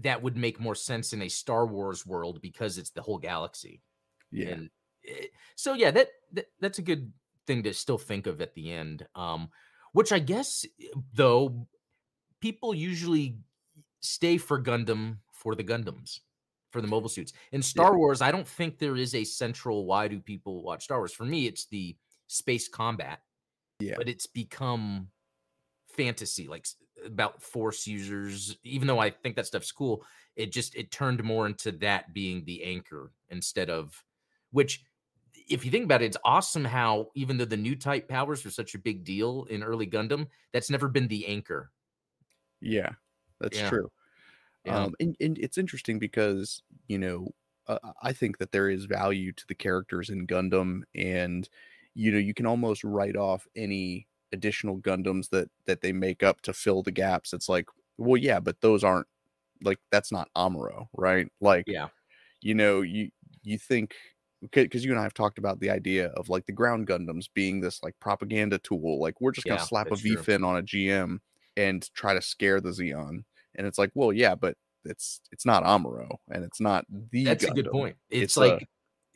that 0.00 0.22
would 0.22 0.36
make 0.36 0.60
more 0.60 0.74
sense 0.74 1.12
in 1.12 1.22
a 1.22 1.28
Star 1.28 1.66
Wars 1.66 2.06
world 2.06 2.40
because 2.42 2.78
it's 2.78 2.90
the 2.90 3.02
whole 3.02 3.18
galaxy. 3.18 3.82
Yeah. 4.30 4.48
And 4.48 4.70
it, 5.02 5.30
so 5.56 5.74
yeah, 5.74 5.90
that, 5.90 6.08
that 6.32 6.46
that's 6.60 6.78
a 6.78 6.82
good 6.82 7.12
thing 7.46 7.62
to 7.62 7.72
still 7.72 7.98
think 7.98 8.26
of 8.26 8.40
at 8.40 8.54
the 8.54 8.72
end. 8.72 9.06
Um, 9.14 9.48
which 9.92 10.12
I 10.12 10.18
guess 10.18 10.66
though 11.14 11.66
people 12.40 12.74
usually 12.74 13.38
stay 14.00 14.36
for 14.36 14.62
Gundam 14.62 15.18
for 15.32 15.54
the 15.54 15.64
Gundams 15.64 16.20
for 16.70 16.82
the 16.82 16.88
mobile 16.88 17.08
suits. 17.08 17.32
In 17.52 17.62
Star 17.62 17.92
yeah. 17.92 17.96
Wars, 17.96 18.20
I 18.20 18.30
don't 18.30 18.46
think 18.46 18.78
there 18.78 18.96
is 18.96 19.14
a 19.14 19.24
central 19.24 19.86
why 19.86 20.08
do 20.08 20.20
people 20.20 20.62
watch 20.62 20.84
Star 20.84 20.98
Wars? 20.98 21.12
For 21.12 21.24
me, 21.24 21.46
it's 21.46 21.66
the 21.66 21.96
space 22.26 22.68
combat. 22.68 23.20
Yeah. 23.80 23.94
But 23.96 24.08
it's 24.08 24.26
become 24.26 25.08
fantasy, 25.96 26.48
like 26.48 26.66
about 27.04 27.42
force 27.42 27.86
users. 27.86 28.56
Even 28.64 28.86
though 28.86 28.98
I 28.98 29.10
think 29.10 29.36
that 29.36 29.46
stuff's 29.46 29.72
cool, 29.72 30.04
it 30.36 30.52
just 30.52 30.74
it 30.74 30.90
turned 30.90 31.22
more 31.24 31.46
into 31.46 31.72
that 31.72 32.12
being 32.12 32.44
the 32.44 32.62
anchor 32.64 33.12
instead 33.30 33.70
of 33.70 34.04
which 34.50 34.84
if 35.48 35.64
you 35.64 35.70
think 35.70 35.84
about 35.84 36.02
it, 36.02 36.06
it's 36.06 36.16
awesome 36.24 36.64
how 36.64 37.08
even 37.14 37.36
though 37.36 37.44
the 37.44 37.56
new 37.56 37.76
type 37.76 38.08
powers 38.08 38.44
were 38.44 38.50
such 38.50 38.74
a 38.74 38.78
big 38.78 39.04
deal 39.04 39.46
in 39.48 39.62
early 39.62 39.86
Gundam, 39.86 40.26
that's 40.52 40.70
never 40.70 40.88
been 40.88 41.08
the 41.08 41.26
anchor. 41.26 41.70
Yeah, 42.60 42.90
that's 43.40 43.58
yeah. 43.58 43.68
true. 43.68 43.90
Yeah. 44.64 44.84
Um, 44.84 44.94
and, 44.98 45.16
and 45.20 45.38
it's 45.38 45.58
interesting 45.58 45.98
because 45.98 46.62
you 46.88 46.98
know 46.98 47.28
uh, 47.68 47.78
I 48.02 48.12
think 48.12 48.38
that 48.38 48.52
there 48.52 48.68
is 48.68 48.84
value 48.86 49.32
to 49.32 49.44
the 49.46 49.54
characters 49.54 50.10
in 50.10 50.26
Gundam, 50.26 50.82
and 50.94 51.48
you 51.94 52.10
know 52.10 52.18
you 52.18 52.34
can 52.34 52.46
almost 52.46 52.82
write 52.82 53.16
off 53.16 53.46
any 53.54 54.06
additional 54.36 54.78
Gundams 54.78 55.30
that 55.30 55.50
that 55.66 55.80
they 55.80 55.92
make 55.92 56.22
up 56.22 56.40
to 56.42 56.52
fill 56.52 56.82
the 56.82 56.92
gaps. 56.92 57.32
It's 57.32 57.48
like, 57.48 57.66
well, 57.98 58.16
yeah, 58.16 58.40
but 58.40 58.60
those 58.60 58.84
aren't 58.84 59.06
like 59.62 59.78
that's 59.90 60.12
not 60.12 60.28
Amuro, 60.36 60.88
right? 60.96 61.26
Like, 61.40 61.64
yeah, 61.66 61.88
you 62.40 62.54
know, 62.54 62.82
you 62.82 63.10
you 63.42 63.58
think 63.58 63.94
because 64.52 64.84
you 64.84 64.90
and 64.90 65.00
I 65.00 65.02
have 65.02 65.14
talked 65.14 65.38
about 65.38 65.60
the 65.60 65.70
idea 65.70 66.08
of 66.08 66.28
like 66.28 66.46
the 66.46 66.52
ground 66.52 66.86
Gundams 66.86 67.26
being 67.34 67.60
this 67.60 67.82
like 67.82 67.94
propaganda 68.00 68.58
tool. 68.58 69.00
Like 69.00 69.20
we're 69.20 69.32
just 69.32 69.46
gonna 69.46 69.60
yeah, 69.60 69.64
slap 69.64 69.90
a 69.90 69.96
V 69.96 70.16
fin 70.16 70.44
on 70.44 70.58
a 70.58 70.62
GM 70.62 71.18
and 71.56 71.94
try 71.94 72.14
to 72.14 72.22
scare 72.22 72.60
the 72.60 72.70
Zeon. 72.70 73.24
And 73.54 73.66
it's 73.66 73.78
like, 73.78 73.90
well, 73.94 74.12
yeah, 74.12 74.34
but 74.34 74.56
it's 74.84 75.20
it's 75.32 75.46
not 75.46 75.64
Amuro 75.64 76.16
and 76.30 76.44
it's 76.44 76.60
not 76.60 76.84
the. 77.10 77.24
That's 77.24 77.44
Gundam. 77.44 77.50
a 77.50 77.54
good 77.54 77.70
point. 77.70 77.96
It's, 78.10 78.22
it's 78.22 78.36
like. 78.36 78.62
A, 78.62 78.66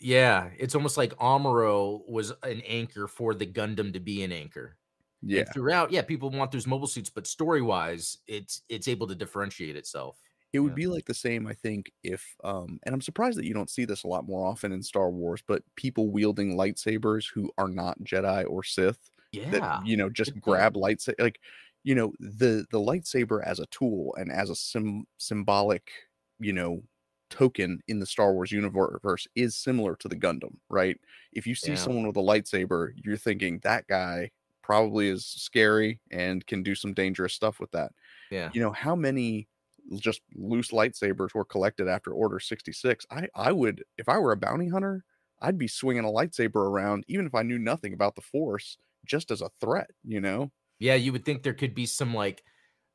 yeah, 0.02 0.48
it's 0.58 0.74
almost 0.74 0.96
like 0.96 1.14
Amuro 1.16 2.00
was 2.08 2.32
an 2.42 2.62
anchor 2.66 3.06
for 3.06 3.34
the 3.34 3.46
Gundam 3.46 3.92
to 3.92 4.00
be 4.00 4.22
an 4.22 4.32
anchor. 4.32 4.76
Yeah. 5.22 5.40
And 5.40 5.48
throughout, 5.52 5.90
yeah, 5.90 6.02
people 6.02 6.30
want 6.30 6.50
those 6.50 6.66
mobile 6.66 6.86
suits, 6.86 7.10
but 7.10 7.26
story 7.26 7.62
wise, 7.62 8.18
it's 8.26 8.62
it's 8.68 8.88
able 8.88 9.06
to 9.08 9.14
differentiate 9.14 9.76
itself. 9.76 10.18
It 10.52 10.60
would 10.60 10.72
yeah. 10.72 10.76
be 10.76 10.86
like 10.88 11.04
the 11.04 11.14
same, 11.14 11.46
I 11.46 11.54
think, 11.54 11.92
if 12.02 12.24
um, 12.42 12.80
and 12.84 12.94
I'm 12.94 13.00
surprised 13.00 13.38
that 13.38 13.46
you 13.46 13.54
don't 13.54 13.70
see 13.70 13.84
this 13.84 14.04
a 14.04 14.08
lot 14.08 14.26
more 14.26 14.46
often 14.46 14.72
in 14.72 14.82
Star 14.82 15.10
Wars, 15.10 15.42
but 15.46 15.62
people 15.76 16.10
wielding 16.10 16.56
lightsabers 16.56 17.26
who 17.32 17.50
are 17.56 17.68
not 17.68 18.00
Jedi 18.02 18.48
or 18.48 18.64
Sith. 18.64 19.10
Yeah. 19.32 19.50
That, 19.50 19.86
you 19.86 19.96
know, 19.96 20.10
just 20.10 20.40
grab 20.40 20.74
lightsaber 20.74 21.20
like 21.20 21.38
you 21.82 21.94
know, 21.94 22.12
the 22.18 22.66
the 22.70 22.78
lightsaber 22.78 23.42
as 23.44 23.60
a 23.60 23.66
tool 23.66 24.14
and 24.18 24.30
as 24.30 24.50
a 24.50 24.56
sim- 24.56 25.06
symbolic, 25.18 25.90
you 26.38 26.52
know, 26.52 26.82
token 27.30 27.80
in 27.88 28.00
the 28.00 28.06
Star 28.06 28.32
Wars 28.32 28.52
universe 28.52 29.26
is 29.34 29.56
similar 29.56 29.96
to 29.96 30.08
the 30.08 30.16
Gundam, 30.16 30.56
right? 30.68 30.98
If 31.32 31.46
you 31.46 31.54
see 31.54 31.70
yeah. 31.70 31.76
someone 31.76 32.06
with 32.06 32.16
a 32.16 32.20
lightsaber, 32.20 32.92
you're 32.96 33.16
thinking 33.16 33.60
that 33.62 33.86
guy 33.86 34.30
probably 34.62 35.08
is 35.08 35.26
scary 35.26 36.00
and 36.10 36.46
can 36.46 36.62
do 36.62 36.74
some 36.74 36.94
dangerous 36.94 37.34
stuff 37.34 37.60
with 37.60 37.70
that. 37.72 37.92
Yeah. 38.30 38.50
You 38.52 38.60
know, 38.60 38.72
how 38.72 38.94
many 38.94 39.48
just 39.96 40.22
loose 40.34 40.70
lightsabers 40.70 41.34
were 41.34 41.44
collected 41.44 41.88
after 41.88 42.12
Order 42.12 42.40
66? 42.40 43.06
I 43.10 43.28
I 43.34 43.52
would 43.52 43.84
if 43.98 44.08
I 44.08 44.18
were 44.18 44.32
a 44.32 44.36
bounty 44.36 44.68
hunter, 44.68 45.04
I'd 45.40 45.58
be 45.58 45.68
swinging 45.68 46.04
a 46.04 46.08
lightsaber 46.08 46.56
around 46.56 47.04
even 47.08 47.26
if 47.26 47.34
I 47.34 47.42
knew 47.42 47.58
nothing 47.58 47.92
about 47.92 48.14
the 48.14 48.22
Force 48.22 48.78
just 49.04 49.30
as 49.30 49.40
a 49.40 49.50
threat, 49.60 49.90
you 50.04 50.20
know? 50.20 50.52
Yeah, 50.78 50.94
you 50.94 51.12
would 51.12 51.24
think 51.24 51.42
there 51.42 51.54
could 51.54 51.74
be 51.74 51.86
some 51.86 52.14
like 52.14 52.44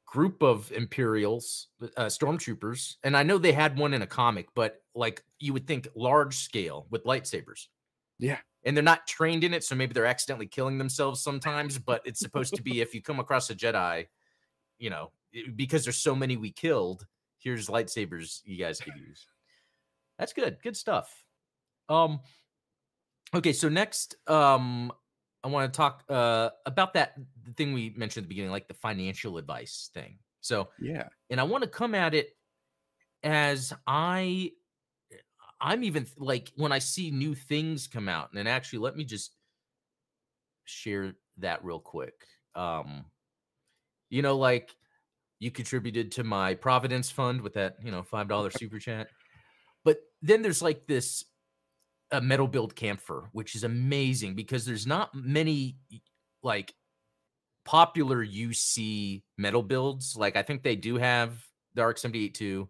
group 0.06 0.44
of 0.44 0.72
Imperials, 0.72 1.70
uh, 1.82 2.06
stormtroopers, 2.06 2.96
and 3.04 3.18
I 3.18 3.24
know 3.24 3.38
they 3.38 3.54
had 3.54 3.78
one 3.78 3.94
in 3.94 4.02
a 4.02 4.08
comic, 4.08 4.50
but 4.56 4.84
like 4.94 5.24
you 5.40 5.54
would 5.54 5.68
think 5.68 5.88
large 5.96 6.36
scale 6.36 6.88
with 6.90 7.04
lightsabers. 7.04 7.68
Yeah 8.20 8.40
and 8.66 8.76
they're 8.76 8.84
not 8.84 9.08
trained 9.08 9.44
in 9.44 9.54
it, 9.54 9.64
so 9.64 9.76
maybe 9.76 9.94
they're 9.94 10.06
accidentally 10.06 10.48
killing 10.48 10.78
themselves 10.78 11.22
sometimes. 11.22 11.78
But 11.78 12.02
it's 12.06 12.20
supposed 12.20 12.56
to 12.56 12.62
be 12.62 12.82
if 12.82 12.94
you 12.94 13.02
come 13.02 13.20
across 13.20 13.50
a 13.50 13.56
Jedi, 13.56 14.08
you 14.80 14.90
know, 14.90 15.12
because 15.56 15.86
there's 15.86 15.98
so 15.98 16.16
many 16.16 16.36
we 16.38 16.52
killed. 16.52 17.06
Here's 17.38 17.68
lightsabers 17.68 18.42
you 18.44 18.58
guys 18.58 18.82
could 18.82 18.96
use. 18.98 19.28
That's 20.18 20.34
good. 20.34 20.58
Good 20.64 20.76
stuff. 20.76 21.24
Um, 21.90 22.20
Okay, 23.34 23.52
so 23.54 23.68
next, 23.68 24.16
um, 24.28 24.94
I 25.44 25.48
want 25.48 25.72
to 25.72 25.76
talk 25.76 26.04
uh, 26.10 26.52
about 26.66 26.94
that 26.94 27.16
thing 27.58 27.74
we 27.74 27.94
mentioned 27.98 28.24
at 28.24 28.26
the 28.26 28.30
beginning, 28.30 28.52
like 28.52 28.68
the 28.68 28.74
financial 28.74 29.38
advice 29.38 29.90
thing. 29.94 30.20
So 30.42 30.70
Yeah. 30.80 31.10
and 31.30 31.40
I 31.40 31.44
want 31.44 31.64
to 31.64 31.70
come 31.70 31.96
at 31.96 32.14
it 32.14 32.38
as 33.24 33.74
I 33.88 34.52
I'm 35.62 35.84
even 35.84 36.06
like 36.18 36.52
when 36.56 36.72
I 36.72 36.80
see 36.80 37.12
new 37.12 37.36
things 37.36 37.88
come 37.88 38.10
out, 38.10 38.30
and 38.36 38.48
actually 38.48 38.80
let 38.80 38.96
me 38.96 39.04
just 39.04 39.32
share 40.66 41.14
that 41.38 41.64
real 41.64 41.80
quick. 41.80 42.14
Um, 42.56 43.06
you 44.10 44.22
know, 44.22 44.38
like 44.38 44.76
you 45.40 45.52
contributed 45.52 46.12
to 46.14 46.24
my 46.24 46.56
Providence 46.56 47.12
fund 47.12 47.42
with 47.42 47.54
that, 47.54 47.78
you 47.84 47.92
know, 47.92 48.04
five 48.04 48.28
dollar 48.28 48.50
super 48.52 48.80
chat. 48.80 49.08
But 49.84 50.00
then 50.22 50.42
there's 50.42 50.62
like 50.62 50.88
this 50.88 51.26
a 52.12 52.22
metal 52.22 52.48
build 52.48 52.76
Kampfer, 52.76 53.28
which 53.32 53.56
is 53.56 53.64
amazing 53.64 54.36
because 54.36 54.66
there's 54.66 54.88
not 54.88 55.14
many 55.14 55.78
like 56.44 56.74
popular 57.66 58.26
UC 58.26 59.24
metal 59.38 59.64
builds. 59.64 60.16
Like 60.16 60.36
I 60.36 60.44
think 60.44 60.64
they 60.64 60.76
do 60.76 60.98
have 60.98 61.34
the 61.74 61.82
Arc 61.82 61.98
78 61.98 62.68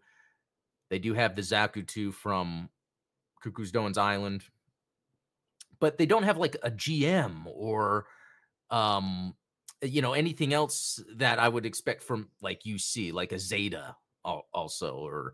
They 0.90 1.00
do 1.00 1.14
have 1.14 1.36
the 1.36 1.42
Zaku 1.42 1.86
2 1.86 2.12
from 2.12 2.70
Cucuruz 3.46 3.72
Doan's 3.72 3.98
Island. 3.98 4.44
But 5.80 5.98
they 5.98 6.06
don't 6.06 6.24
have 6.24 6.38
like 6.38 6.56
a 6.64 6.72
GM 6.72 7.44
or 7.46 8.08
um 8.72 9.36
you 9.82 10.02
know 10.02 10.14
anything 10.14 10.54
else 10.54 11.02
that 11.18 11.38
I 11.38 11.48
would 11.48 11.66
expect 11.66 12.04
from 12.04 12.30
like 12.42 12.64
UC, 12.64 13.14
like 13.14 13.32
a 13.32 13.40
Zeta 13.40 13.96
also 14.24 14.98
or 14.98 15.34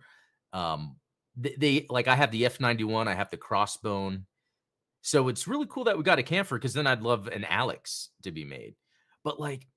um 0.52 0.98
they, 1.38 1.56
they 1.58 1.86
like 1.90 2.08
I 2.08 2.16
have 2.16 2.32
the 2.32 2.44
F91, 2.44 3.08
I 3.08 3.16
have 3.16 3.30
the 3.30 3.38
Crossbone. 3.38 4.24
So 5.02 5.30
it's 5.30 5.48
really 5.48 5.66
cool 5.70 5.86
that 5.86 5.98
we 5.98 6.04
got 6.04 6.20
a 6.20 6.24
Kampfer 6.24 6.56
because 6.56 6.74
then 6.74 6.88
I'd 6.88 7.02
love 7.02 7.28
an 7.28 7.46
Alex 7.46 8.10
to 8.24 8.32
be 8.32 8.44
made. 8.44 8.76
But 9.24 9.40
like 9.40 9.68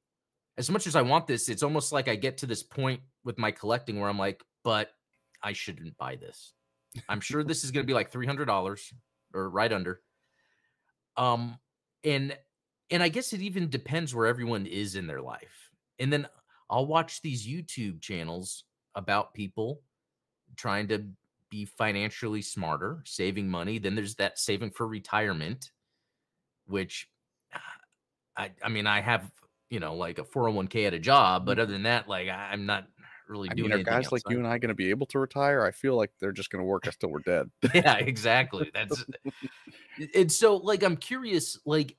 as 0.57 0.71
much 0.71 0.87
as 0.87 0.97
I 0.97 1.03
want 1.03 1.27
this, 1.27 1.49
it's 1.49 1.63
almost 1.63 1.93
like 1.93 2.09
I 2.09 2.17
get 2.17 2.39
to 2.39 2.47
this 2.47 2.63
point 2.63 3.01
with 3.25 3.39
my 3.39 3.51
collecting 3.51 4.01
where 4.01 4.09
I'm 4.09 4.19
like, 4.19 4.43
but 4.63 4.91
I 5.43 5.53
shouldn't 5.53 5.97
buy 5.99 6.17
this. 6.17 6.54
I'm 7.09 7.21
sure 7.21 7.43
this 7.43 7.65
is 7.65 7.71
going 7.71 7.85
to 7.85 7.87
be 7.87 7.95
like 7.95 8.13
$300 8.13 8.93
or 9.35 9.51
right 9.51 9.73
under. 9.73 10.01
Um 11.17 11.59
and 12.03 12.37
and 12.91 13.03
I 13.03 13.09
guess 13.09 13.33
it 13.33 13.41
even 13.41 13.69
depends 13.69 14.15
where 14.15 14.27
everyone 14.27 14.67
is 14.67 14.95
in 14.95 15.07
their 15.07 15.23
life. 15.23 15.71
And 15.99 16.13
then 16.13 16.29
I'll 16.69 16.87
watch 16.87 17.23
these 17.23 17.47
YouTube 17.47 18.01
channels 18.01 18.65
about 18.95 19.35
people 19.35 19.83
trying 20.57 20.89
to 20.89 21.05
be 21.51 21.65
financially 21.65 22.43
smarter, 22.43 23.03
saving 23.05 23.49
money. 23.49 23.79
Then 23.79 23.95
there's 23.95 24.17
that 24.17 24.39
saving 24.39 24.71
for 24.71 24.87
retirement, 24.87 25.71
which 26.67 27.09
I 28.37 28.51
I 28.63 28.69
mean 28.69 28.87
I 28.87 29.01
have 29.01 29.31
you 29.71 29.81
know 29.81 29.95
like 29.95 30.19
a 30.19 30.25
401k 30.25 30.87
at 30.87 30.95
a 30.95 30.99
job, 30.99 31.47
but 31.47 31.59
other 31.59 31.73
than 31.73 31.85
that, 31.85 32.09
like 32.09 32.29
I'm 32.29 32.67
not 32.67 32.89
really 33.29 33.49
I 33.51 33.55
doing 33.55 33.71
mean, 33.71 33.81
are 33.81 33.83
guys 33.83 34.13
like 34.13 34.23
you 34.29 34.39
and 34.39 34.47
I 34.47 34.59
going 34.59 34.69
to 34.69 34.75
be 34.75 34.91
able 34.91 35.07
to 35.07 35.19
retire? 35.19 35.65
I 35.65 35.71
feel 35.71 35.97
like 35.97 36.11
they're 36.21 36.33
just 36.33 36.51
going 36.51 36.61
to 36.61 36.67
work 36.67 36.87
us 36.87 36.97
till 36.97 37.11
we're 37.11 37.21
dead. 37.21 37.51
yeah, 37.75 37.97
exactly. 37.97 38.71
That's 38.75 39.05
and 40.15 40.31
so 40.31 40.57
like 40.57 40.83
I'm 40.83 40.97
curious, 40.97 41.59
like 41.65 41.97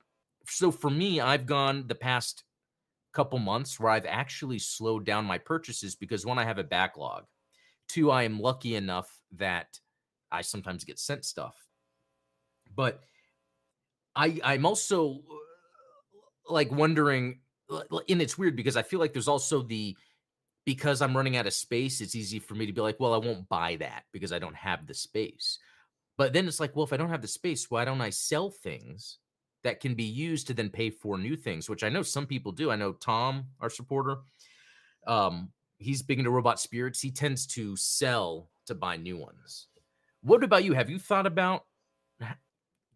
so 0.48 0.70
for 0.70 0.90
me, 0.90 1.20
I've 1.20 1.46
gone 1.46 1.86
the 1.86 1.94
past 1.94 2.44
couple 3.12 3.38
months 3.38 3.80
where 3.80 3.90
I've 3.90 4.06
actually 4.06 4.58
slowed 4.58 5.04
down 5.04 5.24
my 5.24 5.38
purchases 5.38 5.94
because 5.94 6.26
one, 6.26 6.38
I 6.38 6.44
have 6.44 6.58
a 6.58 6.64
backlog. 6.64 7.24
Two, 7.88 8.10
I 8.10 8.24
am 8.24 8.38
lucky 8.38 8.74
enough 8.74 9.10
that 9.36 9.78
I 10.30 10.42
sometimes 10.42 10.84
get 10.84 10.98
sent 10.98 11.24
stuff. 11.24 11.56
But 12.74 13.00
I 14.14 14.38
I'm 14.44 14.66
also 14.66 15.20
like 16.48 16.70
wondering 16.70 17.40
and 18.08 18.22
it's 18.22 18.38
weird 18.38 18.56
because 18.56 18.76
I 18.76 18.82
feel 18.82 19.00
like 19.00 19.12
there's 19.12 19.28
also 19.28 19.62
the 19.62 19.96
because 20.66 21.00
I'm 21.00 21.16
running 21.16 21.36
out 21.36 21.46
of 21.46 21.54
space, 21.54 22.00
it's 22.02 22.16
easy 22.16 22.40
for 22.40 22.54
me 22.54 22.66
to 22.66 22.72
be 22.72 22.80
like, 22.82 23.00
well, 23.00 23.14
I 23.14 23.18
won't 23.18 23.48
buy 23.48 23.76
that 23.76 24.02
because 24.12 24.32
I 24.32 24.40
don't 24.40 24.56
have 24.56 24.86
the 24.86 24.94
space. 24.94 25.58
But 26.18 26.32
then 26.32 26.48
it's 26.48 26.60
like, 26.60 26.74
well, 26.74 26.84
if 26.84 26.92
I 26.92 26.96
don't 26.96 27.08
have 27.10 27.22
the 27.22 27.28
space, 27.28 27.70
why 27.70 27.84
don't 27.84 28.00
I 28.00 28.10
sell 28.10 28.50
things 28.50 29.18
that 29.62 29.80
can 29.80 29.94
be 29.94 30.04
used 30.04 30.48
to 30.48 30.54
then 30.54 30.68
pay 30.68 30.90
for 30.90 31.18
new 31.18 31.36
things, 31.36 31.70
which 31.70 31.84
I 31.84 31.88
know 31.88 32.02
some 32.02 32.26
people 32.26 32.52
do. 32.52 32.70
I 32.70 32.76
know 32.76 32.92
Tom, 32.92 33.46
our 33.60 33.70
supporter, 33.70 34.18
um, 35.06 35.50
he's 35.78 36.02
big 36.02 36.18
into 36.18 36.30
robot 36.30 36.58
spirits. 36.58 37.00
He 37.00 37.12
tends 37.12 37.46
to 37.48 37.76
sell 37.76 38.50
to 38.66 38.74
buy 38.74 38.96
new 38.96 39.16
ones. 39.16 39.68
What 40.22 40.42
about 40.42 40.64
you? 40.64 40.72
Have 40.72 40.90
you 40.90 40.98
thought 40.98 41.26
about 41.26 41.64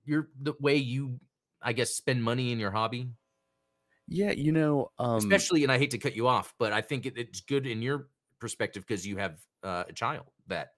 your 0.04 0.28
the 0.40 0.54
way 0.58 0.76
you, 0.76 1.20
I 1.62 1.72
guess, 1.72 1.90
spend 1.90 2.24
money 2.24 2.50
in 2.50 2.58
your 2.58 2.72
hobby? 2.72 3.10
Yeah, 4.10 4.32
you 4.32 4.52
know, 4.52 4.92
um, 4.98 5.46
Especially, 5.46 5.62
and 5.64 5.72
I 5.72 5.78
hate 5.78 5.90
to 5.90 5.98
cut 5.98 6.14
you 6.16 6.26
off, 6.28 6.54
but 6.58 6.72
I 6.72 6.80
think 6.80 7.04
it, 7.04 7.18
it's 7.18 7.40
good 7.40 7.66
in 7.66 7.82
your 7.82 8.10
perspective 8.38 8.84
because 8.86 9.06
you 9.06 9.18
have 9.18 9.40
uh, 9.62 9.84
a 9.88 9.92
child 9.92 10.30
that 10.46 10.70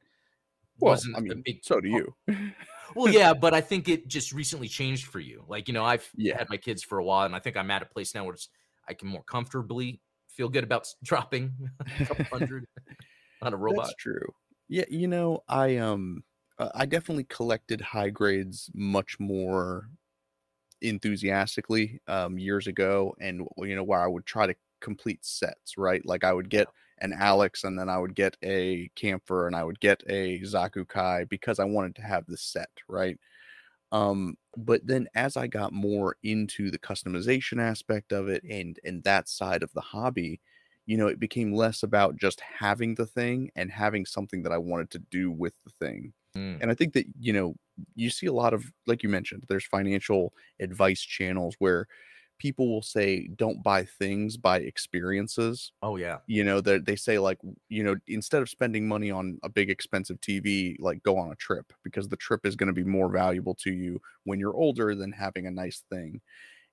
well, 0.81 0.97
wasn't 0.97 1.17
I 1.17 1.21
a 1.31 1.35
mean, 1.35 1.45
big 1.45 1.63
so 1.63 1.81
do 1.81 1.89
you. 1.89 2.15
well, 2.95 3.09
yeah, 3.09 3.35
but 3.35 3.55
I 3.55 3.61
think 3.61 3.89
it 3.89 4.09
just 4.09 4.33
recently 4.33 4.69
changed 4.69 5.07
for 5.07 5.21
you. 5.21 5.45
Like, 5.49 5.69
you 5.69 5.75
know, 5.75 5.85
I've 5.85 6.15
Yeah. 6.15 6.39
had 6.39 6.49
my 6.49 6.57
kids 6.57 6.83
for 6.83 6.99
a 6.99 7.05
while, 7.05 7.27
and 7.27 7.35
I 7.35 7.39
think 7.41 7.57
I'm 7.57 7.71
at 7.71 7.83
a 7.83 7.87
place 7.87 8.15
now 8.15 8.25
where 8.25 8.35
it's, 8.35 8.49
I 8.89 8.95
can 8.95 9.09
more 9.09 9.23
comfortably 9.25 10.03
feel 10.29 10.49
good 10.49 10.65
about 10.65 10.87
dropping 11.05 11.55
a 11.81 11.87
couple 12.09 12.25
hundred 12.33 12.67
on 13.43 13.55
a 13.55 13.57
robot. 13.57 13.89
That's 13.89 13.95
true. 13.95 14.35
Yeah, 14.69 14.85
you 14.89 15.09
know, 15.09 15.43
I 15.49 15.77
um 15.77 16.25
uh, 16.59 16.71
I 16.75 16.87
definitely 16.87 17.25
collected 17.25 17.81
high 17.81 18.11
grades 18.11 18.71
much 18.75 19.19
more 19.21 19.91
enthusiastically 20.83 22.01
um 22.09 22.39
years 22.39 22.67
ago 22.67 23.15
and 23.21 23.47
you 23.59 23.75
know 23.77 23.85
where 23.85 24.01
I 24.01 24.07
would 24.07 24.27
try 24.27 24.47
to 24.47 24.55
complete 24.81 25.25
sets, 25.25 25.79
right? 25.79 26.05
Like 26.05 26.25
I 26.25 26.33
would 26.33 26.51
get 26.51 26.69
an 26.99 27.13
Alex 27.13 27.65
and 27.65 27.79
then 27.79 27.89
I 27.89 27.99
would 27.99 28.15
get 28.15 28.37
a 28.43 28.91
Kampfer 28.97 29.47
and 29.47 29.57
I 29.57 29.65
would 29.65 29.81
get 29.81 30.03
a 30.09 30.41
Zaku 30.41 30.87
Kai 30.89 31.25
because 31.25 31.59
I 31.59 31.65
wanted 31.65 31.97
to 31.97 32.03
have 32.03 32.27
the 32.27 32.37
set, 32.37 32.71
right? 32.89 33.19
um 33.93 34.37
but 34.57 34.87
then 34.87 35.07
as 35.15 35.37
i 35.37 35.47
got 35.47 35.73
more 35.73 36.17
into 36.23 36.71
the 36.71 36.79
customization 36.79 37.61
aspect 37.61 38.13
of 38.13 38.29
it 38.29 38.43
and 38.45 38.79
and 38.85 39.05
that 39.05 39.29
side 39.29 39.63
of 39.63 39.73
the 39.73 39.81
hobby 39.81 40.41
you 40.87 40.97
know 40.97 41.07
it 41.07 41.19
became 41.21 41.53
less 41.53 41.83
about 41.83 42.17
just 42.17 42.41
having 42.41 42.95
the 42.95 43.07
thing 43.07 43.51
and 43.55 43.71
having 43.71 44.07
something 44.07 44.43
that 44.43 44.53
i 44.53 44.59
wanted 44.59 44.91
to 44.91 44.99
do 44.99 45.31
with 45.31 45.55
the 45.65 45.71
thing 45.71 46.13
Mm, 46.37 46.61
and 46.61 46.71
i 46.71 46.75
think 46.75 46.93
that 46.95 47.07
you 47.19 47.33
know 47.33 47.55
you 47.95 48.11
see 48.11 48.27
a 48.27 48.33
lot 48.33 48.55
of 48.55 48.65
like 48.87 49.03
you 49.03 49.09
mentioned 49.09 49.45
there's 49.49 49.65
financial 49.65 50.33
advice 50.61 51.01
channels 51.01 51.55
where 51.59 51.87
people 52.43 52.69
will 52.69 52.83
say 52.83 53.29
don't 53.37 53.63
buy 53.63 53.85
things 53.85 54.37
buy 54.37 54.59
experiences. 54.59 55.73
Oh 55.81 55.97
yeah, 55.97 56.19
you 56.27 56.43
know 56.43 56.61
that 56.61 56.87
they 56.87 56.97
say 56.97 57.19
like 57.19 57.39
you 57.69 57.85
know 57.85 57.97
instead 58.09 58.43
of 58.43 58.49
spending 58.49 58.87
money 58.87 59.13
on 59.13 59.39
a 59.45 59.49
big 59.49 59.71
expensive 59.71 60.21
tv 60.21 60.77
like 60.81 61.03
go 61.05 61.17
on 61.17 61.31
a 61.31 61.37
trip 61.37 61.73
because 61.85 62.09
the 62.09 62.17
trip 62.17 62.45
is 62.45 62.57
going 62.57 62.67
to 62.67 62.73
be 62.73 62.83
more 62.85 63.09
valuable 63.09 63.55
to 63.63 63.71
you 63.73 64.01
when 64.25 64.41
you're 64.41 64.57
older 64.57 64.95
than 64.97 65.13
having 65.13 65.47
a 65.47 65.51
nice 65.51 65.85
thing. 65.89 66.21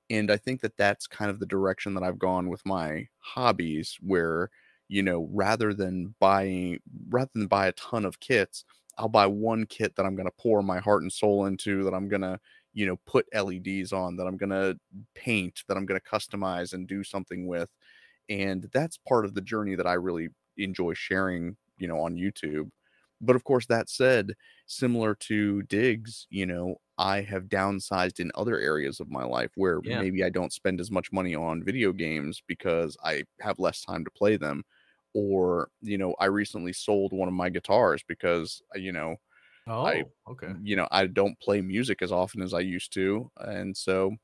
And 0.09 0.31
i 0.31 0.37
think 0.37 0.61
that 0.61 0.75
that's 0.75 1.05
kind 1.05 1.29
of 1.29 1.39
the 1.39 1.45
direction 1.45 1.93
that 1.93 2.03
i've 2.03 2.17
gone 2.19 2.49
with 2.49 2.65
my 2.65 3.07
hobbies 3.19 3.95
where 4.01 4.49
you 4.87 5.03
know 5.03 5.29
rather 5.31 5.71
than 5.73 6.15
buying 6.19 6.79
rather 7.09 7.29
than 7.35 7.45
buy 7.45 7.67
a 7.67 7.73
ton 7.73 8.05
of 8.05 8.19
kits 8.19 8.65
i'll 8.97 9.09
buy 9.09 9.25
one 9.25 9.65
kit 9.65 9.95
that 9.95 10.05
i'm 10.05 10.15
going 10.15 10.25
to 10.27 10.33
pour 10.39 10.61
my 10.61 10.79
heart 10.79 11.01
and 11.01 11.11
soul 11.11 11.45
into 11.45 11.83
that 11.83 11.93
i'm 11.93 12.07
going 12.07 12.21
to 12.21 12.39
you 12.73 12.85
know 12.85 12.97
put 13.05 13.27
leds 13.33 13.93
on 13.93 14.15
that 14.15 14.27
i'm 14.27 14.37
going 14.37 14.49
to 14.49 14.77
paint 15.15 15.63
that 15.67 15.77
i'm 15.77 15.85
going 15.85 15.99
to 15.99 16.09
customize 16.09 16.73
and 16.73 16.87
do 16.87 17.03
something 17.03 17.47
with 17.47 17.69
and 18.29 18.69
that's 18.73 18.97
part 18.97 19.25
of 19.25 19.33
the 19.33 19.41
journey 19.41 19.75
that 19.75 19.87
i 19.87 19.93
really 19.93 20.29
enjoy 20.57 20.93
sharing 20.93 21.57
you 21.77 21.87
know 21.87 21.99
on 21.99 22.15
youtube 22.15 22.69
but 23.21 23.35
of 23.35 23.43
course 23.43 23.65
that 23.67 23.89
said 23.89 24.33
similar 24.67 25.15
to 25.15 25.61
digs 25.63 26.27
you 26.29 26.45
know 26.45 26.75
i 26.97 27.21
have 27.21 27.43
downsized 27.45 28.19
in 28.19 28.31
other 28.35 28.59
areas 28.59 28.99
of 28.99 29.09
my 29.09 29.23
life 29.23 29.51
where 29.55 29.81
Yeah. 29.81 30.01
maybe 30.01 30.23
i 30.23 30.29
don't 30.29 30.53
spend 30.53 30.79
as 30.79 30.91
much 30.91 31.11
money 31.11 31.35
on 31.35 31.63
video 31.63 31.91
games 31.93 32.41
because 32.47 32.97
i 33.03 33.23
have 33.41 33.59
less 33.59 33.81
time 33.83 34.03
to 34.05 34.11
play 34.11 34.37
them 34.37 34.63
or 35.13 35.69
you 35.81 35.97
know 35.97 36.15
i 36.19 36.25
recently 36.25 36.73
sold 36.73 37.13
one 37.13 37.27
of 37.27 37.33
my 37.33 37.49
guitars 37.49 38.03
because 38.07 38.61
uh, 38.75 38.79
you 38.79 38.91
know 38.91 39.15
oh 39.67 39.85
I- 39.85 40.05
okay, 40.27 40.53
you 40.63 40.75
know 40.75 40.87
i 40.91 41.07
don't 41.07 41.39
play 41.39 41.61
music 41.61 42.01
as 42.01 42.11
often 42.11 42.41
as 42.41 42.53
i 42.53 42.59
used 42.61 42.93
to 42.93 43.31
and 43.37 43.75
so 43.77 44.15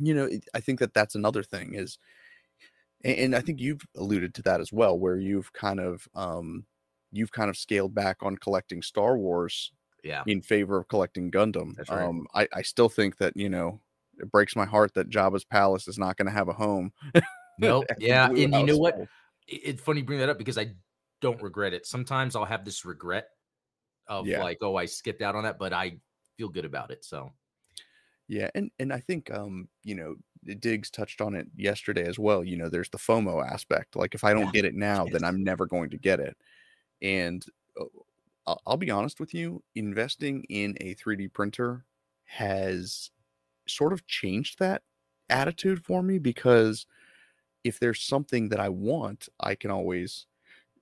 you 0.00 0.14
know 0.14 0.28
i 0.54 0.60
think 0.60 0.80
that 0.80 0.94
that's 0.94 1.14
another 1.14 1.42
thing 1.42 1.74
is 1.74 1.98
and 3.04 3.34
i 3.34 3.40
think 3.40 3.60
you've 3.60 3.82
alluded 3.96 4.34
to 4.34 4.42
that 4.42 4.60
as 4.60 4.72
well 4.72 4.98
where 4.98 5.16
you've 5.16 5.52
kind 5.52 5.80
of 5.80 6.08
um 6.14 6.66
you've 7.12 7.32
kind 7.32 7.48
of 7.48 7.56
scaled 7.56 7.94
back 7.94 8.18
on 8.22 8.36
collecting 8.36 8.82
star 8.82 9.16
wars 9.16 9.72
yeah, 10.04 10.22
in 10.26 10.40
favor 10.42 10.78
of 10.78 10.88
collecting 10.88 11.30
gundam 11.30 11.74
That's 11.76 11.90
right. 11.90 12.04
um 12.04 12.26
i 12.34 12.48
i 12.54 12.62
still 12.62 12.88
think 12.88 13.18
that 13.18 13.36
you 13.36 13.48
know 13.48 13.80
it 14.18 14.30
breaks 14.32 14.56
my 14.56 14.66
heart 14.66 14.94
that 14.94 15.10
jabba's 15.10 15.44
palace 15.44 15.88
is 15.88 15.98
not 15.98 16.16
going 16.16 16.26
to 16.26 16.32
have 16.32 16.48
a 16.48 16.52
home 16.52 16.92
nope, 17.58 17.86
yeah, 17.98 18.26
and 18.36 18.54
you 18.54 18.64
know 18.64 18.76
what? 18.76 18.96
It's 19.48 19.82
funny 19.82 20.00
you 20.00 20.06
bring 20.06 20.18
that 20.20 20.28
up 20.28 20.38
because 20.38 20.58
I 20.58 20.74
don't 21.20 21.42
regret 21.42 21.74
it. 21.74 21.86
Sometimes 21.86 22.36
I'll 22.36 22.44
have 22.44 22.64
this 22.64 22.84
regret 22.84 23.28
of 24.08 24.34
Yeah. 24.34 24.36
like, 24.36 24.58
oh, 24.62 24.76
I 24.76 24.86
skipped 24.86 25.22
out 25.22 25.36
on 25.36 25.44
that, 25.44 25.58
but 25.58 25.72
I 25.72 26.00
feel 26.38 26.48
good 26.50 26.66
about 26.66 26.90
it. 26.92 27.04
So 27.04 27.32
Yeah, 28.26 28.50
and 28.54 28.70
and 28.78 28.92
I 28.92 29.00
think 29.00 29.30
um, 29.30 29.68
you 29.82 29.94
know, 29.94 30.16
Diggs 30.58 30.90
touched 30.90 31.20
on 31.20 31.34
it 31.34 31.48
yesterday 31.56 32.06
as 32.06 32.18
well. 32.18 32.44
You 32.44 32.56
know, 32.56 32.68
there's 32.68 32.90
the 32.90 32.98
FOMO 32.98 33.44
aspect. 33.44 33.96
Like 33.96 34.14
if 34.14 34.24
I 34.24 34.32
don't 34.34 34.50
Yeah. 34.50 34.52
get 34.52 34.64
it 34.64 34.74
now, 34.74 35.06
then 35.08 35.24
I'm 35.24 35.42
never 35.42 35.66
going 35.66 35.90
to 35.90 35.98
get 35.98 36.20
it. 36.20 36.36
And 37.02 37.44
I'll, 38.46 38.62
I'll 38.66 38.76
be 38.76 38.90
honest 38.90 39.20
with 39.20 39.34
you, 39.34 39.62
investing 39.74 40.44
in 40.48 40.76
a 40.80 40.94
3D 40.94 41.28
printer 41.28 41.84
has 42.24 43.10
sort 43.68 43.92
of 43.92 44.06
changed 44.06 44.58
that 44.60 44.82
attitude 45.30 45.84
for 45.84 46.02
me 46.02 46.18
because 46.18 46.86
if 47.68 47.80
there's 47.80 48.02
something 48.02 48.50
that 48.50 48.60
I 48.60 48.68
want, 48.70 49.28
I 49.40 49.54
can 49.54 49.70
always, 49.70 50.26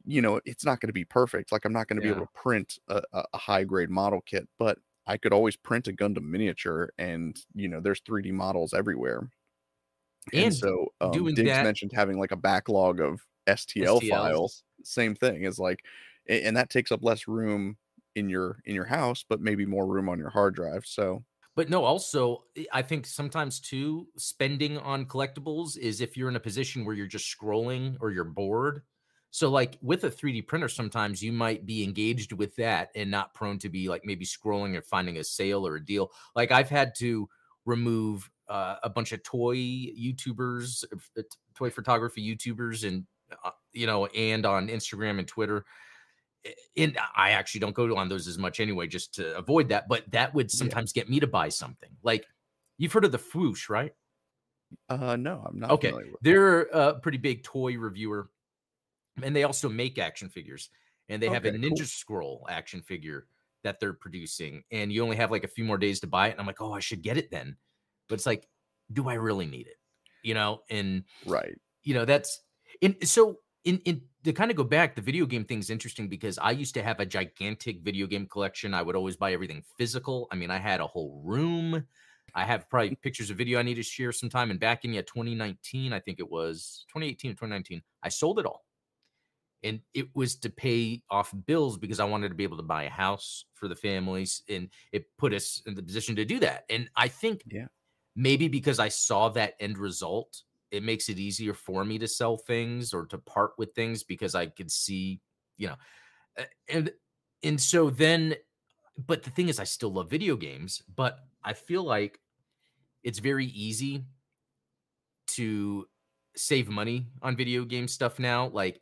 you 0.05 0.23
know, 0.23 0.41
it's 0.45 0.65
not 0.65 0.81
going 0.81 0.89
to 0.89 0.95
be 0.95 1.05
perfect. 1.05 1.53
Like 1.53 1.65
I'm 1.65 1.73
not 1.73 1.89
going 1.89 1.97
to 1.99 2.03
be 2.03 2.09
able 2.11 2.23
to 2.27 2.33
print 2.35 2.79
a, 2.89 3.03
a 3.13 3.39
high 3.39 3.65
grade 3.65 3.91
model 3.91 4.21
kit, 4.23 4.49
but 4.59 4.79
I 5.07 5.17
could 5.19 5.33
always 5.33 5.57
print 5.57 5.89
a 5.89 5.93
Gundam 5.93 6.25
miniature, 6.25 6.91
and 6.99 7.37
you 7.55 7.69
know, 7.69 7.81
there's 7.81 8.01
3D 8.03 8.33
models 8.33 8.75
everywhere. 8.75 9.31
And 10.33 10.43
And 10.45 10.55
so 10.55 10.93
um, 11.01 11.13
doing 11.13 11.35
Diggs 11.35 11.59
that 11.59 11.63
mentioned 11.63 11.93
having 11.93 12.19
like 12.19 12.33
a 12.33 12.37
backlog 12.37 13.01
of 13.01 13.21
STL 13.47 14.01
files. 14.01 14.65
Same 14.83 15.15
thing 15.15 15.45
is 15.45 15.59
like, 15.59 15.85
and 16.29 16.57
that 16.57 16.71
takes 16.71 16.91
up 16.91 17.03
less 17.03 17.29
room 17.29 17.77
in 18.15 18.29
your 18.29 18.61
in 18.65 18.75
your 18.75 18.85
house, 18.87 19.25
but 19.29 19.41
maybe 19.41 19.67
more 19.67 19.87
room 19.87 20.09
on 20.09 20.19
your 20.19 20.31
hard 20.31 20.55
drive. 20.55 20.85
So 20.87 21.25
But 21.57 21.71
no, 21.71 21.85
also, 21.85 22.45
I 22.57 22.67
I 22.75 22.83
think 22.83 23.07
sometimes 23.07 23.59
too, 23.59 24.07
spending 24.17 24.79
on 24.79 25.07
collectibles 25.07 25.77
is 25.79 26.01
if 26.01 26.17
you're 26.17 26.29
in 26.29 26.37
a 26.37 26.41
position 26.41 26.85
where 26.85 26.95
you're 26.95 27.07
just 27.07 27.35
scrolling 27.35 27.97
or 28.01 28.11
you're 28.13 28.25
bored. 28.25 28.83
So, 29.31 29.51
like 29.51 29.79
with 29.83 30.05
a 30.05 30.11
3D 30.11 30.43
printer, 30.43 30.69
sometimes 30.69 31.23
you 31.23 31.33
might 31.33 31.67
be 31.67 31.83
engaged 31.83 32.33
with 32.33 32.55
that 32.57 32.91
and 32.95 33.11
not 33.11 33.35
prone 33.35 33.59
to 33.61 33.69
be 33.69 33.89
like 33.89 34.03
maybe 34.05 34.25
scrolling 34.25 34.77
or 34.77 34.83
finding 34.83 35.19
a 35.19 35.25
sale 35.25 35.67
or 35.67 35.77
a 35.77 35.85
deal. 35.85 36.11
Like 36.35 36.53
I've 36.53 36.71
had 36.71 36.95
to 36.97 37.29
remove 37.65 38.31
uh, 38.49 38.77
a 38.83 38.91
bunch 38.91 39.13
of 39.13 39.23
toy 39.23 39.57
YouTubers, 39.57 40.85
uh, 40.93 41.21
uh, 41.21 41.23
toy 41.55 41.71
photography 41.71 42.23
YouTubers, 42.23 42.87
and 42.87 43.05
uh, 43.45 43.51
you 43.73 43.87
know, 43.87 44.07
and 44.07 44.47
on 44.47 44.69
Instagram 44.69 45.19
and 45.19 45.27
Twitter 45.27 45.65
a- 46.47 46.55
and 46.77 46.99
I 47.17 47.31
actually 47.33 47.61
don't 47.61 47.75
go 47.75 47.97
on 47.97 48.09
those 48.09 48.29
as 48.29 48.39
much 48.39 48.61
anyway, 48.61 48.87
just 48.87 49.15
to 49.15 49.37
avoid 49.37 49.69
that. 49.71 49.89
But 49.89 50.11
that 50.13 50.35
would 50.35 50.53
Yeah. 50.53 50.59
sometimes 50.59 50.93
get 50.93 51.09
me 51.09 51.21
to 51.21 51.27
buy 51.27 51.49
something. 51.49 51.91
Like 52.03 52.27
you've 52.79 52.93
heard 52.93 53.05
of 53.05 53.13
the 53.13 53.19
Fwoosh, 53.19 53.69
right? 53.69 53.93
uh 54.89 55.17
no, 55.17 55.43
I'm 55.47 55.59
not 55.61 55.71
Okay, 55.73 55.93
they're 56.23 56.63
a 56.63 56.99
pretty 57.01 57.19
big 57.19 57.43
toy 57.45 57.77
reviewer, 57.79 58.31
and 59.23 59.35
they 59.35 59.45
also 59.45 59.69
make 59.69 59.99
action 59.99 60.29
figures. 60.29 60.71
And 61.09 61.23
they 61.23 61.29
have 61.29 61.45
a 61.45 61.53
Ninja 61.53 61.79
cool. 61.79 61.87
Scroll 61.87 62.47
action 62.51 62.83
figure 62.83 63.29
that 63.63 63.79
they're 63.79 63.93
producing, 63.93 64.65
and 64.73 64.93
you 64.93 65.03
only 65.05 65.17
have 65.17 65.31
like 65.31 65.45
a 65.45 65.49
few 65.49 65.65
more 65.65 65.79
days 65.79 66.01
to 66.01 66.09
buy 66.09 66.29
it. 66.29 66.33
And 66.33 66.41
I'm 66.41 66.47
like, 66.47 66.61
oh, 66.61 66.73
I 66.73 66.81
should 66.81 67.01
get 67.03 67.17
it 67.17 67.31
then. 67.31 67.57
But 68.09 68.17
it's 68.17 68.27
like, 68.27 68.49
do 68.93 69.09
I 69.09 69.15
really 69.15 69.47
need 69.47 69.69
it? 69.69 69.77
You 70.25 70.35
know, 70.35 70.63
and 70.69 71.05
Right. 71.25 71.55
you 71.85 71.95
know 71.95 72.05
that's 72.05 72.43
in 72.81 72.97
so 73.07 73.41
in 73.65 73.79
in 73.85 74.03
to 74.27 74.33
kind 74.33 74.51
of 74.51 74.57
go 74.57 74.65
back 74.65 74.95
the 74.95 75.01
video 75.01 75.25
game 75.25 75.45
thing's 75.45 75.71
interesting 75.71 76.09
because 76.09 76.39
i 76.39 76.51
used 76.51 76.75
to 76.75 76.83
have 76.83 77.01
a 77.01 77.07
gigantic 77.07 77.81
video 77.83 78.07
game 78.07 78.27
collection. 78.27 78.75
I 78.75 78.83
would 78.83 78.97
always 78.97 79.17
buy 79.17 79.33
everything 79.33 79.63
physical. 79.79 80.29
I 80.31 80.37
mean 80.37 80.51
i 80.51 80.59
had 80.59 80.81
a 80.81 80.87
whole 80.87 81.23
room. 81.25 81.87
I 82.35 82.45
have 82.45 82.69
probably 82.69 82.91
mm. 82.91 83.01
pictures 83.01 83.31
of 83.31 83.37
video 83.37 83.59
i 83.59 83.63
need 83.63 83.77
to 83.77 83.83
share 83.83 84.13
sometime 84.13 84.51
and 84.51 84.61
back 84.61 84.85
in 84.85 84.93
yeah 84.93 85.03
2019 85.03 85.93
i 85.93 86.01
think 86.01 86.19
it 86.19 86.31
was 86.31 86.85
2018 86.89 87.31
or 87.31 87.35
2019 87.35 87.83
i 88.03 88.09
sold 88.09 88.39
it 88.39 88.47
all. 88.47 88.65
And 89.63 89.81
it 89.95 90.09
was 90.15 90.37
to 90.37 90.51
pay 90.51 91.03
off 91.11 91.33
bills 91.47 91.79
because 91.79 92.01
i 92.01 92.05
wanted 92.05 92.29
to 92.29 92.35
be 92.35 92.45
able 92.45 92.59
to 92.59 92.63
buy 92.63 92.85
a 92.85 92.91
house 92.91 93.47
for 93.55 93.69
the 93.69 93.77
families 93.77 94.43
and 94.49 94.69
it 94.93 95.07
put 95.19 95.33
us 95.33 95.63
in 95.67 95.75
the 95.75 95.83
position 95.83 96.17
to 96.17 96.25
do 96.25 96.39
that. 96.41 96.65
And 96.69 96.91
i 96.97 97.09
think 97.09 97.43
Yeah. 97.47 97.67
maybe 98.17 98.49
because 98.49 98.79
I 98.81 98.89
saw 98.89 99.29
that 99.31 99.55
end 99.61 99.79
result, 99.79 100.43
it 100.71 100.83
makes 100.83 101.09
it 101.09 101.19
easier 101.19 101.55
for 101.55 101.85
me 101.85 101.99
to 101.99 102.09
sell 102.09 102.37
things 102.37 102.93
or 102.93 103.07
to 103.07 103.19
part 103.19 103.53
with 103.59 103.75
things 103.75 104.03
because 104.03 104.35
I 104.35 104.47
could 104.47 104.71
see, 104.71 105.21
you 105.57 105.69
know, 105.69 105.77
and 106.69 106.91
and 107.43 107.61
so 107.61 107.91
then, 107.91 108.35
but 109.07 109.23
the 109.23 109.31
thing 109.31 109.49
is, 109.49 109.61
I 109.61 109.65
still 109.65 109.93
love 109.93 110.11
video 110.11 110.37
games, 110.37 110.83
but 110.95 111.19
I 111.45 111.53
feel 111.53 111.85
like 111.85 112.19
it's 113.05 113.19
very 113.19 113.47
easy 113.47 114.05
to 115.29 115.87
save 116.35 116.69
money 116.69 117.07
on 117.23 117.37
video 117.37 117.65
game 117.65 117.89
stuff 117.89 118.19
now. 118.19 118.49
Like, 118.49 118.81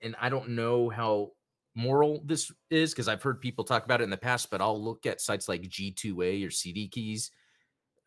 and 0.00 0.16
I 0.20 0.28
don't 0.28 0.50
know 0.50 0.88
how 0.88 1.32
moral 1.74 2.22
this 2.24 2.50
is 2.70 2.92
because 2.92 3.08
I've 3.08 3.22
heard 3.22 3.40
people 3.40 3.64
talk 3.64 3.84
about 3.84 4.00
it 4.00 4.04
in 4.04 4.10
the 4.10 4.16
past, 4.16 4.50
but 4.50 4.60
I'll 4.60 4.82
look 4.82 5.04
at 5.04 5.20
sites 5.20 5.48
like 5.48 5.62
G2A 5.62 6.46
or 6.46 6.50
CD 6.50 6.88
Keys 6.88 7.30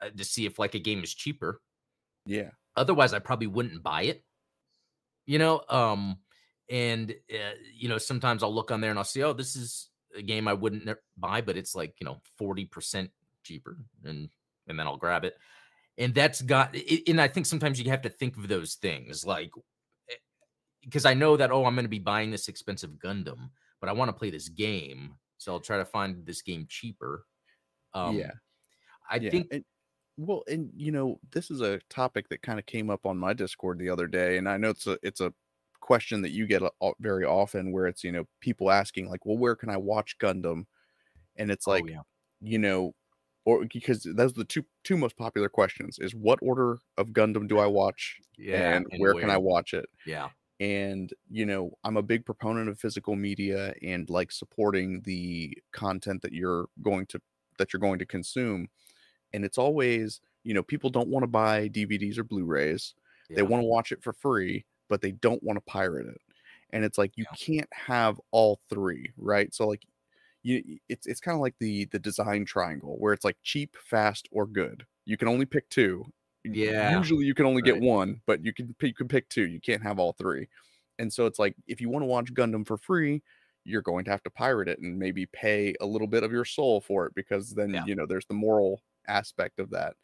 uh, 0.02 0.10
to 0.16 0.24
see 0.24 0.46
if 0.46 0.60
like 0.60 0.76
a 0.76 0.80
game 0.80 1.04
is 1.04 1.14
cheaper. 1.14 1.62
Yeah. 2.26 2.50
Otherwise, 2.76 3.14
I 3.14 3.20
probably 3.20 3.48
wouldn't 3.48 3.84
buy 3.84 4.04
it. 4.04 4.24
You 5.26 5.38
know, 5.40 5.62
um, 5.70 6.18
and 6.70 7.12
uh, 7.32 7.56
you 7.76 7.90
know, 7.90 7.98
sometimes 7.98 8.44
I'll 8.44 8.54
look 8.54 8.72
on 8.72 8.82
there 8.82 8.90
and 8.90 9.00
I'll 9.00 9.06
see, 9.06 9.24
oh, 9.24 9.34
this 9.34 9.56
is 9.56 9.90
a 10.16 10.22
game 10.22 10.48
I 10.48 10.54
wouldn't 10.54 10.86
ne- 10.86 10.96
buy, 11.18 11.42
but 11.42 11.58
it's 11.58 11.76
like 11.76 11.96
you 12.00 12.06
know, 12.06 12.22
forty 12.38 12.66
percent 12.66 13.12
cheaper, 13.44 13.78
and 14.04 14.30
and 14.68 14.80
then 14.80 14.88
I'll 14.88 14.98
grab 14.98 15.26
it. 15.26 15.38
And 15.98 16.16
that's 16.16 16.42
got, 16.42 16.74
it, 16.74 17.10
and 17.10 17.20
I 17.20 17.28
think 17.28 17.46
sometimes 17.46 17.80
you 17.82 17.90
have 17.90 18.04
to 18.04 18.10
think 18.10 18.38
of 18.38 18.48
those 18.48 18.76
things 18.76 19.26
like 19.26 19.52
because 20.82 21.06
I 21.06 21.14
know 21.14 21.36
that 21.38 21.52
oh, 21.52 21.66
I'm 21.66 21.76
going 21.76 21.86
to 21.86 21.90
be 21.90 22.00
buying 22.00 22.32
this 22.32 22.48
expensive 22.48 22.92
Gundam, 22.92 23.50
but 23.82 23.90
I 23.90 23.94
want 23.94 24.10
to 24.10 24.14
play 24.14 24.30
this 24.30 24.50
game, 24.50 25.16
so 25.38 25.52
I'll 25.52 25.60
try 25.60 25.78
to 25.78 25.86
find 25.86 26.26
this 26.26 26.42
game 26.42 26.66
cheaper. 26.70 27.26
Um, 27.94 28.18
yeah. 28.18 28.32
I 29.10 29.18
yeah. 29.18 29.30
think 29.30 29.48
and, 29.52 29.66
well, 30.20 30.44
and 30.48 30.70
you 30.76 30.92
know, 30.92 31.20
this 31.32 31.50
is 31.50 31.62
a 31.62 31.80
topic 31.90 32.28
that 32.30 32.42
kind 32.42 32.60
of 32.60 32.66
came 32.66 32.90
up 32.90 33.06
on 33.06 33.18
my 33.18 33.34
Discord 33.34 33.80
the 33.80 33.90
other 33.90 34.08
day, 34.08 34.38
and 34.38 34.50
I 34.50 34.58
know 34.58 34.70
it's 34.70 34.86
a 34.86 34.98
it's 35.02 35.22
a 35.22 35.34
question 35.80 36.22
that 36.24 36.32
you 36.32 36.46
get 36.46 36.62
very 37.00 37.26
often, 37.26 37.72
where 37.72 37.88
it's 37.88 38.04
you 38.04 38.12
know 38.12 38.26
people 38.42 38.70
asking 38.70 39.10
like, 39.10 39.26
well, 39.26 39.38
where 39.38 39.56
can 39.56 39.70
I 39.70 39.78
watch 39.78 40.18
Gundam? 40.20 40.66
And 41.38 41.50
it's 41.50 41.68
oh, 41.68 41.72
like, 41.72 41.86
oh 41.86 41.92
yeah. 41.92 42.02
you 42.42 42.60
know, 42.60 42.94
or 43.46 43.66
because 43.72 44.04
those 44.04 44.32
are 44.32 44.40
the 44.40 44.44
two 44.44 44.66
two 44.84 44.98
most 44.98 45.16
popular 45.16 45.48
questions: 45.48 45.98
is 46.00 46.14
what 46.14 46.40
order 46.42 46.80
of 46.98 47.10
Gundam 47.10 47.48
do 47.48 47.60
I 47.60 47.68
watch, 47.68 48.18
Yeah, 48.38 48.76
and, 48.76 48.86
where, 48.98 49.14
can 49.14 49.30
I 49.30 49.38
watch 49.38 49.74
it? 49.74 49.86
Yeah, 50.06 50.30
and 50.60 51.14
you 51.30 51.46
know 51.46 51.72
i'm 51.86 51.96
a 51.96 52.02
big 52.02 52.26
proponent 52.26 52.68
of 52.68 52.78
physical 52.78 53.16
media 53.16 53.74
and 53.82 54.10
like 54.10 54.30
supporting 54.30 55.02
the 55.06 55.58
content 55.72 56.22
that 56.22 56.34
you're 56.34 56.66
going 56.82 57.06
to 57.06 57.18
that 57.58 57.72
you're 57.72 57.80
going 57.80 57.98
to 57.98 58.06
consume 58.06 58.68
and 59.34 59.46
it's 59.46 59.58
always 59.58 60.22
you 60.44 60.54
know 60.54 60.64
people 60.64 60.90
don't 60.90 61.10
want 61.10 61.24
to 61.24 61.28
buy 61.28 61.68
dvds 61.70 62.18
or 62.18 62.24
blu-rays 62.24 62.94
they 63.36 63.44
want 63.44 63.62
to 63.62 63.68
watch 63.68 63.92
it 63.92 64.02
for 64.02 64.14
free 64.14 64.66
but 64.90 65.02
they 65.02 65.12
don't 65.12 65.44
want 65.44 65.58
to 65.58 65.62
pirate 65.62 66.08
it 66.08 66.22
and 66.72 66.84
it's 66.84 66.98
like 66.98 67.16
you 67.18 67.26
Yeah. 67.32 67.36
can't 67.58 67.70
have 67.74 68.20
all 68.32 68.60
three 68.70 69.12
right 69.18 69.54
so 69.54 69.68
like 69.68 69.84
you 70.44 70.80
it's 70.88 71.06
it's 71.08 71.20
kind 71.20 71.36
of 71.36 71.42
like 71.42 71.56
the 71.60 71.86
the 71.86 72.00
design 72.00 72.46
triangle 72.46 72.96
where 73.00 73.14
it's 73.14 73.26
like 73.26 73.38
cheap 73.44 73.76
fast 73.78 74.28
or 74.32 74.48
good 74.48 74.86
you 75.06 75.18
can 75.18 75.28
only 75.28 75.46
pick 75.46 75.70
two 75.70 76.06
Yeah, 76.46 76.98
usually 76.98 77.26
you 77.26 77.34
can 77.36 77.46
only 77.46 77.62
get 77.62 77.82
one 77.82 78.22
but 78.26 78.44
you 78.44 78.54
can 78.54 78.74
pick- 78.80 78.88
you 78.90 78.94
can 78.96 79.08
pick 79.10 79.30
two 79.30 79.48
you 79.48 79.60
can't 79.60 79.84
have 79.84 80.00
all 80.00 80.14
three 80.14 80.48
and 80.98 81.12
so 81.12 81.26
it's 81.26 81.40
like 81.40 81.56
if 81.68 81.82
you 81.82 81.90
want 81.90 82.04
to 82.04 82.08
watch 82.08 82.34
gundam 82.34 82.66
for 82.66 82.78
free 82.78 83.22
you're 83.66 83.82
going 83.82 84.06
to 84.06 84.12
have 84.12 84.24
to 84.24 84.30
pirate 84.30 84.70
it 84.70 84.80
and 84.80 84.98
maybe 84.98 85.26
pay 85.28 85.76
a 85.82 85.86
little 85.86 86.08
bit 86.08 86.24
of 86.24 86.32
your 86.32 86.46
soul 86.46 86.80
for 86.82 87.06
it 87.06 87.14
because 87.16 87.54
then 87.54 87.74
Yeah. 87.74 87.84
you 87.86 87.96
know 87.96 88.06
there's 88.06 88.26
the 88.28 88.34
moral 88.34 88.82
aspect 89.08 89.60
of 89.60 89.70
that 89.70 89.96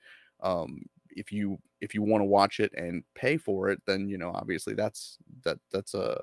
um 0.42 0.82
if 1.12 1.32
you 1.32 1.58
if 1.82 1.94
you 1.94 2.02
want 2.02 2.22
to 2.22 2.26
watch 2.26 2.60
it 2.60 2.74
and 2.76 3.04
pay 3.16 3.38
for 3.38 3.70
it 3.70 3.82
then 3.88 4.08
you 4.10 4.18
know 4.18 4.32
obviously 4.34 4.74
that's 4.74 5.18
that 5.44 5.58
that's 5.72 5.94
a 5.94 6.22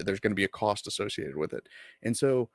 there's 0.00 0.20
going 0.20 0.30
to 0.32 0.36
be 0.36 0.44
a 0.44 0.48
cost 0.48 0.86
associated 0.86 1.36
with 1.36 1.52
it. 1.52 1.68
And 2.02 2.16
so 2.16 2.50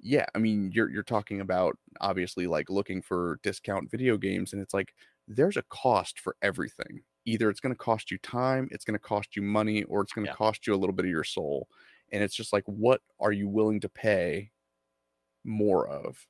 yeah 0.00 0.26
i 0.34 0.38
mean 0.38 0.70
you're 0.72 0.90
you're 0.90 1.02
talking 1.02 1.40
about 1.40 1.76
obviously 2.00 2.46
like 2.46 2.70
looking 2.70 3.02
for 3.02 3.40
discount 3.42 3.90
video 3.90 4.16
games 4.16 4.52
and 4.52 4.62
it's 4.62 4.74
like 4.74 4.94
there's 5.28 5.56
a 5.58 5.62
cost 5.70 6.20
for 6.20 6.36
everything. 6.42 7.02
Either 7.26 7.50
it's 7.50 7.60
going 7.60 7.74
to 7.74 7.78
cost 7.78 8.10
you 8.10 8.18
time 8.18 8.68
it's 8.72 8.84
going 8.84 8.94
to 8.94 8.98
cost 9.00 9.36
you 9.36 9.42
money 9.42 9.82
or 9.84 10.02
it's 10.02 10.12
going 10.12 10.26
to 10.26 10.30
Yeah. 10.30 10.36
cost 10.36 10.66
you 10.66 10.74
a 10.74 10.78
little 10.78 10.94
bit 10.94 11.04
of 11.06 11.10
your 11.10 11.24
soul. 11.24 11.68
And 12.12 12.22
it's 12.24 12.34
just 12.34 12.52
like 12.52 12.64
what 12.66 13.02
are 13.20 13.32
you 13.32 13.48
willing 13.48 13.80
to 13.80 13.88
pay 13.88 14.52
more 15.44 15.88
of 15.88 16.26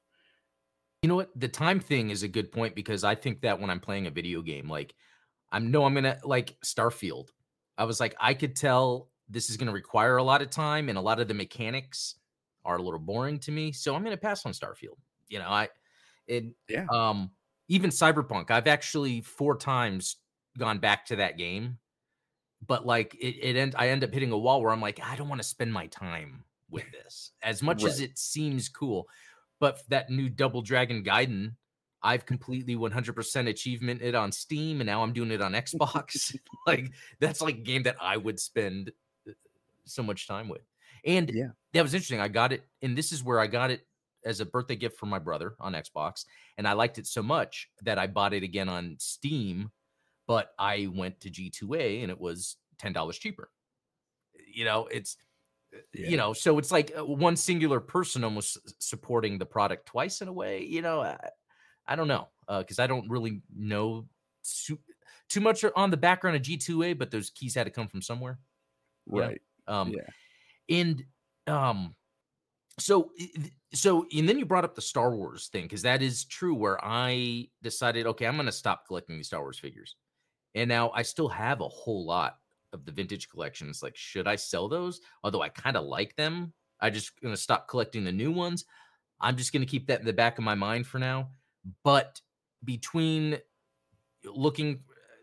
You 1.02 1.08
know 1.08 1.14
what? 1.16 1.30
The 1.38 1.48
time 1.48 1.78
thing 1.80 2.10
is 2.10 2.22
a 2.22 2.28
good 2.28 2.50
point 2.50 2.74
because 2.74 3.04
I 3.04 3.14
think 3.14 3.40
that 3.42 3.60
when 3.60 3.70
I'm 3.70 3.80
playing 3.80 4.06
a 4.06 4.10
video 4.10 4.42
game, 4.42 4.68
like 4.68 4.94
I'm 5.52 5.70
no, 5.70 5.84
I'm 5.84 5.94
gonna 5.94 6.18
like 6.24 6.58
Starfield. 6.62 7.28
I 7.78 7.84
was 7.84 8.00
like, 8.00 8.16
I 8.20 8.34
could 8.34 8.56
tell 8.56 9.10
this 9.28 9.48
is 9.50 9.56
gonna 9.56 9.72
require 9.72 10.16
a 10.16 10.22
lot 10.24 10.42
of 10.42 10.50
time, 10.50 10.88
and 10.88 10.98
a 10.98 11.00
lot 11.00 11.20
of 11.20 11.28
the 11.28 11.34
mechanics 11.34 12.16
are 12.64 12.76
a 12.78 12.82
little 12.82 12.98
boring 13.00 13.38
to 13.40 13.52
me. 13.52 13.72
So 13.72 13.94
I'm 13.94 14.02
gonna 14.02 14.16
pass 14.16 14.44
on 14.44 14.52
Starfield. 14.52 14.98
You 15.28 15.38
know, 15.38 15.48
I 15.48 15.68
and 16.28 16.54
Yeah. 16.68 16.88
um 16.92 17.32
even 17.68 17.90
Cyberpunk, 17.90 18.50
I've 18.50 18.66
actually 18.66 19.20
four 19.22 19.56
times 19.56 20.16
gone 20.58 20.80
back 20.80 21.06
to 21.06 21.16
that 21.16 21.38
game, 21.38 21.78
but 22.66 22.86
like 22.86 23.14
it, 23.14 23.36
it 23.40 23.56
end 23.56 23.74
I 23.78 23.88
end 23.88 24.04
up 24.04 24.12
hitting 24.12 24.32
a 24.32 24.38
wall 24.38 24.62
where 24.62 24.72
I'm 24.72 24.80
like, 24.80 25.00
I 25.00 25.16
don't 25.16 25.28
want 25.28 25.40
to 25.40 25.46
spend 25.48 25.72
my 25.72 25.86
time 25.86 26.44
with 26.70 26.90
this 26.92 27.32
as 27.42 27.62
much 27.62 27.86
as 27.86 28.00
it 28.00 28.18
seems 28.18 28.68
cool. 28.68 29.08
But 29.60 29.82
that 29.88 30.10
new 30.10 30.28
Double 30.28 30.62
Dragon 30.62 31.02
Gaiden 31.02 31.54
I've 32.02 32.26
completely 32.26 32.76
100% 32.76 33.48
achievement 33.48 34.02
it 34.02 34.14
on 34.14 34.30
Steam, 34.30 34.80
and 34.80 34.86
now 34.86 35.02
I'm 35.02 35.12
doing 35.12 35.30
it 35.30 35.42
on 35.42 35.52
Xbox. 35.52 36.36
like 36.66 36.92
that's 37.20 37.40
like 37.40 37.56
a 37.56 37.60
game 37.60 37.82
that 37.84 37.96
I 38.00 38.16
would 38.16 38.38
spend 38.38 38.92
uh, 39.28 39.32
so 39.84 40.02
much 40.02 40.28
time 40.28 40.48
with. 40.48 40.62
And 41.04 41.30
Yeah. 41.32 41.48
that 41.72 41.82
was 41.82 41.94
interesting. 41.94 42.20
I 42.20 42.28
got 42.28 42.52
it, 42.52 42.64
and 42.82 42.96
this 42.96 43.12
is 43.12 43.24
where 43.24 43.40
I 43.40 43.46
got 43.46 43.70
it 43.70 43.86
as 44.24 44.40
a 44.40 44.46
birthday 44.46 44.76
gift 44.76 44.98
from 44.98 45.08
my 45.08 45.18
brother 45.18 45.54
on 45.60 45.72
Xbox, 45.72 46.24
and 46.56 46.66
I 46.68 46.72
liked 46.72 46.98
it 46.98 47.06
so 47.06 47.22
much 47.22 47.68
that 47.82 47.98
I 47.98 48.06
bought 48.06 48.34
it 48.34 48.42
again 48.42 48.68
on 48.68 48.96
Steam. 48.98 49.70
But 50.26 50.52
I 50.58 50.88
went 50.94 51.20
to 51.20 51.30
G2A, 51.30 52.02
and 52.02 52.10
it 52.10 52.20
was 52.20 52.56
ten 52.78 52.92
dollars 52.92 53.18
cheaper. 53.18 53.50
You 54.52 54.64
know, 54.64 54.86
it's 54.86 55.16
Yeah. 55.92 56.08
you 56.08 56.16
know, 56.16 56.32
so 56.32 56.58
it's 56.58 56.72
like 56.72 56.92
uh, 56.98 57.04
one 57.04 57.36
singular 57.36 57.80
person 57.80 58.24
almost 58.24 58.58
supporting 58.82 59.38
the 59.38 59.46
product 59.46 59.86
twice 59.86 60.20
in 60.22 60.28
a 60.28 60.32
way. 60.32 60.64
You 60.64 60.82
know, 60.82 61.02
I, 61.02 61.16
I 61.86 61.96
don't 61.96 62.08
know 62.08 62.28
because 62.48 62.78
I 62.78 62.86
don't 62.86 63.08
really 63.10 63.42
know 63.54 64.06
su- 64.42 64.78
too 65.28 65.40
much 65.40 65.64
on 65.76 65.90
the 65.90 65.96
background 65.96 66.36
of 66.36 66.42
G2A, 66.42 66.98
but 66.98 67.10
those 67.10 67.30
keys 67.30 67.54
had 67.54 67.64
to 67.64 67.70
come 67.70 67.88
from 67.88 68.00
somewhere. 68.02 68.38
Right. 69.06 69.40
Um, 69.66 69.90
Yeah. 69.92 70.08
and 70.76 71.04
um, 71.46 71.94
so 72.78 73.10
so 73.74 74.06
and 74.16 74.28
then 74.28 74.38
you 74.38 74.46
brought 74.46 74.64
up 74.64 74.74
the 74.74 74.80
Star 74.82 75.14
Wars 75.14 75.48
thing 75.48 75.64
because 75.64 75.82
that 75.82 76.00
is 76.02 76.24
true. 76.24 76.54
Where 76.54 76.78
I 76.82 77.48
decided, 77.62 78.06
okay, 78.06 78.26
I'm 78.26 78.36
going 78.36 78.46
to 78.46 78.52
stop 78.52 78.86
collecting 78.86 79.16
these 79.16 79.26
Star 79.26 79.40
Wars 79.40 79.58
figures, 79.58 79.96
and 80.54 80.68
now 80.68 80.90
I 80.94 81.02
still 81.02 81.28
have 81.28 81.60
a 81.60 81.68
whole 81.68 82.06
lot 82.06 82.38
of 82.72 82.84
the 82.84 82.92
vintage 82.92 83.28
collections. 83.28 83.82
Like, 83.82 83.96
should 83.96 84.28
I 84.28 84.36
sell 84.36 84.68
those? 84.68 85.00
Although 85.24 85.42
I 85.42 85.48
kind 85.48 85.76
of 85.76 85.84
like 85.84 86.16
them, 86.16 86.52
I 86.80 86.90
just 86.90 87.16
to 87.34 87.40
stop 87.40 87.68
collecting 87.68 88.04
the 88.04 88.12
new 88.12 88.30
ones. 88.30 88.64
I'm 89.20 89.36
just 89.36 89.52
to 89.62 89.70
keep 89.70 89.86
that 89.88 90.00
in 90.00 90.06
the 90.06 90.12
back 90.12 90.38
of 90.38 90.44
my 90.44 90.54
mind 90.54 90.86
for 90.86 90.98
now. 90.98 91.30
But 91.82 92.20
between 92.64 93.38
looking, 94.24 94.80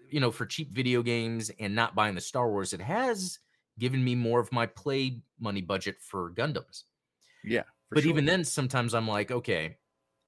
you 0.10 0.20
know, 0.20 0.32
for 0.32 0.46
cheap 0.46 0.74
video 0.74 1.02
games 1.02 1.52
and 1.60 1.74
not 1.76 1.96
buying 1.96 2.16
the 2.16 2.22
Star 2.22 2.50
Wars, 2.50 2.74
it 2.74 2.82
has 2.82 3.40
given 3.80 4.04
me 4.04 4.16
more 4.16 4.40
of 4.40 4.52
my 4.52 4.66
play 4.66 5.22
money 5.40 5.62
budget 5.62 5.98
for 6.02 6.32
Gundams. 6.32 6.84
Yeah. 7.44 7.64
for 7.90 7.96
but 7.96 8.04
sure. 8.04 8.10
even 8.12 8.26
then, 8.26 8.44
sometimes 8.44 8.94
I'm 8.94 9.08
like, 9.08 9.32
okay, 9.32 9.78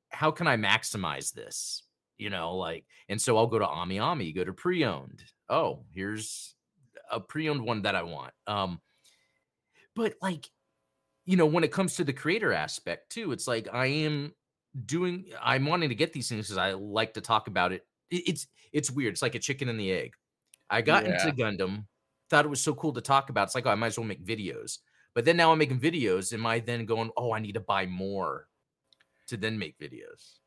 how 0.09 0.31
can 0.31 0.47
I 0.47 0.57
maximize 0.57 1.33
this? 1.33 1.83
You 2.17 2.29
know, 2.29 2.55
like, 2.55 2.85
and 3.09 3.21
so 3.21 3.37
I'll 3.37 3.47
go 3.47 3.59
to 3.59 3.67
Ami 3.67 3.99
Ami, 3.99 4.31
go 4.31 4.43
to 4.43 4.53
pre-owned. 4.53 5.23
Oh, 5.49 5.83
here's 5.93 6.55
a 7.11 7.19
pre-owned 7.19 7.61
one 7.63 7.81
that 7.83 7.95
I 7.95 8.03
want. 8.03 8.33
Um, 8.47 8.81
but 9.95 10.15
like, 10.21 10.49
you 11.25 11.37
know, 11.37 11.45
when 11.45 11.63
it 11.63 11.71
comes 11.71 11.95
to 11.95 12.03
the 12.03 12.13
creator 12.13 12.53
aspect 12.53 13.11
too, 13.11 13.31
it's 13.31 13.47
like 13.47 13.67
I 13.73 13.87
am 13.87 14.33
doing, 14.85 15.25
I'm 15.41 15.65
wanting 15.65 15.89
to 15.89 15.95
get 15.95 16.13
these 16.13 16.29
things 16.29 16.47
because 16.47 16.57
I 16.57 16.73
like 16.73 17.13
to 17.15 17.21
talk 17.21 17.47
about 17.47 17.71
it. 17.71 17.85
It- 18.09 18.27
It's 18.29 18.47
it's 18.73 18.91
weird. 18.91 19.13
It's 19.13 19.21
like 19.21 19.35
a 19.35 19.39
chicken 19.39 19.69
and 19.69 19.79
the 19.79 19.91
egg. 19.91 20.13
I 20.69 20.81
got 20.81 21.05
Yeah. 21.05 21.11
into 21.27 21.31
Gundam, 21.35 21.87
thought 22.29 22.45
it 22.45 22.49
was 22.49 22.61
so 22.61 22.73
cool 22.75 22.93
to 22.93 23.01
talk 23.01 23.29
about. 23.29 23.47
It's 23.47 23.55
like, 23.55 23.65
oh, 23.65 23.71
I 23.71 23.75
might 23.75 23.87
as 23.87 23.97
well 23.97 24.07
make 24.07 24.23
videos. 24.25 24.79
But 25.13 25.25
then 25.25 25.37
now 25.37 25.51
I'm 25.51 25.57
making 25.57 25.79
videos. 25.79 26.33
Am 26.33 26.45
I 26.45 26.59
then 26.59 26.85
going, 26.85 27.11
oh, 27.17 27.31
I 27.33 27.39
need 27.39 27.53
to 27.53 27.61
buy 27.61 27.85
more 27.87 28.49
to 29.27 29.37
then 29.37 29.57
make 29.57 29.79
videos? 29.79 30.39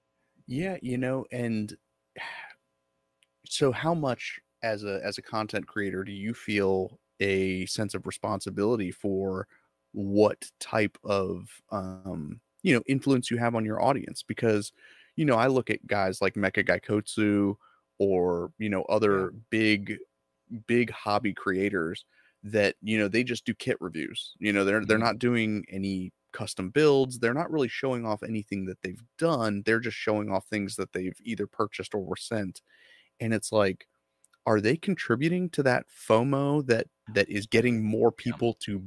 Yeah, 0.46 0.76
you 0.82 0.98
know, 0.98 1.26
and 1.32 1.76
so 3.46 3.72
how 3.72 3.94
much 3.94 4.40
as 4.62 4.84
a 4.84 5.00
as 5.04 5.18
a 5.18 5.22
content 5.22 5.66
creator 5.66 6.04
do 6.04 6.12
you 6.12 6.34
feel 6.34 7.00
a 7.20 7.66
sense 7.66 7.94
of 7.94 8.06
responsibility 8.06 8.90
for 8.90 9.46
what 9.92 10.50
type 10.60 10.96
of 11.04 11.48
um 11.70 12.40
you 12.62 12.74
know 12.74 12.82
influence 12.86 13.30
you 13.30 13.36
have 13.38 13.54
on 13.54 13.64
your 13.64 13.82
audience? 13.82 14.22
Because 14.22 14.72
you 15.16 15.24
know 15.24 15.36
I 15.36 15.46
look 15.48 15.70
at 15.70 15.86
guys 15.86 16.20
like 16.22 16.34
Mecha 16.34 16.64
Gaikotsu 16.66 17.56
or 17.98 18.52
you 18.58 18.68
know 18.68 18.82
other 18.84 19.32
big 19.50 19.98
big 20.66 20.90
hobby 20.90 21.32
creators 21.34 22.04
that 22.42 22.76
you 22.80 22.98
know 22.98 23.08
they 23.08 23.22
just 23.24 23.44
do 23.44 23.54
kit 23.54 23.76
reviews. 23.80 24.34
You 24.38 24.52
know 24.52 24.64
they're 24.64 24.84
they're 24.84 24.98
Mhm. 24.98 25.04
not 25.06 25.18
doing 25.18 25.64
any 25.68 26.12
custom 26.32 26.70
builds. 26.70 27.18
They're 27.18 27.34
not 27.34 27.50
really 27.50 27.68
showing 27.68 28.06
off 28.06 28.22
anything 28.22 28.66
that 28.66 28.82
they've 28.82 29.02
done. 29.18 29.62
They're 29.66 29.80
just 29.80 29.96
showing 29.96 30.30
off 30.30 30.46
things 30.46 30.76
that 30.76 30.92
they've 30.92 31.16
either 31.24 31.46
purchased 31.46 31.94
or 31.94 32.04
were 32.04 32.16
sent. 32.16 32.62
And 33.20 33.34
it's 33.34 33.52
like 33.52 33.86
are 34.46 34.60
they 34.60 34.76
contributing 34.76 35.48
to 35.50 35.62
that 35.62 35.86
fomo 35.88 36.64
that 36.66 36.86
that 37.14 37.28
is 37.28 37.46
getting 37.46 37.84
more 37.84 38.12
Yeah. 38.24 38.32
people 38.32 38.54
to 38.60 38.82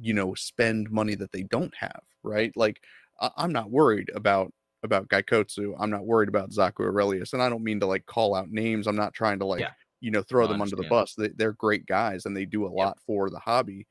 you 0.00 0.14
know 0.14 0.34
spend 0.34 0.90
money 0.90 1.14
that 1.14 1.32
they 1.32 1.42
don't 1.42 1.74
have 1.76 2.02
right? 2.22 2.52
Like 2.56 2.82
I- 3.20 3.30
i'm 3.36 3.52
not 3.52 3.70
worried 3.70 4.10
about 4.14 4.52
about 4.82 5.08
gaikotsu 5.08 5.74
i'm 5.78 5.90
not 5.90 6.04
worried 6.06 6.28
about 6.28 6.50
zaku 6.50 6.80
aurelius 6.80 7.32
and 7.32 7.42
i 7.42 7.48
don't 7.48 7.62
mean 7.64 7.80
to 7.80 7.86
like 7.86 8.06
call 8.06 8.34
out 8.34 8.50
names. 8.50 8.86
I'm 8.86 8.96
not 8.96 9.14
trying 9.14 9.38
to 9.40 9.46
like 9.46 9.60
Yeah. 9.60 9.70
you 10.00 10.10
know 10.10 10.22
throw 10.22 10.44
I 10.46 10.48
them 10.48 10.62
under 10.62 10.76
the 10.76 10.84
bus. 10.84 11.14
They, 11.14 11.28
they're 11.28 11.52
great 11.52 11.86
guys 11.86 12.26
and 12.26 12.36
they 12.36 12.44
do 12.44 12.66
a 12.66 12.68
lot 12.68 12.98
for 13.06 13.30
the 13.30 13.38
hobby 13.38 13.86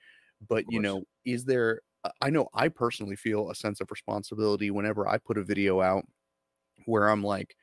but 0.50 0.66
you 0.70 0.80
know 0.82 1.04
is 1.26 1.46
there 1.46 1.82
i 2.22 2.30
know 2.30 2.50
i 2.54 2.68
personally 2.68 3.16
feel 3.16 3.50
a 3.50 3.56
sense 3.56 3.80
of 3.82 3.90
responsibility 3.92 4.72
whenever 4.72 5.08
i 5.08 5.18
put 5.18 5.38
a 5.38 5.44
video 5.44 5.80
out 5.82 6.06
where 6.86 7.08
i'm 7.10 7.24
like 7.24 7.56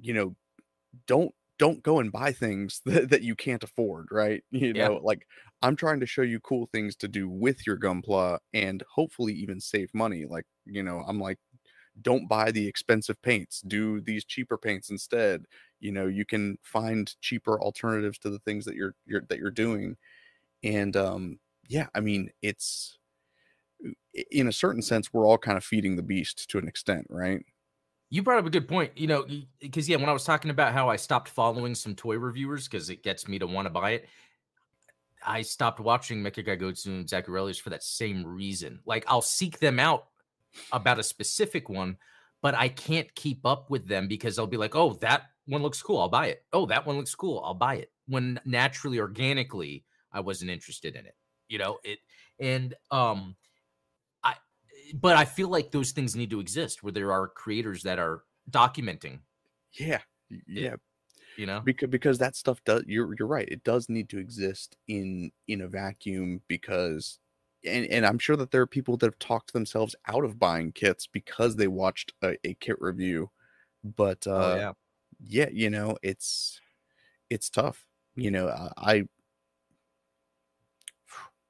you 0.00 0.14
know 0.14 0.36
don't 1.06 1.34
don't 1.58 1.82
go 1.82 1.98
and 2.00 2.12
buy 2.12 2.32
things 2.32 2.80
that, 2.86 3.10
that 3.10 3.22
you 3.22 3.34
can't 3.34 3.64
afford 3.64 4.08
right? 4.10 4.44
You 4.52 4.72
Yeah. 4.72 4.90
know 4.90 4.94
like 5.02 5.26
i'm 5.62 5.76
trying 5.76 6.00
to 6.00 6.06
show 6.06 6.22
you 6.22 6.40
cool 6.40 6.66
things 6.72 6.96
to 6.96 7.08
do 7.08 7.28
with 7.28 7.66
your 7.66 7.78
gunpla 7.78 8.38
and 8.54 8.82
hopefully 8.94 9.32
even 9.34 9.60
save 9.60 9.90
money 9.94 10.24
like 10.26 10.44
you 10.66 10.82
know 10.82 11.00
i'm 11.08 11.18
like 11.20 11.38
don't 12.02 12.28
buy 12.28 12.50
the 12.50 12.68
expensive 12.68 13.20
paints 13.22 13.62
do 13.62 14.00
these 14.00 14.24
cheaper 14.24 14.58
paints 14.58 14.90
instead. 14.90 15.46
You 15.80 15.92
know 15.92 16.06
you 16.06 16.24
can 16.26 16.58
find 16.62 17.14
cheaper 17.20 17.60
alternatives 17.60 18.18
to 18.20 18.30
the 18.30 18.38
things 18.40 18.64
that 18.66 18.74
you're, 18.76 18.94
you're 19.06 19.22
that 19.28 19.38
you're 19.38 19.50
doing. 19.50 19.96
And 20.64 20.96
um 20.96 21.40
yeah 21.68 21.88
i 21.94 22.00
mean 22.00 22.30
it's 22.42 22.98
in 24.30 24.48
a 24.48 24.52
certain 24.52 24.82
sense 24.82 25.12
we're 25.12 25.26
all 25.26 25.38
kind 25.38 25.56
of 25.58 25.64
feeding 25.64 25.96
the 25.96 26.02
beast 26.02 26.48
to 26.50 26.58
an 26.58 26.68
extent 26.68 27.06
right 27.10 27.44
You 28.08 28.22
brought 28.22 28.38
up 28.38 28.46
a 28.46 28.50
good 28.50 28.68
point, 28.68 28.92
you 28.96 29.08
know, 29.08 29.26
because 29.60 29.88
yeah, 29.88 29.96
when 29.96 30.08
I 30.08 30.12
was 30.12 30.24
talking 30.24 30.50
about 30.50 30.72
how 30.72 30.88
I 30.88 30.96
stopped 30.96 31.28
following 31.28 31.74
some 31.74 31.94
toy 31.94 32.16
reviewers 32.16 32.68
because 32.68 32.88
it 32.88 33.02
gets 33.02 33.26
me 33.26 33.38
to 33.40 33.46
want 33.46 33.66
to 33.66 33.70
buy 33.70 33.92
it, 33.92 34.08
I 35.26 35.42
stopped 35.42 35.80
watching 35.80 36.22
Mecha 36.22 36.46
Gaikotsu 36.46 36.86
and 36.86 37.06
Zaku 37.06 37.30
Aurelius 37.30 37.58
for 37.58 37.70
that 37.70 37.82
same 37.82 38.24
reason. 38.24 38.80
Like 38.86 39.04
I'll 39.08 39.22
seek 39.22 39.58
them 39.58 39.80
out 39.80 40.06
about 40.72 41.00
a 41.00 41.02
specific 41.02 41.68
one, 41.68 41.96
but 42.42 42.54
I 42.54 42.68
can't 42.68 43.12
keep 43.16 43.44
up 43.44 43.70
with 43.70 43.88
them 43.88 44.06
because 44.06 44.38
I'll 44.38 44.46
be 44.46 44.56
like, 44.56 44.76
oh, 44.76 44.92
that 45.00 45.22
one 45.46 45.62
looks 45.62 45.82
cool, 45.82 46.00
I'll 46.00 46.08
buy 46.08 46.28
it. 46.28 46.44
Oh, 46.52 46.66
that 46.66 46.86
one 46.86 46.96
looks 46.96 47.14
cool, 47.14 47.42
I'll 47.44 47.54
buy 47.54 47.76
it. 47.76 47.92
When 48.06 48.40
naturally, 48.44 49.00
organically, 49.00 49.84
I 50.12 50.20
wasn't 50.20 50.50
interested 50.50 50.94
in 50.94 51.06
it. 51.06 51.16
You 51.48 51.58
know, 51.58 51.78
it 51.82 51.98
and 52.38 52.74
um 52.90 53.36
but 54.94 55.16
I 55.16 55.24
feel 55.24 55.48
like 55.48 55.70
those 55.70 55.92
things 55.92 56.14
need 56.16 56.30
to 56.30 56.40
exist 56.40 56.82
where 56.82 56.92
there 56.92 57.12
are 57.12 57.28
creators 57.28 57.82
that 57.82 57.98
are 57.98 58.22
documenting, 58.50 59.20
yeah 59.78 60.00
yeah 60.46 60.76
you 61.36 61.46
know? 61.46 61.60
because 61.60 61.88
because 61.88 62.18
that 62.18 62.34
stuff 62.34 62.62
does 62.64 62.82
you're 62.86 63.14
you're 63.18 63.28
right 63.28 63.48
it 63.48 63.62
does 63.62 63.88
need 63.88 64.08
to 64.08 64.18
exist 64.18 64.76
in 64.88 65.30
in 65.48 65.60
a 65.60 65.68
vacuum 65.68 66.40
because 66.48 67.18
and 67.64 67.86
and 67.86 68.06
i'm 68.06 68.18
sure 68.18 68.36
that 68.36 68.50
there 68.50 68.62
are 68.62 68.66
people 68.66 68.96
that 68.96 69.06
have 69.06 69.18
talked 69.18 69.52
themselves 69.52 69.94
out 70.08 70.24
of 70.24 70.38
buying 70.38 70.72
kits 70.72 71.06
because 71.06 71.56
they 71.56 71.68
watched 71.68 72.12
a, 72.22 72.36
a 72.44 72.54
kit 72.54 72.76
review 72.80 73.30
but 73.84 74.26
uh 74.26 74.30
oh 74.30 74.56
yeah. 74.56 74.72
yeah 75.26 75.48
you 75.52 75.70
know 75.70 75.96
it's 76.02 76.60
it's 77.30 77.50
tough 77.50 77.86
you 78.14 78.30
know 78.30 78.48
i 78.48 79.04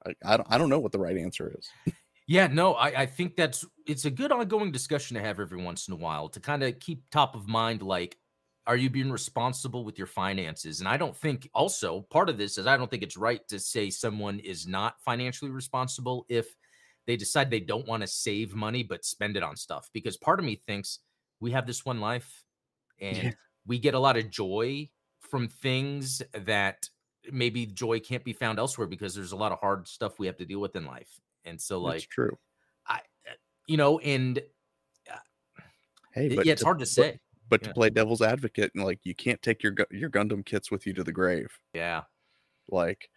i 0.06 0.14
i 0.24 0.36
don't, 0.36 0.46
I 0.50 0.58
don't 0.58 0.70
know 0.70 0.80
what 0.80 0.92
the 0.92 0.98
right 0.98 1.16
answer 1.16 1.54
is 1.56 1.94
Yeah, 2.26 2.48
no, 2.48 2.74
I, 2.74 3.02
I 3.02 3.06
think 3.06 3.36
that's 3.36 3.64
it's 3.86 4.04
a 4.04 4.10
good 4.10 4.32
ongoing 4.32 4.72
discussion 4.72 5.14
to 5.14 5.20
have 5.20 5.38
every 5.38 5.62
once 5.62 5.86
in 5.86 5.94
a 5.94 5.96
while 5.96 6.28
to 6.30 6.40
kind 6.40 6.62
of 6.62 6.78
keep 6.80 7.08
top 7.10 7.36
of 7.36 7.48
mind 7.48 7.82
like 7.82 8.18
are 8.66 8.76
you 8.76 8.90
being 8.90 9.12
responsible 9.12 9.84
with 9.84 9.96
your 9.96 10.08
finances? 10.08 10.80
And 10.80 10.88
I 10.88 10.96
don't 10.96 11.16
think 11.16 11.48
also 11.54 12.00
part 12.02 12.28
of 12.28 12.36
this 12.36 12.58
is 12.58 12.66
I 12.66 12.76
don't 12.76 12.90
think 12.90 13.04
it's 13.04 13.16
right 13.16 13.46
to 13.48 13.60
say 13.60 13.90
someone 13.90 14.40
is 14.40 14.66
not 14.66 15.00
financially 15.00 15.52
responsible 15.52 16.26
if 16.28 16.56
they 17.06 17.16
decide 17.16 17.48
they 17.48 17.60
don't 17.60 17.86
want 17.86 18.00
to 18.02 18.08
save 18.08 18.54
money 18.56 18.82
but 18.82 19.04
spend 19.04 19.36
it 19.36 19.44
on 19.44 19.54
stuff 19.54 19.88
because 19.92 20.16
part 20.16 20.40
of 20.40 20.44
me 20.44 20.56
thinks 20.66 20.98
we 21.38 21.52
have 21.52 21.64
this 21.64 21.84
one 21.84 22.00
life 22.00 22.44
and 23.00 23.28
Yeah. 23.28 23.36
we 23.66 23.78
get 23.78 23.94
a 23.94 23.98
lot 24.00 24.16
of 24.16 24.30
joy 24.30 24.88
from 25.20 25.48
things 25.48 26.22
that 26.32 26.88
maybe 27.32 27.66
joy 27.66 28.00
can't 28.00 28.24
be 28.24 28.32
found 28.32 28.58
elsewhere 28.58 28.86
because 28.88 29.14
there's 29.14 29.32
a 29.32 29.36
lot 29.36 29.52
of 29.52 29.60
hard 29.60 29.88
stuff 29.88 30.18
we 30.18 30.26
have 30.26 30.36
to 30.38 30.46
deal 30.46 30.60
with 30.60 30.76
in 30.76 30.86
life. 30.86 31.20
And 31.46 31.60
so 31.60 31.80
like 31.80 31.94
that's 31.94 32.06
true 32.06 32.36
I, 32.86 32.96
uh, 32.96 33.32
you 33.66 33.76
know, 33.76 33.98
and 34.00 34.42
hey 36.12 36.34
but 36.34 36.44
yeah, 36.46 36.52
it's 36.52 36.60
to- 36.60 36.66
hard 36.66 36.78
to 36.80 36.86
say. 36.86 37.20
but 37.48 37.62
to 37.62 37.68
Yeah. 37.68 37.74
play 37.74 37.90
devil's 37.90 38.22
advocate 38.22 38.72
and 38.74 38.84
like 38.84 39.00
you 39.04 39.14
can't 39.14 39.40
take 39.42 39.62
your 39.62 39.74
your 39.90 40.10
gundam 40.10 40.44
kits 40.44 40.70
with 40.70 40.86
you 40.86 40.92
to 40.94 41.04
the 41.04 41.12
grave 41.12 41.58
Yeah, 41.74 42.02
like 42.68 43.08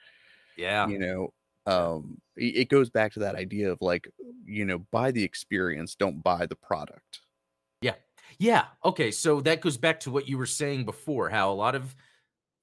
yeah, 0.58 0.88
you 0.88 1.00
know 1.00 1.34
um 1.66 2.22
it 2.36 2.70
goes 2.70 2.90
back 2.90 3.14
to 3.14 3.20
that 3.20 3.36
idea 3.36 3.72
of 3.72 3.80
like 3.82 4.10
you 4.46 4.66
know 4.66 4.80
buy 4.92 5.12
the 5.12 5.24
experience 5.24 5.96
don't 5.96 6.24
buy 6.24 6.46
the 6.46 6.56
product 6.56 7.20
Yeah. 7.82 7.96
Yeah. 8.38 8.66
Okay. 8.86 9.12
So 9.12 9.42
that 9.42 9.60
goes 9.62 9.78
back 9.78 10.00
to 10.02 10.12
what 10.12 10.28
you 10.30 10.38
were 10.38 10.46
saying 10.46 10.86
before, 10.86 11.30
how 11.30 11.52
a 11.52 11.54
lot 11.56 11.76
of 11.76 11.96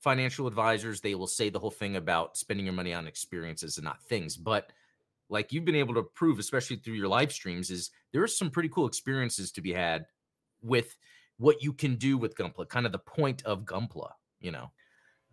financial 0.01 0.47
advisors 0.47 1.01
they 1.01 1.15
will 1.15 1.27
say 1.27 1.51
the 1.51 1.59
whole 1.59 1.71
thing 1.71 1.97
about 1.97 2.37
spending 2.37 2.65
your 2.67 2.73
money 2.75 2.95
on 2.95 3.07
experiences 3.07 3.77
and 3.77 3.85
not 3.85 4.01
things. 4.05 4.37
But 4.37 4.71
like 5.29 5.53
you've 5.53 5.65
been 5.65 5.75
able 5.75 5.95
to 5.95 6.03
prove, 6.03 6.39
especially 6.39 6.77
through 6.77 6.95
your 6.95 7.09
live 7.09 7.33
streams, 7.33 7.71
is 7.71 7.91
there 8.13 8.23
are 8.23 8.29
some 8.29 8.51
pretty 8.51 8.69
cool 8.69 8.87
experiences 8.87 9.51
to 9.53 9.61
be 9.61 9.73
had 9.73 10.07
with 10.63 10.97
what 11.39 11.63
you 11.63 11.73
can 11.73 11.97
do 11.97 12.17
with 12.17 12.37
Gunpla, 12.37 12.69
kind 12.69 12.87
of 12.87 12.93
the 12.93 12.99
point 12.99 13.45
of 13.45 13.65
Gunpla, 13.65 14.11
you 14.41 14.53
know. 14.53 14.71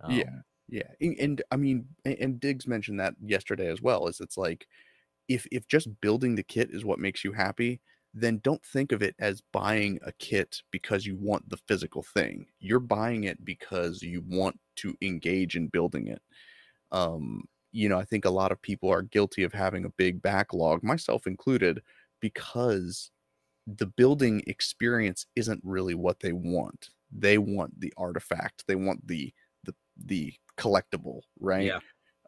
Um, 0.02 0.12
yeah. 0.12 0.40
Yeah. 0.70 0.88
And, 1.02 1.20
and 1.20 1.42
I 1.52 1.58
mean, 1.58 1.86
and, 2.06 2.18
and 2.20 2.40
Diggs 2.40 2.68
mentioned 2.68 3.00
that 3.00 3.16
yesterday 3.24 3.68
as 3.68 3.82
well, 3.82 4.08
is 4.08 4.20
it's 4.20 4.38
like 4.38 4.68
if 5.28 5.46
if 5.52 5.68
just 5.68 5.90
building 6.02 6.36
the 6.36 6.44
kit 6.44 6.70
is 6.72 6.86
what 6.86 7.00
makes 7.00 7.24
you 7.24 7.32
happy, 7.32 7.80
then 8.14 8.40
don't 8.44 8.64
think 8.64 8.92
of 8.92 9.02
it 9.02 9.16
as 9.20 9.42
buying 9.52 10.00
a 10.06 10.12
kit 10.14 10.62
because 10.72 11.06
you 11.06 11.16
want 11.16 11.50
the 11.50 11.60
physical 11.68 12.04
thing. 12.04 12.46
You're 12.60 12.80
buying 12.80 13.24
it 13.26 13.44
because 13.44 14.02
you 14.02 14.24
want 14.28 14.60
to 14.78 14.96
engage 15.02 15.56
in 15.56 15.68
building 15.68 16.08
it. 16.08 16.22
Um, 16.92 17.46
you 17.74 17.90
know, 17.90 18.00
I 18.00 18.06
think 18.06 18.24
a 18.26 18.30
lot 18.30 18.52
of 18.52 18.62
people 18.62 18.90
are 18.90 19.02
guilty 19.02 19.44
of 19.44 19.54
having 19.54 19.84
a 19.84 19.90
big 19.90 20.22
backlog, 20.22 20.84
myself 20.84 21.28
included, 21.28 21.82
because 22.22 23.12
the 23.68 23.88
building 23.88 24.44
experience 24.48 25.26
isn't 25.36 25.62
really 25.64 25.96
what 25.96 26.20
they 26.20 26.34
want. 26.34 26.90
They 27.12 27.38
want 27.38 27.80
the 27.80 27.94
artifact. 27.98 28.66
They 28.68 28.76
want 28.76 29.08
the 29.08 29.34
the 29.64 29.74
the 29.98 30.34
collectible, 30.58 31.22
right? 31.40 31.66
Yeah. 31.68 31.80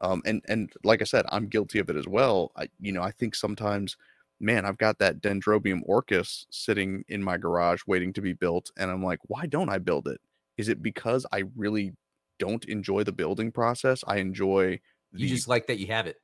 Um, 0.01 0.21
and 0.25 0.41
and 0.47 0.71
like 0.83 1.01
I 1.01 1.05
said, 1.05 1.25
I'm 1.29 1.47
guilty 1.47 1.79
of 1.79 1.89
it 1.89 1.95
as 1.95 2.07
well. 2.07 2.51
I 2.55 2.69
you 2.79 2.91
know 2.91 3.01
I 3.03 3.11
think 3.11 3.35
sometimes, 3.35 3.97
man, 4.39 4.65
I've 4.65 4.77
got 4.77 4.99
that 4.99 5.21
Dendrobium 5.21 5.81
Orchis 5.87 6.45
sitting 6.49 7.03
in 7.07 7.23
my 7.23 7.37
garage 7.37 7.81
waiting 7.87 8.13
to 8.13 8.21
be 8.21 8.33
built, 8.33 8.71
and 8.77 8.91
I'm 8.91 9.03
like, 9.03 9.19
why 9.27 9.45
don't 9.45 9.69
I 9.69 9.77
build 9.77 10.07
it? 10.07 10.21
Is 10.57 10.69
it 10.69 10.81
because 10.81 11.25
I 11.31 11.43
really 11.55 11.93
don't 12.39 12.65
enjoy 12.65 13.03
the 13.03 13.11
building 13.11 13.51
process? 13.51 14.03
I 14.07 14.17
enjoy. 14.17 14.79
The... 15.15 15.23
You 15.23 15.29
just 15.29 15.47
like 15.47 15.67
that 15.67 15.79
you 15.79 15.87
have 15.87 16.07
it, 16.07 16.17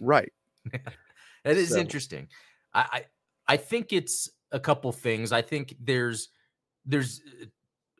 right? 0.00 0.32
that 0.72 1.56
is 1.56 1.70
so. 1.70 1.78
interesting. 1.78 2.28
I, 2.74 2.86
I 2.92 3.04
I 3.54 3.56
think 3.56 3.92
it's 3.92 4.28
a 4.52 4.60
couple 4.60 4.92
things. 4.92 5.32
I 5.32 5.42
think 5.42 5.74
there's 5.80 6.28
there's 6.84 7.20
uh, 7.42 7.46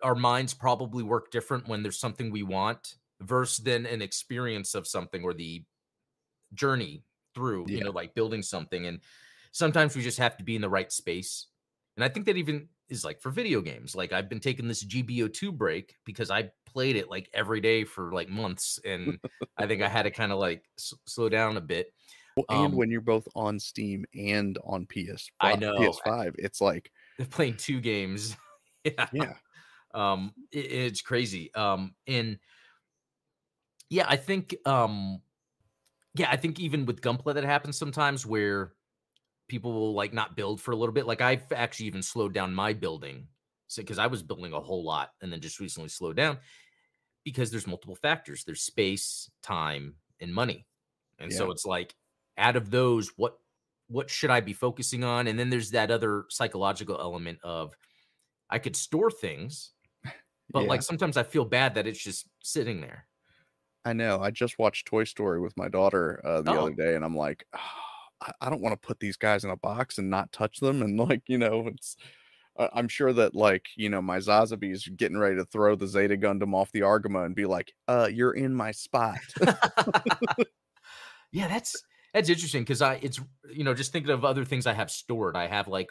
our 0.02 0.14
minds 0.14 0.54
probably 0.54 1.02
work 1.02 1.30
different 1.30 1.68
when 1.68 1.82
there's 1.82 1.98
something 1.98 2.30
we 2.30 2.42
want 2.42 2.94
versus 3.20 3.58
then 3.64 3.86
an 3.86 4.00
experience 4.00 4.74
of 4.74 4.86
something 4.86 5.24
or 5.24 5.34
the 5.34 5.64
journey 6.54 7.02
through, 7.34 7.66
yeah. 7.68 7.78
you 7.78 7.84
know, 7.84 7.90
like 7.90 8.14
building 8.14 8.42
something. 8.42 8.86
And 8.86 9.00
sometimes 9.52 9.96
we 9.96 10.02
just 10.02 10.18
have 10.18 10.36
to 10.36 10.44
be 10.44 10.54
in 10.54 10.62
the 10.62 10.68
right 10.68 10.90
space. 10.92 11.46
And 11.96 12.04
I 12.04 12.08
think 12.08 12.26
that 12.26 12.36
even 12.36 12.68
is 12.88 13.04
like 13.04 13.20
for 13.20 13.30
video 13.30 13.60
games. 13.60 13.94
Like 13.94 14.12
I've 14.12 14.28
been 14.28 14.40
taking 14.40 14.68
this 14.68 14.82
GBO2 14.84 15.52
break 15.52 15.96
because 16.04 16.30
I 16.30 16.50
played 16.66 16.96
it 16.96 17.10
like 17.10 17.28
every 17.32 17.60
day 17.60 17.84
for 17.84 18.12
like 18.12 18.28
months. 18.28 18.78
And 18.84 19.18
I 19.56 19.66
think 19.66 19.82
I 19.82 19.88
had 19.88 20.04
to 20.04 20.10
kind 20.10 20.32
of 20.32 20.38
like 20.38 20.64
s- 20.78 20.94
slow 21.06 21.28
down 21.28 21.56
a 21.56 21.60
bit. 21.60 21.92
Well, 22.36 22.46
and 22.48 22.66
um, 22.66 22.76
when 22.76 22.90
you're 22.90 23.00
both 23.00 23.26
on 23.34 23.58
Steam 23.58 24.04
and 24.14 24.58
on 24.64 24.86
PS, 24.86 25.30
I 25.40 25.56
know 25.56 25.76
PS5, 25.76 26.36
it's 26.38 26.60
like 26.60 26.92
they're 27.16 27.26
playing 27.26 27.56
two 27.56 27.80
games. 27.80 28.36
yeah. 28.84 29.08
Yeah. 29.12 29.34
Um, 29.94 30.34
it, 30.52 30.70
it's 30.70 31.02
crazy. 31.02 31.52
Um, 31.54 31.94
and 32.06 32.38
yeah, 33.90 34.06
I 34.08 34.16
think 34.16 34.56
um 34.66 35.22
yeah, 36.14 36.30
I 36.30 36.36
think 36.36 36.58
even 36.60 36.86
with 36.86 37.00
Gunpla 37.00 37.34
that 37.34 37.44
happens 37.44 37.78
sometimes 37.78 38.26
where 38.26 38.74
people 39.48 39.72
will 39.72 39.94
like 39.94 40.12
not 40.12 40.36
build 40.36 40.60
for 40.60 40.72
a 40.72 40.76
little 40.76 40.92
bit. 40.92 41.06
Like 41.06 41.20
I've 41.20 41.50
actually 41.52 41.86
even 41.86 42.02
slowed 42.02 42.34
down 42.34 42.54
my 42.54 42.72
building. 42.72 43.26
So 43.66 43.82
because 43.82 43.98
I 43.98 44.06
was 44.06 44.22
building 44.22 44.52
a 44.52 44.60
whole 44.60 44.84
lot 44.84 45.10
and 45.20 45.32
then 45.32 45.40
just 45.40 45.60
recently 45.60 45.88
slowed 45.88 46.16
down 46.16 46.38
because 47.24 47.50
there's 47.50 47.66
multiple 47.66 47.96
factors. 47.96 48.44
There's 48.44 48.62
space, 48.62 49.30
time, 49.42 49.94
and 50.20 50.32
money. 50.32 50.66
And 51.18 51.30
yeah. 51.30 51.38
so 51.38 51.50
it's 51.50 51.66
like 51.66 51.94
out 52.36 52.56
of 52.56 52.70
those, 52.70 53.10
what 53.16 53.38
what 53.88 54.10
should 54.10 54.30
I 54.30 54.40
be 54.40 54.52
focusing 54.52 55.02
on? 55.02 55.26
And 55.26 55.38
then 55.38 55.50
there's 55.50 55.70
that 55.70 55.90
other 55.90 56.24
psychological 56.28 56.98
element 57.00 57.38
of 57.42 57.74
I 58.50 58.58
could 58.58 58.76
store 58.76 59.10
things, 59.10 59.72
but 60.50 60.62
yeah. 60.62 60.68
like 60.68 60.82
sometimes 60.82 61.16
I 61.16 61.22
feel 61.22 61.44
bad 61.44 61.74
that 61.74 61.86
it's 61.86 62.02
just 62.02 62.28
sitting 62.42 62.80
there. 62.80 63.06
I 63.84 63.94
know. 63.94 64.20
I 64.20 64.30
just 64.30 64.58
watched 64.58 64.86
Toy 64.86 65.04
Story 65.04 65.40
with 65.40 65.56
my 65.56 65.68
daughter 65.68 66.20
uh, 66.24 66.42
the 66.42 66.52
oh. 66.52 66.62
other 66.62 66.74
day, 66.74 66.94
and 66.94 67.04
I'm 67.04 67.16
like, 67.16 67.46
oh, 67.54 67.87
I, 68.20 68.32
I 68.40 68.50
don't 68.50 68.60
want 68.60 68.80
to 68.80 68.86
put 68.86 69.00
these 69.00 69.16
guys 69.16 69.44
in 69.44 69.50
a 69.50 69.56
box 69.56 69.98
and 69.98 70.10
not 70.10 70.32
touch 70.32 70.58
them. 70.58 70.82
And 70.82 70.98
like, 71.08 71.22
you 71.26 71.38
know, 71.38 71.66
it's. 71.68 71.96
I'm 72.74 72.88
sure 72.88 73.12
that 73.12 73.36
like 73.36 73.66
you 73.76 73.88
know 73.88 74.02
my 74.02 74.18
Sazabi's 74.18 74.88
getting 74.88 75.16
ready 75.16 75.36
to 75.36 75.44
throw 75.44 75.76
the 75.76 75.86
Zeta 75.86 76.16
Gundam 76.16 76.54
off 76.54 76.72
the 76.72 76.80
Argama 76.80 77.24
and 77.24 77.32
be 77.32 77.46
like, 77.46 77.72
"Uh, 77.86 78.08
you're 78.12 78.32
in 78.32 78.52
my 78.52 78.72
spot." 78.72 79.20
yeah, 81.30 81.46
that's 81.46 81.80
that's 82.12 82.28
interesting 82.28 82.62
because 82.62 82.82
I 82.82 82.94
it's 82.94 83.20
you 83.48 83.62
know 83.62 83.74
just 83.74 83.92
thinking 83.92 84.10
of 84.10 84.24
other 84.24 84.44
things 84.44 84.66
I 84.66 84.72
have 84.72 84.90
stored. 84.90 85.36
I 85.36 85.46
have 85.46 85.68
like 85.68 85.90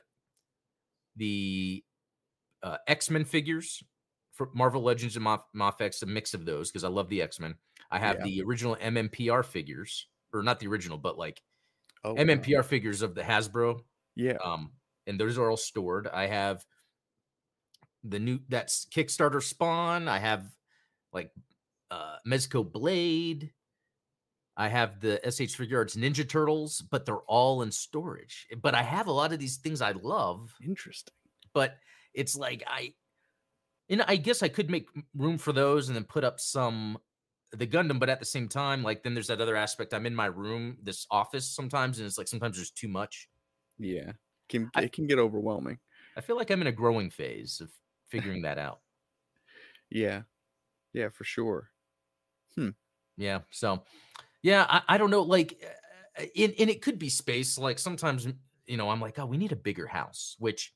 the 1.15 1.85
uh, 2.63 2.77
X 2.87 3.09
Men 3.09 3.23
figures 3.23 3.81
for 4.33 4.49
Marvel 4.53 4.83
Legends 4.83 5.15
and 5.15 5.25
Moff, 5.25 5.41
Mafex, 5.55 6.03
a 6.03 6.05
mix 6.05 6.33
of 6.33 6.45
those 6.45 6.69
because 6.69 6.83
I 6.83 6.89
love 6.89 7.09
the 7.09 7.21
X 7.21 7.39
Men. 7.39 7.55
I 7.91 7.99
have 7.99 8.17
yeah. 8.19 8.23
the 8.25 8.43
original 8.43 8.75
MMPR 8.75 9.43
figures, 9.45 10.07
or 10.33 10.43
not 10.43 10.59
the 10.59 10.67
original, 10.67 10.97
but 10.97 11.17
like 11.17 11.41
oh, 12.03 12.15
MMPR 12.15 12.57
wow. 12.57 12.61
figures 12.61 13.01
of 13.01 13.15
the 13.15 13.21
Hasbro. 13.21 13.79
Yeah. 14.15 14.37
Um, 14.43 14.71
and 15.05 15.19
those 15.19 15.37
are 15.37 15.49
all 15.49 15.57
stored. 15.57 16.07
I 16.07 16.27
have 16.27 16.65
the 18.03 18.19
new 18.19 18.39
that's 18.49 18.85
Kickstarter 18.85 19.41
Spawn. 19.41 20.07
I 20.07 20.19
have 20.19 20.45
like 21.13 21.31
uh 21.91 22.15
Mezco 22.27 22.69
Blade. 22.69 23.51
I 24.55 24.69
have 24.69 24.99
the 24.99 25.19
SH 25.23 25.55
Figuarts 25.55 25.95
Ninja 25.95 26.27
Turtles, 26.27 26.81
but 26.81 27.05
they're 27.05 27.17
all 27.27 27.61
in 27.61 27.71
storage. 27.71 28.47
But 28.59 28.73
I 28.73 28.81
have 28.81 29.05
a 29.07 29.11
lot 29.11 29.31
of 29.31 29.39
these 29.39 29.57
things 29.57 29.81
I 29.81 29.91
love. 29.91 30.51
Interesting. 30.65 31.13
But 31.53 31.77
it's 32.13 32.35
like 32.35 32.63
I 32.65 32.93
and 33.89 34.03
I 34.07 34.17
guess 34.17 34.43
I 34.43 34.47
could 34.47 34.69
make 34.69 34.89
room 35.15 35.37
for 35.37 35.53
those 35.53 35.87
and 35.87 35.95
then 35.95 36.03
put 36.03 36.23
up 36.23 36.39
some 36.39 36.97
the 37.57 37.67
Gundam, 37.67 37.99
but 37.99 38.09
at 38.09 38.19
the 38.19 38.25
same 38.25 38.47
time, 38.47 38.83
like 38.83 39.03
then 39.03 39.13
there's 39.13 39.27
that 39.27 39.41
other 39.41 39.55
aspect. 39.55 39.93
I'm 39.93 40.05
in 40.05 40.15
my 40.15 40.27
room, 40.27 40.77
this 40.81 41.07
office 41.11 41.49
sometimes, 41.49 41.99
and 41.99 42.07
it's 42.07 42.17
like 42.17 42.27
sometimes 42.27 42.55
there's 42.55 42.71
too 42.71 42.87
much. 42.87 43.29
Yeah, 43.79 44.11
can 44.49 44.69
I, 44.75 44.83
it 44.83 44.93
can 44.93 45.07
get 45.07 45.19
overwhelming. 45.19 45.79
I 46.15 46.21
feel 46.21 46.35
like 46.35 46.49
I'm 46.49 46.61
in 46.61 46.67
a 46.67 46.71
growing 46.71 47.09
phase 47.09 47.61
of 47.61 47.69
figuring 48.09 48.43
that 48.43 48.57
out. 48.57 48.79
Yeah, 49.89 50.23
yeah, 50.91 51.07
for 51.07 51.23
sure. 51.23 51.69
Hmm. 52.55 52.71
Yeah. 53.17 53.39
So, 53.51 53.83
yeah, 54.41 54.65
I, 54.67 54.81
I 54.89 54.97
don't 54.97 55.11
know. 55.11 55.21
Like, 55.21 55.63
uh, 56.19 56.25
and, 56.37 56.53
and 56.59 56.69
it 56.69 56.81
could 56.81 56.99
be 56.99 57.09
space. 57.09 57.57
Like 57.57 57.79
sometimes, 57.79 58.27
you 58.65 58.77
know, 58.77 58.89
I'm 58.89 58.99
like, 58.99 59.17
oh, 59.19 59.25
we 59.25 59.37
need 59.37 59.51
a 59.51 59.57
bigger 59.57 59.87
house, 59.87 60.35
which 60.39 60.73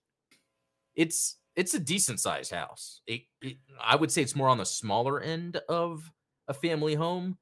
it's 0.96 1.38
it's 1.56 1.74
a 1.74 1.80
decent 1.80 2.20
sized 2.20 2.52
house. 2.52 3.02
It, 3.08 3.24
it, 3.42 3.58
I 3.84 3.96
would 3.96 4.12
say 4.12 4.22
it's 4.22 4.36
more 4.36 4.50
on 4.50 4.58
the 4.58 4.66
smaller 4.66 5.20
end 5.20 5.58
of 5.68 6.10
a 6.48 6.54
family 6.54 6.96
home. 6.96 7.38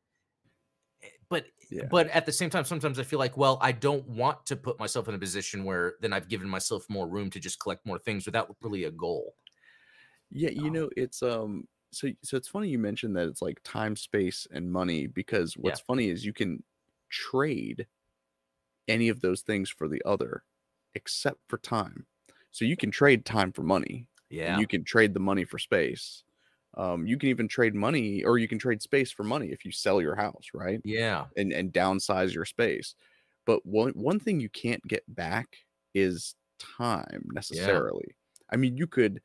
But 1.29 1.45
yeah. 1.69 1.83
but 1.89 2.07
at 2.07 2.25
the 2.25 2.31
same 2.31 2.49
time 2.49 2.65
sometimes 2.65 2.97
i 2.97 3.03
feel 3.03 3.19
like 3.19 3.37
well 3.37 3.59
i 3.61 3.71
don't 3.71 4.07
want 4.07 4.43
to 4.47 4.55
put 4.55 4.79
myself 4.79 5.07
in 5.07 5.13
a 5.13 5.19
position 5.19 5.63
where 5.63 5.93
then 6.01 6.11
i've 6.11 6.27
given 6.27 6.49
myself 6.49 6.83
more 6.89 7.07
room 7.07 7.29
to 7.29 7.39
just 7.39 7.59
collect 7.59 7.85
more 7.85 7.99
things 7.99 8.25
without 8.25 8.55
really 8.63 8.85
a 8.85 8.91
goal. 8.91 9.35
Yeah 10.31 10.49
you 10.49 10.67
um, 10.67 10.73
know 10.73 10.89
it's 10.97 11.21
um 11.21 11.67
so 11.91 12.09
so 12.23 12.35
it's 12.35 12.47
funny 12.47 12.69
you 12.69 12.79
mentioned 12.79 13.15
that 13.15 13.27
it's 13.27 13.43
like 13.43 13.59
time 13.63 13.95
space 13.95 14.47
and 14.51 14.71
money 14.71 15.05
because 15.05 15.53
what's 15.53 15.81
yeah. 15.81 15.85
funny 15.85 16.09
is 16.09 16.25
you 16.25 16.33
can 16.33 16.63
trade 17.09 17.85
any 18.87 19.09
of 19.09 19.21
those 19.21 19.41
things 19.41 19.69
for 19.69 19.87
the 19.87 20.01
other 20.05 20.43
except 20.95 21.37
for 21.47 21.59
time. 21.59 22.07
So 22.49 22.65
you 22.65 22.75
can 22.75 22.89
trade 22.89 23.25
time 23.25 23.51
for 23.51 23.61
money 23.61 24.07
yeah. 24.29 24.59
you 24.59 24.67
can 24.67 24.83
trade 24.83 25.13
the 25.13 25.19
money 25.19 25.43
for 25.43 25.57
space 25.57 26.23
um, 26.79 27.05
you 27.05 27.17
can 27.17 27.27
even 27.27 27.49
trade 27.49 27.75
money 27.75 28.23
or 28.23 28.37
you 28.37 28.47
can 28.47 28.57
trade 28.57 28.81
space 28.81 29.11
for 29.11 29.23
money 29.23 29.47
if 29.47 29.65
you 29.65 29.71
sell 29.71 30.01
your 30.01 30.15
house, 30.15 30.47
right? 30.53 30.79
Yeah. 30.85 31.25
And 31.35 31.51
and 31.51 31.73
downsize 31.73 32.33
your 32.33 32.45
space. 32.45 32.95
But 33.45 33.65
one 33.65 33.91
one 33.91 34.19
thing 34.19 34.39
you 34.39 34.47
can't 34.47 34.85
get 34.87 35.03
back 35.13 35.57
is 35.93 36.35
time 36.57 37.25
necessarily. 37.33 38.05
Yeah. 38.07 38.53
I 38.53 38.55
mean, 38.55 38.77
you 38.77 38.87
could 38.87 39.21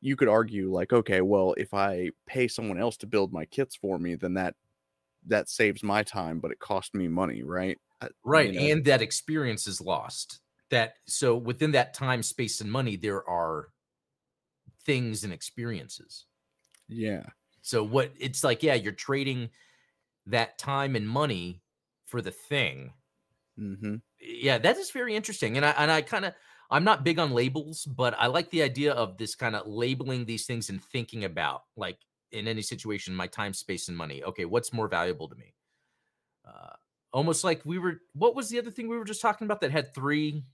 you 0.00 0.16
could 0.16 0.28
argue 0.28 0.72
like, 0.72 0.94
okay, 0.94 1.20
well, 1.20 1.54
if 1.58 1.74
I 1.74 2.10
pay 2.26 2.48
someone 2.48 2.80
else 2.80 2.96
to 2.98 3.06
build 3.06 3.30
my 3.30 3.44
kits 3.44 3.76
for 3.76 3.98
me, 3.98 4.14
then 4.14 4.32
that 4.34 4.54
that 5.26 5.50
saves 5.50 5.82
my 5.82 6.02
time, 6.02 6.40
but 6.40 6.50
it 6.50 6.60
cost 6.60 6.94
me 6.94 7.08
money, 7.08 7.42
right? 7.42 7.76
Right. 8.24 8.54
You 8.54 8.60
know? 8.60 8.72
And 8.72 8.84
that 8.86 9.02
experience 9.02 9.66
is 9.66 9.82
lost. 9.82 10.40
That 10.70 10.94
so 11.06 11.36
within 11.36 11.72
that 11.72 11.92
time, 11.92 12.22
space, 12.22 12.62
and 12.62 12.72
money, 12.72 12.96
there 12.96 13.28
are 13.28 13.68
things 14.86 15.24
and 15.24 15.32
experiences. 15.32 16.24
Yeah. 16.88 17.26
So 17.62 17.82
what 17.82 18.12
it's 18.18 18.44
like, 18.44 18.62
yeah, 18.62 18.74
you're 18.74 18.92
trading 18.92 19.50
that 20.26 20.58
time 20.58 20.96
and 20.96 21.08
money 21.08 21.62
for 22.06 22.22
the 22.22 22.30
thing. 22.30 22.92
Mm-hmm. 23.58 23.96
Yeah, 24.20 24.58
that 24.58 24.76
is 24.76 24.90
very 24.90 25.14
interesting, 25.16 25.56
and 25.56 25.64
I 25.66 25.70
and 25.72 25.90
I 25.90 26.02
kind 26.02 26.24
of 26.24 26.34
I'm 26.70 26.84
not 26.84 27.04
big 27.04 27.18
on 27.18 27.32
labels, 27.32 27.84
but 27.84 28.14
I 28.18 28.26
like 28.26 28.50
the 28.50 28.62
idea 28.62 28.92
of 28.92 29.16
this 29.18 29.34
kind 29.34 29.56
of 29.56 29.66
labeling 29.66 30.24
these 30.24 30.46
things 30.46 30.70
and 30.70 30.82
thinking 30.82 31.24
about 31.24 31.62
like 31.76 31.98
in 32.32 32.48
any 32.48 32.62
situation, 32.62 33.14
my 33.14 33.26
time, 33.26 33.54
space, 33.54 33.88
and 33.88 33.96
money. 33.96 34.22
Okay, 34.24 34.44
what's 34.44 34.72
more 34.72 34.88
valuable 34.88 35.28
to 35.28 35.36
me? 35.36 35.54
Uh, 36.46 36.74
almost 37.12 37.44
like 37.44 37.62
we 37.64 37.78
were. 37.78 38.00
What 38.14 38.34
was 38.34 38.48
the 38.50 38.58
other 38.58 38.70
thing 38.70 38.88
we 38.88 38.98
were 38.98 39.04
just 39.04 39.22
talking 39.22 39.46
about 39.46 39.60
that 39.62 39.70
had 39.72 39.94
three? 39.94 40.44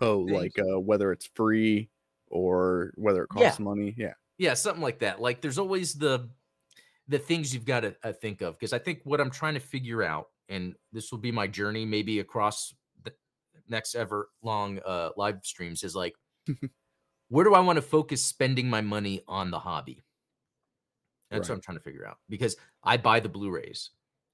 Oh, 0.00 0.26
things? 0.26 0.30
like 0.30 0.58
uh, 0.58 0.80
whether 0.80 1.12
it's 1.12 1.26
free 1.34 1.90
or 2.28 2.92
whether 2.96 3.24
it 3.24 3.28
costs 3.28 3.58
Yeah. 3.58 3.64
money. 3.64 3.94
Yeah. 3.96 4.14
Yeah, 4.38 4.54
something 4.54 4.82
like 4.82 5.00
that. 5.00 5.20
Like 5.20 5.40
there's 5.40 5.58
always 5.58 5.94
the 5.94 6.28
the 7.08 7.18
things 7.18 7.52
you've 7.52 7.64
got 7.64 7.80
to 7.80 7.94
uh, 8.02 8.12
think 8.12 8.40
of 8.40 8.58
because 8.58 8.72
I 8.72 8.78
think 8.78 9.00
what 9.04 9.20
I'm 9.20 9.30
trying 9.30 9.54
to 9.54 9.60
figure 9.60 10.02
out, 10.02 10.28
and 10.48 10.74
this 10.92 11.10
will 11.10 11.18
be 11.18 11.32
my 11.32 11.46
journey, 11.46 11.84
maybe 11.84 12.20
across 12.20 12.74
the 13.04 13.12
next 13.68 13.94
ever 13.94 14.30
long 14.42 14.78
uh, 14.86 15.10
live 15.16 15.40
streams, 15.42 15.82
is 15.82 15.94
like, 15.94 16.14
where 17.28 17.44
do 17.44 17.54
I 17.54 17.60
want 17.60 17.76
to 17.76 17.82
focus 17.82 18.24
spending 18.24 18.68
my 18.70 18.80
money 18.80 19.22
on 19.28 19.50
the 19.50 19.58
hobby? 19.58 20.02
That's 21.30 21.48
what 21.48 21.54
I'm 21.54 21.60
trying 21.62 21.78
to 21.78 21.82
figure 21.82 22.06
out 22.06 22.18
because 22.28 22.56
I 22.84 22.98
buy 22.98 23.18
the 23.18 23.28
Blu-rays. 23.28 23.90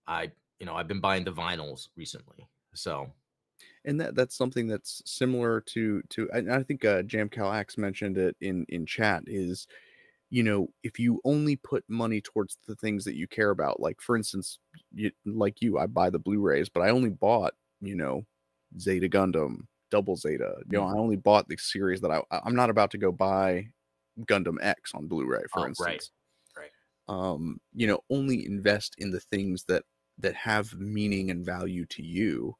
I, 0.08 0.32
you 0.58 0.66
know, 0.66 0.74
I've 0.74 0.88
been 0.88 1.00
buying 1.00 1.22
the 1.22 1.32
vinyls 1.32 1.88
recently. 1.96 2.48
So 2.74 3.12
and 3.84 4.00
that 4.00 4.14
that's 4.14 4.36
something 4.36 4.66
that's 4.66 5.02
similar 5.06 5.60
to 5.60 6.02
to 6.10 6.28
and 6.32 6.52
I 6.52 6.62
think 6.62 6.84
uh, 6.84 7.02
Jam 7.02 7.28
Calax 7.28 7.78
mentioned 7.78 8.18
it 8.18 8.36
in 8.40 8.64
in 8.68 8.86
chat 8.86 9.24
is 9.26 9.66
you 10.30 10.42
know 10.42 10.68
if 10.82 10.98
you 10.98 11.20
only 11.24 11.56
put 11.56 11.84
money 11.88 12.20
towards 12.20 12.58
the 12.66 12.76
things 12.76 13.04
that 13.04 13.16
you 13.16 13.26
care 13.28 13.50
about 13.50 13.80
like 13.80 14.00
for 14.00 14.16
instance 14.16 14.58
you, 14.92 15.10
like 15.24 15.60
you 15.62 15.78
I 15.78 15.86
buy 15.86 16.10
the 16.10 16.18
Blu-rays 16.18 16.68
but 16.68 16.82
I 16.82 16.90
only 16.90 17.10
bought 17.10 17.54
you 17.80 17.94
know 17.94 18.22
Zeta 18.78 19.08
Gundam 19.08 19.66
Double 19.90 20.16
Zeta 20.16 20.56
you 20.68 20.78
know 20.78 20.84
I 20.84 20.92
only 20.94 21.16
bought 21.16 21.48
the 21.48 21.56
series 21.56 22.00
that 22.02 22.10
I 22.10 22.22
I'm 22.30 22.54
not 22.54 22.70
about 22.70 22.90
to 22.92 22.98
go 22.98 23.12
buy 23.12 23.68
Gundam 24.20 24.58
X 24.62 24.92
on 24.94 25.08
Blu-ray 25.08 25.44
for 25.52 25.60
Oh, 25.60 25.68
right, 25.78 26.02
instance 26.02 26.10
right. 26.56 26.72
um 27.08 27.60
you 27.74 27.86
know 27.86 28.00
only 28.10 28.44
invest 28.44 28.94
in 28.98 29.10
the 29.10 29.20
things 29.20 29.64
that 29.64 29.84
that 30.18 30.34
have 30.34 30.74
meaning 30.74 31.30
and 31.30 31.44
value 31.44 31.86
to 31.86 32.02
you 32.02 32.54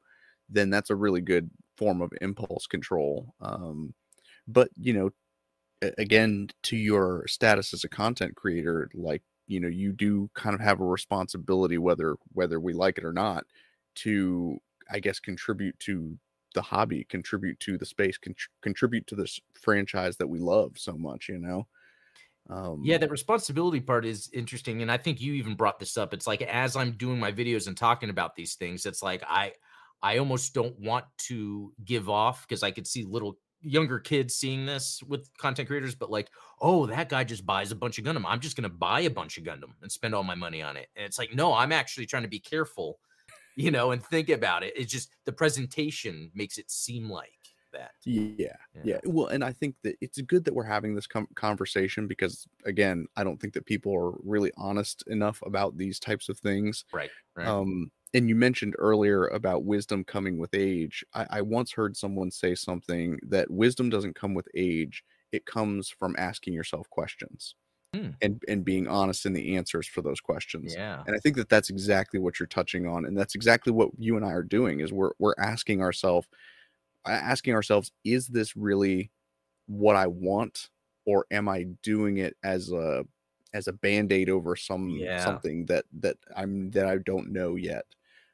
then 0.49 0.69
that's 0.69 0.89
a 0.89 0.95
really 0.95 1.21
good 1.21 1.49
form 1.77 2.01
of 2.01 2.11
impulse 2.21 2.65
control 2.67 3.33
um 3.41 3.93
but 4.47 4.69
you 4.77 4.93
know 4.93 5.11
again 5.81 6.49
to 6.63 6.75
your 6.77 7.25
status 7.27 7.73
as 7.73 7.83
a 7.83 7.89
content 7.89 8.35
creator 8.35 8.89
like 8.93 9.23
you 9.47 9.59
know 9.59 9.67
you 9.67 9.93
do 9.93 10.29
kind 10.33 10.53
of 10.53 10.59
have 10.61 10.79
a 10.81 10.85
responsibility 10.85 11.77
whether 11.77 12.15
whether 12.33 12.59
we 12.59 12.73
like 12.73 12.97
it 12.97 13.05
or 13.05 13.13
not 13.13 13.45
to 13.95 14.57
i 14.91 14.99
guess 14.99 15.19
contribute 15.19 15.77
to 15.79 16.17
the 16.55 16.61
hobby 16.61 17.03
contribute 17.05 17.59
to 17.59 17.77
the 17.77 17.85
space 17.85 18.17
contr- 18.17 18.49
contribute 18.61 19.07
to 19.07 19.15
this 19.15 19.39
franchise 19.53 20.17
that 20.17 20.27
we 20.27 20.39
love 20.39 20.77
so 20.77 20.97
much 20.97 21.29
you 21.29 21.37
know 21.37 21.67
um 22.49 22.81
Yeah, 22.81 22.97
that 22.97 23.11
responsibility 23.11 23.81
part 23.81 24.05
is 24.05 24.29
interesting. 24.31 24.81
And 24.81 24.91
I 24.91 24.97
think 24.97 25.19
you 25.19 25.33
even 25.33 25.55
brought 25.55 25.79
this 25.79 25.97
up. 25.97 26.13
It's 26.13 26.27
like 26.27 26.41
as 26.41 26.75
I'm 26.77 26.93
doing 26.93 27.19
my 27.19 27.31
videos 27.31 27.67
and 27.67 27.75
talking 27.75 28.09
about 28.09 28.35
these 28.35 28.55
things, 28.55 28.85
it's 28.85 29.03
like 29.03 29.21
I 29.27 29.53
I 30.01 30.17
almost 30.17 30.53
don't 30.53 30.79
want 30.79 31.05
to 31.27 31.73
give 31.83 32.09
off 32.09 32.47
because 32.47 32.63
I 32.63 32.71
could 32.71 32.87
see 32.87 33.03
little 33.03 33.37
younger 33.61 33.99
kids 33.99 34.35
seeing 34.35 34.65
this 34.65 35.01
with 35.03 35.29
content 35.37 35.67
creators, 35.67 35.95
but 35.95 36.09
like, 36.09 36.29
oh, 36.61 36.85
that 36.85 37.09
guy 37.09 37.23
just 37.23 37.45
buys 37.45 37.71
a 37.71 37.75
bunch 37.75 37.97
of 37.97 38.05
Gundam. 38.05 38.23
I'm 38.25 38.39
just 38.39 38.55
gonna 38.55 38.69
buy 38.69 39.01
a 39.01 39.09
bunch 39.09 39.37
of 39.37 39.43
Gundam 39.43 39.73
and 39.81 39.91
spend 39.91 40.15
all 40.15 40.23
my 40.23 40.35
money 40.35 40.61
on 40.61 40.77
it. 40.77 40.87
And 40.95 41.05
it's 41.05 41.19
like, 41.19 41.33
no, 41.33 41.53
I'm 41.53 41.71
actually 41.71 42.05
trying 42.05 42.23
to 42.23 42.29
be 42.29 42.39
careful, 42.39 42.99
you 43.55 43.71
know, 43.71 43.91
and 43.91 44.03
think 44.03 44.29
about 44.29 44.63
it. 44.63 44.73
It's 44.75 44.91
just 44.91 45.15
the 45.25 45.33
presentation 45.33 46.31
makes 46.33 46.57
it 46.57 46.71
seem 46.71 47.09
like 47.09 47.31
that. 47.73 47.91
Yeah, 48.03 48.55
Yeah. 48.73 48.81
yeah. 48.83 48.99
Well, 49.05 49.27
and 49.27 49.43
I 49.43 49.51
think 49.51 49.75
that 49.83 49.95
it's 50.01 50.19
good 50.21 50.43
that 50.45 50.53
we're 50.55 50.63
having 50.63 50.95
this 50.95 51.05
com- 51.05 51.27
conversation 51.35 52.07
because, 52.07 52.47
again, 52.65 53.05
I 53.15 53.23
don't 53.23 53.39
think 53.39 53.53
that 53.53 53.65
people 53.65 53.93
are 53.95 54.17
really 54.23 54.51
honest 54.57 55.03
enough 55.07 55.41
about 55.45 55.77
these 55.77 55.99
types 55.99 56.29
of 56.29 56.39
things. 56.39 56.85
Right. 56.91 57.11
Right. 57.35 57.47
Um, 57.47 57.91
and 58.13 58.29
you 58.29 58.35
mentioned 58.35 58.75
earlier 58.79 59.27
about 59.27 59.65
wisdom 59.65 60.03
coming 60.03 60.37
with 60.39 60.53
age. 60.53 61.03
I, 61.13 61.27
I 61.29 61.41
once 61.41 61.73
heard 61.73 61.97
someone 61.97 62.31
say 62.31 62.55
something 62.55 63.19
that 63.23 63.51
wisdom 63.51 63.89
doesn't 63.89 64.15
come 64.15 64.33
with 64.33 64.47
age; 64.55 65.03
it 65.31 65.45
comes 65.45 65.89
from 65.89 66.15
asking 66.17 66.53
yourself 66.53 66.89
questions 66.89 67.55
Hmm. 67.93 68.11
and 68.21 68.43
and 68.47 68.65
being 68.65 68.87
honest 68.87 69.25
in 69.25 69.33
the 69.33 69.55
answers 69.57 69.87
for 69.87 70.01
those 70.01 70.21
questions. 70.21 70.77
yeah. 70.77 71.03
And 71.05 71.15
I 71.15 71.19
think 71.19 71.35
that 71.37 71.49
that's 71.49 71.69
exactly 71.69 72.19
what 72.19 72.39
you're 72.39 72.47
touching 72.47 72.87
on, 72.87 73.05
and 73.05 73.17
that's 73.17 73.35
exactly 73.35 73.73
what 73.73 73.91
you 73.97 74.17
and 74.17 74.25
I 74.25 74.31
are 74.33 74.43
doing. 74.43 74.79
Is 74.81 74.93
we're 74.93 75.11
we're 75.19 75.35
asking 75.39 75.81
ourselves, 75.81 76.27
asking 77.05 77.53
ourselves, 77.55 77.91
is 78.03 78.27
this 78.27 78.55
really 78.55 79.11
what 79.67 79.95
I 79.97 80.07
want, 80.07 80.69
or 81.05 81.25
am 81.31 81.49
I 81.49 81.65
doing 81.83 82.17
it 82.17 82.37
as 82.43 82.71
a 82.71 83.05
as 83.53 83.67
a 83.67 83.73
band 83.73 84.11
aid 84.13 84.29
over 84.29 84.55
some 84.55 84.89
Yeah. 84.97 85.17
something 85.17 85.65
that 85.67 85.85
that 85.93 86.17
I'm 86.35 86.71
that 86.71 86.87
I 86.87 86.97
don't 86.99 87.31
know 87.31 87.55
yet? 87.55 87.85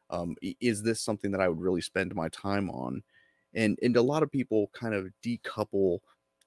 Um, 0.09 0.35
is 0.59 0.83
this 0.83 1.01
something 1.01 1.31
that 1.31 1.41
I 1.41 1.49
would 1.49 1.59
really 1.59 1.81
spend 1.81 2.13
my 2.15 2.29
time 2.29 2.69
on? 2.69 3.03
And 3.53 3.79
and 3.81 3.95
a 3.97 4.01
lot 4.01 4.23
of 4.23 4.31
people 4.31 4.69
kind 4.73 4.93
of 4.93 5.11
decouple 5.23 5.99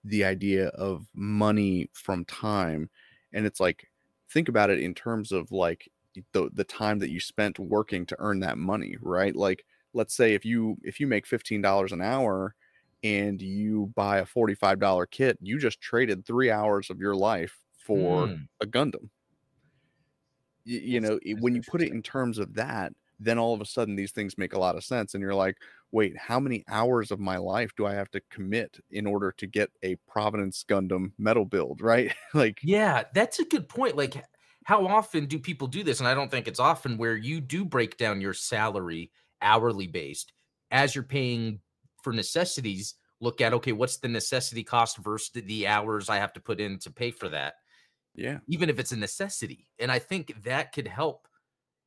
the 0.04 0.24
idea 0.24 0.68
of 0.68 1.06
money 1.14 1.90
from 1.92 2.24
time, 2.24 2.90
and 3.32 3.46
it's 3.46 3.60
like 3.60 3.90
think 4.30 4.48
about 4.48 4.70
it 4.70 4.80
in 4.80 4.94
terms 4.94 5.32
of 5.32 5.50
like 5.52 5.88
the 6.32 6.50
the 6.52 6.64
time 6.64 6.98
that 7.00 7.10
you 7.10 7.20
spent 7.20 7.58
working 7.58 8.06
to 8.06 8.16
earn 8.18 8.40
that 8.40 8.58
money, 8.58 8.96
right? 9.00 9.34
Like 9.36 9.64
let's 9.94 10.14
say 10.14 10.34
if 10.34 10.44
you 10.44 10.76
if 10.82 11.00
you 11.00 11.06
make 11.06 11.26
$15 11.26 11.92
an 11.92 12.02
hour 12.02 12.54
and 13.02 13.40
you 13.40 13.92
buy 13.94 14.18
a 14.18 14.26
$45 14.26 15.08
kit, 15.10 15.38
you 15.40 15.58
just 15.58 15.80
traded 15.80 16.26
3 16.26 16.50
hours 16.50 16.90
of 16.90 16.98
your 17.00 17.14
life 17.16 17.58
for 17.78 18.32
Hmm. 18.32 18.48
a 18.60 18.66
Gundam. 18.66 19.10
Y- 20.66 20.80
you 20.84 21.00
know, 21.00 21.18
when 21.38 21.54
you 21.54 21.62
put 21.62 21.82
it 21.82 21.92
in 21.92 22.02
terms 22.02 22.38
of 22.38 22.54
that, 22.54 22.92
then 23.18 23.38
all 23.38 23.54
of 23.54 23.60
a 23.60 23.66
sudden 23.66 23.96
these 23.96 24.12
things 24.12 24.38
make 24.38 24.52
a 24.52 24.58
lot 24.58 24.76
of 24.76 24.84
sense 24.84 25.14
and 25.14 25.22
you're 25.22 25.34
like, 25.34 25.56
"Wait, 25.92 26.16
how 26.16 26.40
many 26.40 26.64
hours 26.68 27.10
of 27.10 27.20
my 27.20 27.36
life 27.38 27.72
do 27.76 27.86
I 27.86 27.94
have 27.94 28.10
to 28.12 28.20
commit 28.30 28.78
in 28.90 29.06
order 29.06 29.32
to 29.32 29.46
get 29.46 29.70
a 29.82 29.96
Providence 30.08 30.64
Gundam 30.68 31.12
metal 31.18 31.44
build?" 31.44 31.80
Right? 31.88 32.14
like 32.34 32.62
Yeah, 32.62 33.04
that's 33.14 33.38
a 33.38 33.44
good 33.44 33.68
point. 33.68 33.96
Like, 33.96 34.24
how 34.64 34.86
often 34.86 35.26
do 35.26 35.38
people 35.38 35.66
do 35.68 35.82
this? 35.82 36.00
And 36.00 36.08
I 36.08 36.14
don't 36.14 36.30
think 36.30 36.48
it's 36.48 36.60
often 36.60 36.98
where 36.98 37.16
you 37.16 37.40
do 37.40 37.64
break 37.64 37.96
down 37.96 38.20
your 38.20 38.34
salary 38.34 39.12
hourly 39.40 39.86
based 39.86 40.32
as 40.70 40.94
you're 40.94 41.04
paying 41.04 41.60
for 42.02 42.12
necessities. 42.12 42.94
Look 43.20 43.40
at, 43.40 43.54
okay, 43.54 43.72
what's 43.72 43.98
the 43.98 44.08
necessity 44.08 44.64
cost 44.64 44.98
versus 44.98 45.30
the- 45.30 45.66
hours 45.66 46.08
I 46.08 46.16
have 46.16 46.32
to 46.34 46.40
put 46.40 46.60
in 46.60 46.78
to 46.80 46.90
pay 46.90 47.10
for 47.10 47.28
that, 47.30 47.54
yeah. 48.14 48.40
even 48.48 48.70
if 48.70 48.78
it's 48.78 48.92
a 48.92 48.96
necessity. 48.96 49.70
And 49.78 49.92
I 49.92 49.98
think 49.98 50.44
that 50.44 50.72
could 50.72 50.88
help 50.88 51.28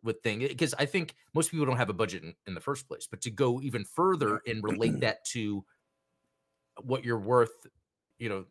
with 0.04 0.22
thing 0.22 0.40
because 0.40 0.74
I 0.78 0.86
think 0.86 1.16
most 1.34 1.52
people 1.52 1.66
don't 1.66 1.78
have 1.78 1.90
a 1.90 1.94
budget 1.94 2.24
in, 2.24 2.34
in 2.48 2.54
the 2.54 2.62
first 2.62 2.88
place. 2.88 3.08
But 3.10 3.22
to 3.22 3.30
go 3.30 3.62
even 3.62 3.84
further 3.84 4.42
and 4.48 4.64
relate 4.64 5.00
that 5.02 5.26
to 5.26 5.64
what 6.84 7.04
you're 7.04 7.20
worth, 7.20 7.68
you 8.18 8.30
know, 8.30 8.46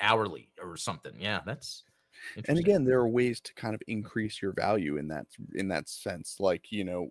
hourly 0.00 0.50
or 0.62 0.76
something. 0.76 1.14
Yeah, 1.18 1.40
that's 1.44 1.84
and 2.48 2.58
again 2.58 2.84
there 2.84 2.98
are 2.98 3.08
ways 3.08 3.40
to 3.40 3.54
kind 3.54 3.74
of 3.74 3.82
increase 3.86 4.40
your 4.40 4.52
value 4.52 4.96
in 4.96 5.08
that 5.08 5.26
in 5.54 5.68
that 5.68 5.88
sense 5.88 6.36
like 6.38 6.70
you 6.70 6.84
know 6.84 7.08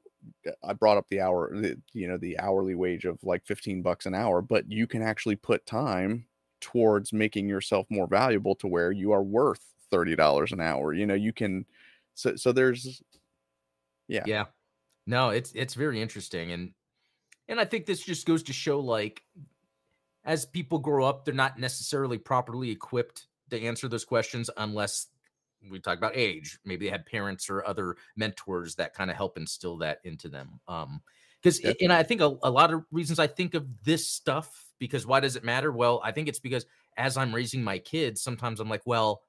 uh, 0.48 0.52
i 0.64 0.74
brought 0.74 0.98
up 0.98 1.06
the 1.10 1.20
hour 1.20 1.50
the, 1.54 1.78
you 1.94 2.08
know 2.08 2.18
the 2.18 2.40
hourly 2.40 2.76
wage 2.76 3.06
of 3.06 3.18
like 3.24 3.46
15 3.46 3.82
bucks 3.82 4.06
an 4.06 4.16
hour 4.16 4.42
but 4.42 4.70
you 4.72 4.88
can 4.88 5.02
actually 5.02 5.36
put 5.36 5.66
time 5.66 6.26
towards 6.62 7.12
making 7.12 7.48
yourself 7.48 7.86
more 7.90 8.08
valuable 8.08 8.56
to 8.56 8.68
where 8.68 8.92
you 8.92 9.12
are 9.12 9.24
worth 9.24 9.64
$30 9.92 10.52
an 10.52 10.62
hour 10.62 10.94
you 10.94 11.06
know 11.06 11.14
you 11.14 11.34
can 11.34 11.66
so 12.16 12.36
so 12.36 12.52
there's 12.52 13.02
yeah. 14.14 14.24
Yeah. 14.26 14.46
No 15.06 15.30
it's 15.30 15.52
it's 15.54 15.74
very 15.74 16.02
interesting 16.02 16.52
and 16.52 16.72
and 17.50 17.60
i 17.60 17.66
think 17.66 17.86
this 17.86 18.02
just 18.02 18.26
goes 18.26 18.44
to 18.44 18.54
show 18.54 18.80
like 18.80 19.24
as 20.24 20.46
people 20.46 20.80
grow 20.80 21.06
up 21.06 21.26
they're 21.26 21.34
not 21.34 21.60
necessarily 21.60 22.18
properly 22.18 22.72
equipped 22.72 23.28
to 23.50 23.62
answer 23.62 23.88
those 23.90 24.06
questions 24.06 24.50
unless 24.58 25.08
we 25.70 25.80
talk 25.80 25.98
about 25.98 26.16
age. 26.16 26.60
Maybe 26.66 26.86
they 26.86 26.92
had 26.92 27.06
parents 27.06 27.50
or 27.50 27.66
other 27.66 27.96
mentors 28.16 28.76
that 28.76 28.94
kind 28.94 29.10
of 29.10 29.18
help 29.18 29.38
instill 29.38 29.78
that 29.78 30.00
into 30.04 30.28
them 30.28 30.60
um 30.68 31.02
because 31.42 31.60
and 31.82 31.92
i 31.92 32.04
think 32.04 32.22
a, 32.22 32.36
a 32.44 32.50
lot 32.50 32.74
of 32.74 32.84
reasons 32.92 33.20
i 33.20 33.28
think 33.28 33.54
of 33.54 33.68
this 33.84 34.08
stuff 34.08 34.66
because 34.80 35.06
why 35.06 35.20
does 35.20 35.36
it 35.36 35.44
matter? 35.44 35.72
Well 35.72 36.02
i 36.04 36.12
think 36.12 36.28
it's 36.28 36.40
because 36.40 36.66
as 36.98 37.18
i'm 37.18 37.34
raising 37.34 37.64
my 37.64 37.80
kids 37.80 38.22
sometimes 38.22 38.60
i'm 38.60 38.70
like 38.70 38.86
well 38.86 39.24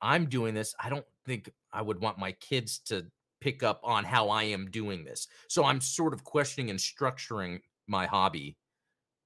i'm 0.00 0.26
doing 0.26 0.54
this. 0.54 0.74
I 0.82 0.90
don't 0.90 1.06
think 1.26 1.50
i 1.72 1.82
would 1.82 2.00
want 2.00 2.18
my 2.18 2.32
kids 2.32 2.78
to 2.86 3.06
pick 3.40 3.62
up 3.62 3.80
on 3.82 4.04
how 4.04 4.28
I 4.28 4.44
am 4.44 4.70
doing 4.70 5.04
this. 5.04 5.28
So 5.48 5.64
I'm 5.64 5.80
sort 5.80 6.12
of 6.12 6.24
questioning 6.24 6.70
and 6.70 6.78
structuring 6.78 7.60
my 7.86 8.06
hobby 8.06 8.56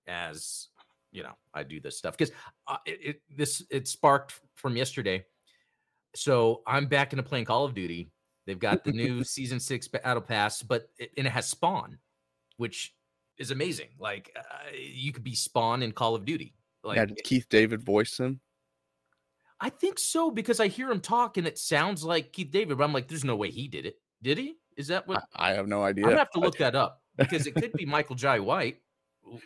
as 0.06 0.68
you 1.12 1.22
know 1.22 1.32
I 1.54 1.62
do 1.62 1.80
this 1.80 1.98
stuff 1.98 2.16
because 2.16 2.34
uh, 2.66 2.78
it, 2.86 2.98
it 3.02 3.22
this 3.36 3.62
it 3.70 3.88
sparked 3.88 4.40
from 4.54 4.76
yesterday. 4.76 5.24
So 6.14 6.62
I'm 6.66 6.86
back 6.86 7.12
into 7.12 7.22
playing 7.22 7.46
Call 7.46 7.64
of 7.64 7.74
Duty. 7.74 8.10
They've 8.46 8.58
got 8.58 8.84
the 8.84 8.92
new 8.92 9.24
season 9.24 9.60
six 9.60 9.88
battle 9.88 10.20
pass, 10.20 10.62
but 10.62 10.88
it, 10.98 11.10
and 11.16 11.26
it 11.26 11.30
has 11.30 11.48
Spawn, 11.48 11.98
which 12.56 12.94
is 13.38 13.50
amazing. 13.50 13.88
Like 13.98 14.34
uh, 14.36 14.76
you 14.76 15.12
could 15.12 15.24
be 15.24 15.34
Spawn 15.34 15.82
in 15.82 15.92
Call 15.92 16.14
of 16.14 16.24
Duty. 16.24 16.54
Like 16.84 16.96
yeah, 16.96 17.06
Keith 17.24 17.46
David 17.48 17.82
voice 17.82 18.18
him? 18.18 18.40
I 19.62 19.70
think 19.70 20.00
so 20.00 20.28
because 20.32 20.58
I 20.58 20.66
hear 20.66 20.90
him 20.90 21.00
talk 21.00 21.36
and 21.36 21.46
it 21.46 21.56
sounds 21.56 22.02
like 22.02 22.32
Keith 22.32 22.50
David, 22.50 22.76
but 22.76 22.84
I'm 22.84 22.92
like, 22.92 23.06
there's 23.06 23.24
no 23.24 23.36
way 23.36 23.48
he 23.48 23.68
did 23.68 23.86
it. 23.86 23.94
Did 24.20 24.36
he? 24.36 24.56
Is 24.76 24.88
that 24.88 25.06
what? 25.06 25.22
I, 25.36 25.50
I 25.50 25.54
have 25.54 25.68
no 25.68 25.84
idea. 25.84 26.04
I'm 26.04 26.10
gonna 26.10 26.18
have 26.18 26.32
to 26.32 26.40
look 26.40 26.58
that 26.58 26.74
up 26.74 27.00
because 27.16 27.46
it 27.46 27.54
could 27.54 27.72
be 27.72 27.86
Michael 27.86 28.16
Jai 28.16 28.40
White. 28.40 28.78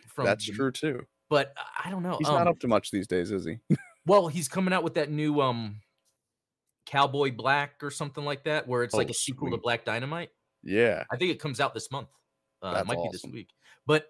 From 0.07 0.25
that's 0.25 0.47
the, 0.47 0.53
true 0.53 0.71
too. 0.71 1.03
But 1.29 1.53
I 1.83 1.91
don't 1.91 2.01
know. 2.01 2.15
He's 2.17 2.27
um, 2.27 2.33
not 2.33 2.47
up 2.47 2.57
to 2.59 2.67
much 2.67 2.89
these 2.89 3.05
days, 3.05 3.31
is 3.31 3.45
he? 3.45 3.59
well, 4.07 4.27
he's 4.27 4.47
coming 4.47 4.73
out 4.73 4.83
with 4.83 4.95
that 4.95 5.11
new 5.11 5.39
um 5.39 5.81
Cowboy 6.87 7.31
Black 7.31 7.83
or 7.83 7.91
something 7.91 8.25
like 8.25 8.45
that, 8.45 8.67
where 8.67 8.81
it's 8.81 8.95
oh, 8.95 8.97
like 8.97 9.11
a 9.11 9.13
sequel 9.13 9.51
to 9.51 9.57
Black 9.57 9.85
Dynamite. 9.85 10.29
Yeah, 10.63 11.03
I 11.11 11.17
think 11.17 11.31
it 11.31 11.39
comes 11.39 11.59
out 11.59 11.75
this 11.75 11.91
month. 11.91 12.07
Uh, 12.63 12.79
it 12.81 12.87
might 12.87 12.97
awesome. 12.97 13.11
be 13.11 13.11
this 13.11 13.31
week, 13.31 13.49
but 13.85 14.07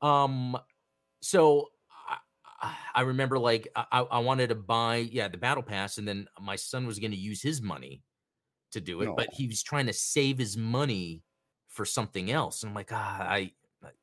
um, 0.00 0.56
so 1.20 1.68
I, 2.94 3.00
remember 3.02 3.38
like 3.38 3.68
I, 3.74 4.00
I 4.00 4.18
wanted 4.20 4.48
to 4.48 4.54
buy 4.54 4.96
yeah 4.96 5.28
the 5.28 5.38
battle 5.38 5.62
pass, 5.62 5.98
and 5.98 6.06
then 6.06 6.26
my 6.40 6.56
son 6.56 6.86
was 6.86 6.98
going 6.98 7.10
to 7.10 7.16
use 7.16 7.42
his 7.42 7.60
money 7.60 8.02
to 8.72 8.80
do 8.80 9.02
it, 9.02 9.06
no. 9.06 9.14
but 9.14 9.28
he 9.32 9.46
was 9.46 9.62
trying 9.62 9.86
to 9.86 9.92
save 9.92 10.38
his 10.38 10.56
money 10.56 11.22
for 11.68 11.84
something 11.84 12.30
else. 12.30 12.62
And 12.62 12.70
I'm 12.70 12.74
like, 12.74 12.90
ah, 12.92 13.22
I 13.22 13.52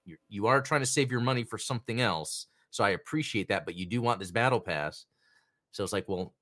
you, 0.04 0.18
you 0.28 0.48
are 0.48 0.62
trying 0.62 0.82
to 0.82 0.86
save 0.86 1.12
your 1.12 1.22
money 1.22 1.44
for 1.44 1.58
something 1.58 2.02
else, 2.02 2.48
so 2.70 2.84
I 2.84 2.90
appreciate 2.90 3.48
that, 3.50 3.66
but 3.66 3.76
you 3.76 3.86
do 3.86 4.02
want 4.02 4.20
this 4.20 4.32
battle 4.32 4.60
pass. 4.60 5.06
So 5.72 5.84
it's 5.84 5.94
like, 5.94 6.10
well, 6.10 6.34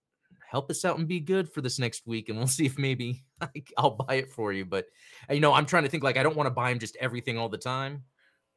help 0.50 0.72
us 0.72 0.86
out 0.86 0.98
and 0.98 1.08
be 1.08 1.20
good 1.20 1.52
for 1.52 1.62
this 1.62 1.80
next 1.80 2.08
week 2.08 2.30
and 2.30 2.38
we'll 2.38 2.48
see 2.58 2.66
if 2.66 2.78
maybe 2.78 3.24
I'll 3.78 3.92
buy 3.92 4.16
it 4.16 4.32
for 4.32 4.54
you. 4.54 4.66
But 4.66 4.86
uh, 5.30 5.34
you 5.34 5.40
know, 5.40 5.54
I'm 5.54 5.66
trying 5.66 5.84
to 5.84 5.90
think 5.90 6.04
like 6.04 6.18
I 6.18 6.24
don't 6.24 6.38
want 6.38 6.48
to 6.48 6.52
buy 6.52 6.72
him 6.72 6.80
just 6.80 6.98
everything 7.00 7.38
all 7.38 7.50
the 7.50 7.58
time. 7.58 8.04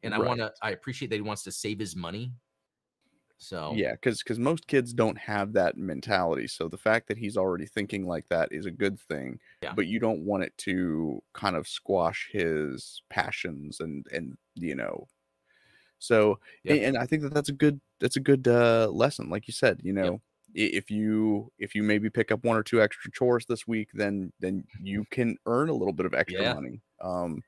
And 0.03 0.15
I 0.15 0.19
want 0.19 0.41
to 0.41 0.51
I 0.63 0.71
appreciate 0.71 1.09
that 1.09 1.17
he 1.17 1.23
wants 1.23 1.43
to 1.43 1.53
save 1.53 1.79
his 1.79 1.95
money. 1.95 2.33
So 3.43 3.73
yeah, 3.75 3.93
because 3.93 4.23
because 4.23 4.39
most 4.39 4.67
kids 4.67 4.93
don't 4.93 5.17
have 5.17 5.55
that 5.55 5.79
mentality. 5.79 6.47
So 6.47 6.69
the 6.69 6.77
fact 6.77 7.09
that 7.09 7.17
he's 7.17 7.39
already 7.39 7.65
thinking 7.65 8.07
like 8.07 8.29
that 8.29 8.53
is 8.53 8.67
a 8.67 8.71
good 8.71 9.01
thing. 9.01 9.41
Yeah. 9.63 9.73
But 9.75 9.87
you 9.87 9.99
don't 9.99 10.27
want 10.27 10.43
it 10.43 10.57
to 10.59 11.23
kind 11.33 11.57
of 11.57 11.67
squash 11.67 12.29
his 12.31 13.03
passions 13.09 13.81
and 13.81 14.07
and 14.13 14.37
you 14.55 14.75
know. 14.75 15.09
So 15.99 16.39
and, 16.67 16.79
and, 16.81 16.99
I 16.99 17.07
think 17.07 17.23
that 17.23 17.35
that's 17.35 17.49
a 17.49 17.55
good 17.55 17.81
that's 17.99 18.17
a 18.17 18.21
good 18.21 18.47
uh, 18.47 18.89
lesson, 18.93 19.31
like 19.31 19.49
you 19.49 19.53
said. 19.53 19.81
You 19.83 19.95
know, 19.95 20.21
if 20.55 20.91
you 20.91 21.51
if 21.59 21.75
you 21.75 21.83
maybe 21.83 22.11
pick 22.11 22.31
up 22.31 22.45
one 22.45 22.59
or 22.59 22.63
two 22.63 22.83
extra 22.83 23.11
chores 23.11 23.47
this 23.47 23.67
week 23.67 23.89
then 23.95 24.33
then 24.41 24.65
you 24.83 25.05
can 25.11 25.37
earn 25.47 25.69
a 25.69 25.75
little 25.75 25.93
bit 25.93 26.07
of 26.07 26.15
extra 26.15 26.43
yeah. 26.43 26.55
money 26.55 26.81
um 27.01 27.43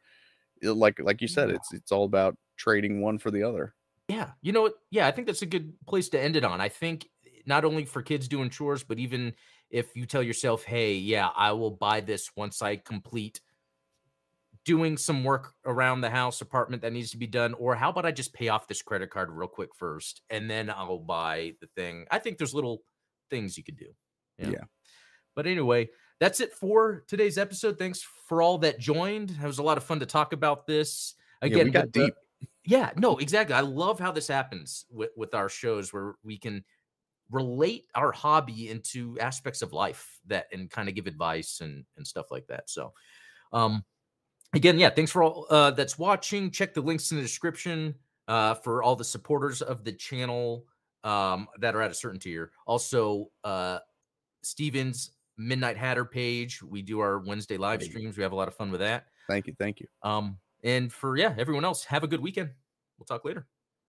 like 0.63 1.01
like 1.01 1.21
you 1.21 1.29
said 1.29 1.51
it's 1.51 1.73
it's 1.73 1.91
all 1.91 2.05
about 2.05 2.37
trading 2.57 3.01
one 3.01 3.19
for 3.19 3.31
the 3.31 3.43
other 3.43 3.75
yeah 4.13 4.31
you 4.41 4.53
know 4.53 4.63
what 4.63 4.75
yeah 4.91 5.07
i 5.07 5.11
think 5.11 5.27
that's 5.27 5.43
a 5.43 5.47
good 5.47 5.73
place 5.87 6.09
to 6.09 6.21
end 6.21 6.37
it 6.37 6.45
on 6.45 6.61
i 6.61 6.69
think 6.69 7.09
not 7.47 7.65
only 7.65 7.85
for 7.85 8.03
kids 8.03 8.29
doing 8.29 8.51
chores 8.51 8.83
but 8.83 8.99
even 8.99 9.33
if 9.71 9.97
you 9.97 10.07
tell 10.07 10.23
yourself 10.23 10.65
hey 10.65 10.95
yeah 10.95 11.29
i 11.37 11.53
will 11.53 11.71
buy 11.71 12.01
this 12.01 12.31
once 12.37 12.63
i 12.63 12.77
complete 12.77 13.41
doing 14.65 14.97
some 14.97 15.25
work 15.25 15.55
around 15.65 16.01
the 16.01 16.11
house 16.11 16.41
apartment 16.41 16.83
that 16.83 16.93
needs 16.93 17.11
to 17.11 17.17
be 17.17 17.27
done 17.27 17.53
or 17.55 17.75
how 17.75 17.91
about 17.91 18.07
i 18.07 18.13
just 18.13 18.33
pay 18.33 18.49
off 18.49 18.69
this 18.69 18.83
credit 18.83 19.11
card 19.11 19.31
real 19.31 19.49
quick 19.49 19.71
first 19.75 20.23
and 20.31 20.49
then 20.49 20.71
i'll 20.71 20.99
buy 20.99 21.53
the 21.61 21.67
thing 21.75 22.07
i 22.11 22.19
think 22.19 22.39
there's 22.39 22.55
little 22.55 22.83
things 23.33 23.57
you 23.57 23.65
could 23.65 23.77
do. 23.77 23.89
Yeah. 24.39 24.51
yeah. 24.51 24.65
But 25.35 25.49
anyway, 25.49 25.89
that's 26.21 26.41
it 26.41 26.53
for 26.53 27.03
today's 27.09 27.39
episode. 27.39 27.79
Thanks 27.79 28.07
for 28.29 28.43
all 28.43 28.59
that 28.59 28.79
joined. 28.79 29.31
It 29.31 29.47
was 29.47 29.59
a 29.59 29.63
lot 29.63 29.79
of 29.79 29.85
fun 29.85 29.99
to 30.01 30.07
talk 30.07 30.33
about 30.33 30.67
this. 30.67 31.15
Again, 31.41 31.59
yeah, 31.59 31.65
we 31.65 31.71
got 31.71 31.91
deep. 31.91 32.15
Yeah, 32.65 32.91
no, 32.97 33.19
exactly. 33.19 33.55
I 33.55 33.61
love 33.61 33.99
how 33.99 34.13
this 34.13 34.29
happens 34.29 34.85
with, 34.91 35.11
with 35.17 35.35
our 35.35 35.49
shows 35.49 35.93
where 35.93 36.15
we 36.23 36.39
can 36.39 36.65
relate 37.31 37.87
our 37.95 38.13
hobby 38.13 38.69
into 38.69 39.19
aspects 39.19 39.63
of 39.63 39.73
life 39.73 40.21
that 40.27 40.47
and 40.53 40.71
kind 40.71 40.89
of 40.89 40.95
give 40.95 41.07
advice 41.07 41.61
and 41.61 41.85
and 41.97 42.07
stuff 42.07 42.31
like 42.31 42.47
that. 42.49 42.69
So 42.69 42.93
um 43.55 43.85
again, 44.55 44.79
yeah, 44.79 44.91
thanks 44.91 45.11
for 45.11 45.23
all 45.23 45.47
uh 45.49 45.71
that's 45.71 45.99
watching. 45.99 46.51
Check 46.51 46.75
the 46.75 46.83
links 46.83 47.11
in 47.11 47.17
the 47.17 47.23
description 47.23 47.95
uh 48.29 48.55
for 48.55 48.83
all 48.83 48.97
the 48.97 49.05
supporters 49.05 49.63
of 49.63 49.83
the 49.83 49.93
channel 49.93 50.67
um, 51.05 51.49
that 51.59 51.75
are 51.75 51.83
at 51.83 51.91
a 51.91 51.95
certain 51.95 52.21
tier. 52.21 52.53
Also, 52.67 53.31
uh, 53.45 53.79
Steven's 54.43 55.13
Midnight 55.37 55.77
Hatter 55.77 56.05
page. 56.05 56.63
We 56.63 56.83
do 56.83 57.01
our 57.01 57.19
Wednesday 57.21 57.57
live 57.57 57.83
streams. 57.83 58.17
We 58.17 58.23
have 58.23 58.33
a 58.33 58.37
lot 58.37 58.49
of 58.49 58.55
fun 58.55 58.71
with 58.71 58.81
that. 58.81 59.07
Thank 59.29 59.47
you. 59.47 59.55
Thank 59.59 59.81
you. 59.81 59.87
Um, 60.03 60.39
and 60.63 60.93
for 60.93 61.17
yeah, 61.17 61.35
everyone 61.39 61.65
else, 61.65 61.85
have 61.85 62.05
a 62.05 62.09
good 62.09 62.21
weekend. 62.21 62.51
We'll 62.99 63.07
talk 63.07 63.25
later. 63.25 63.47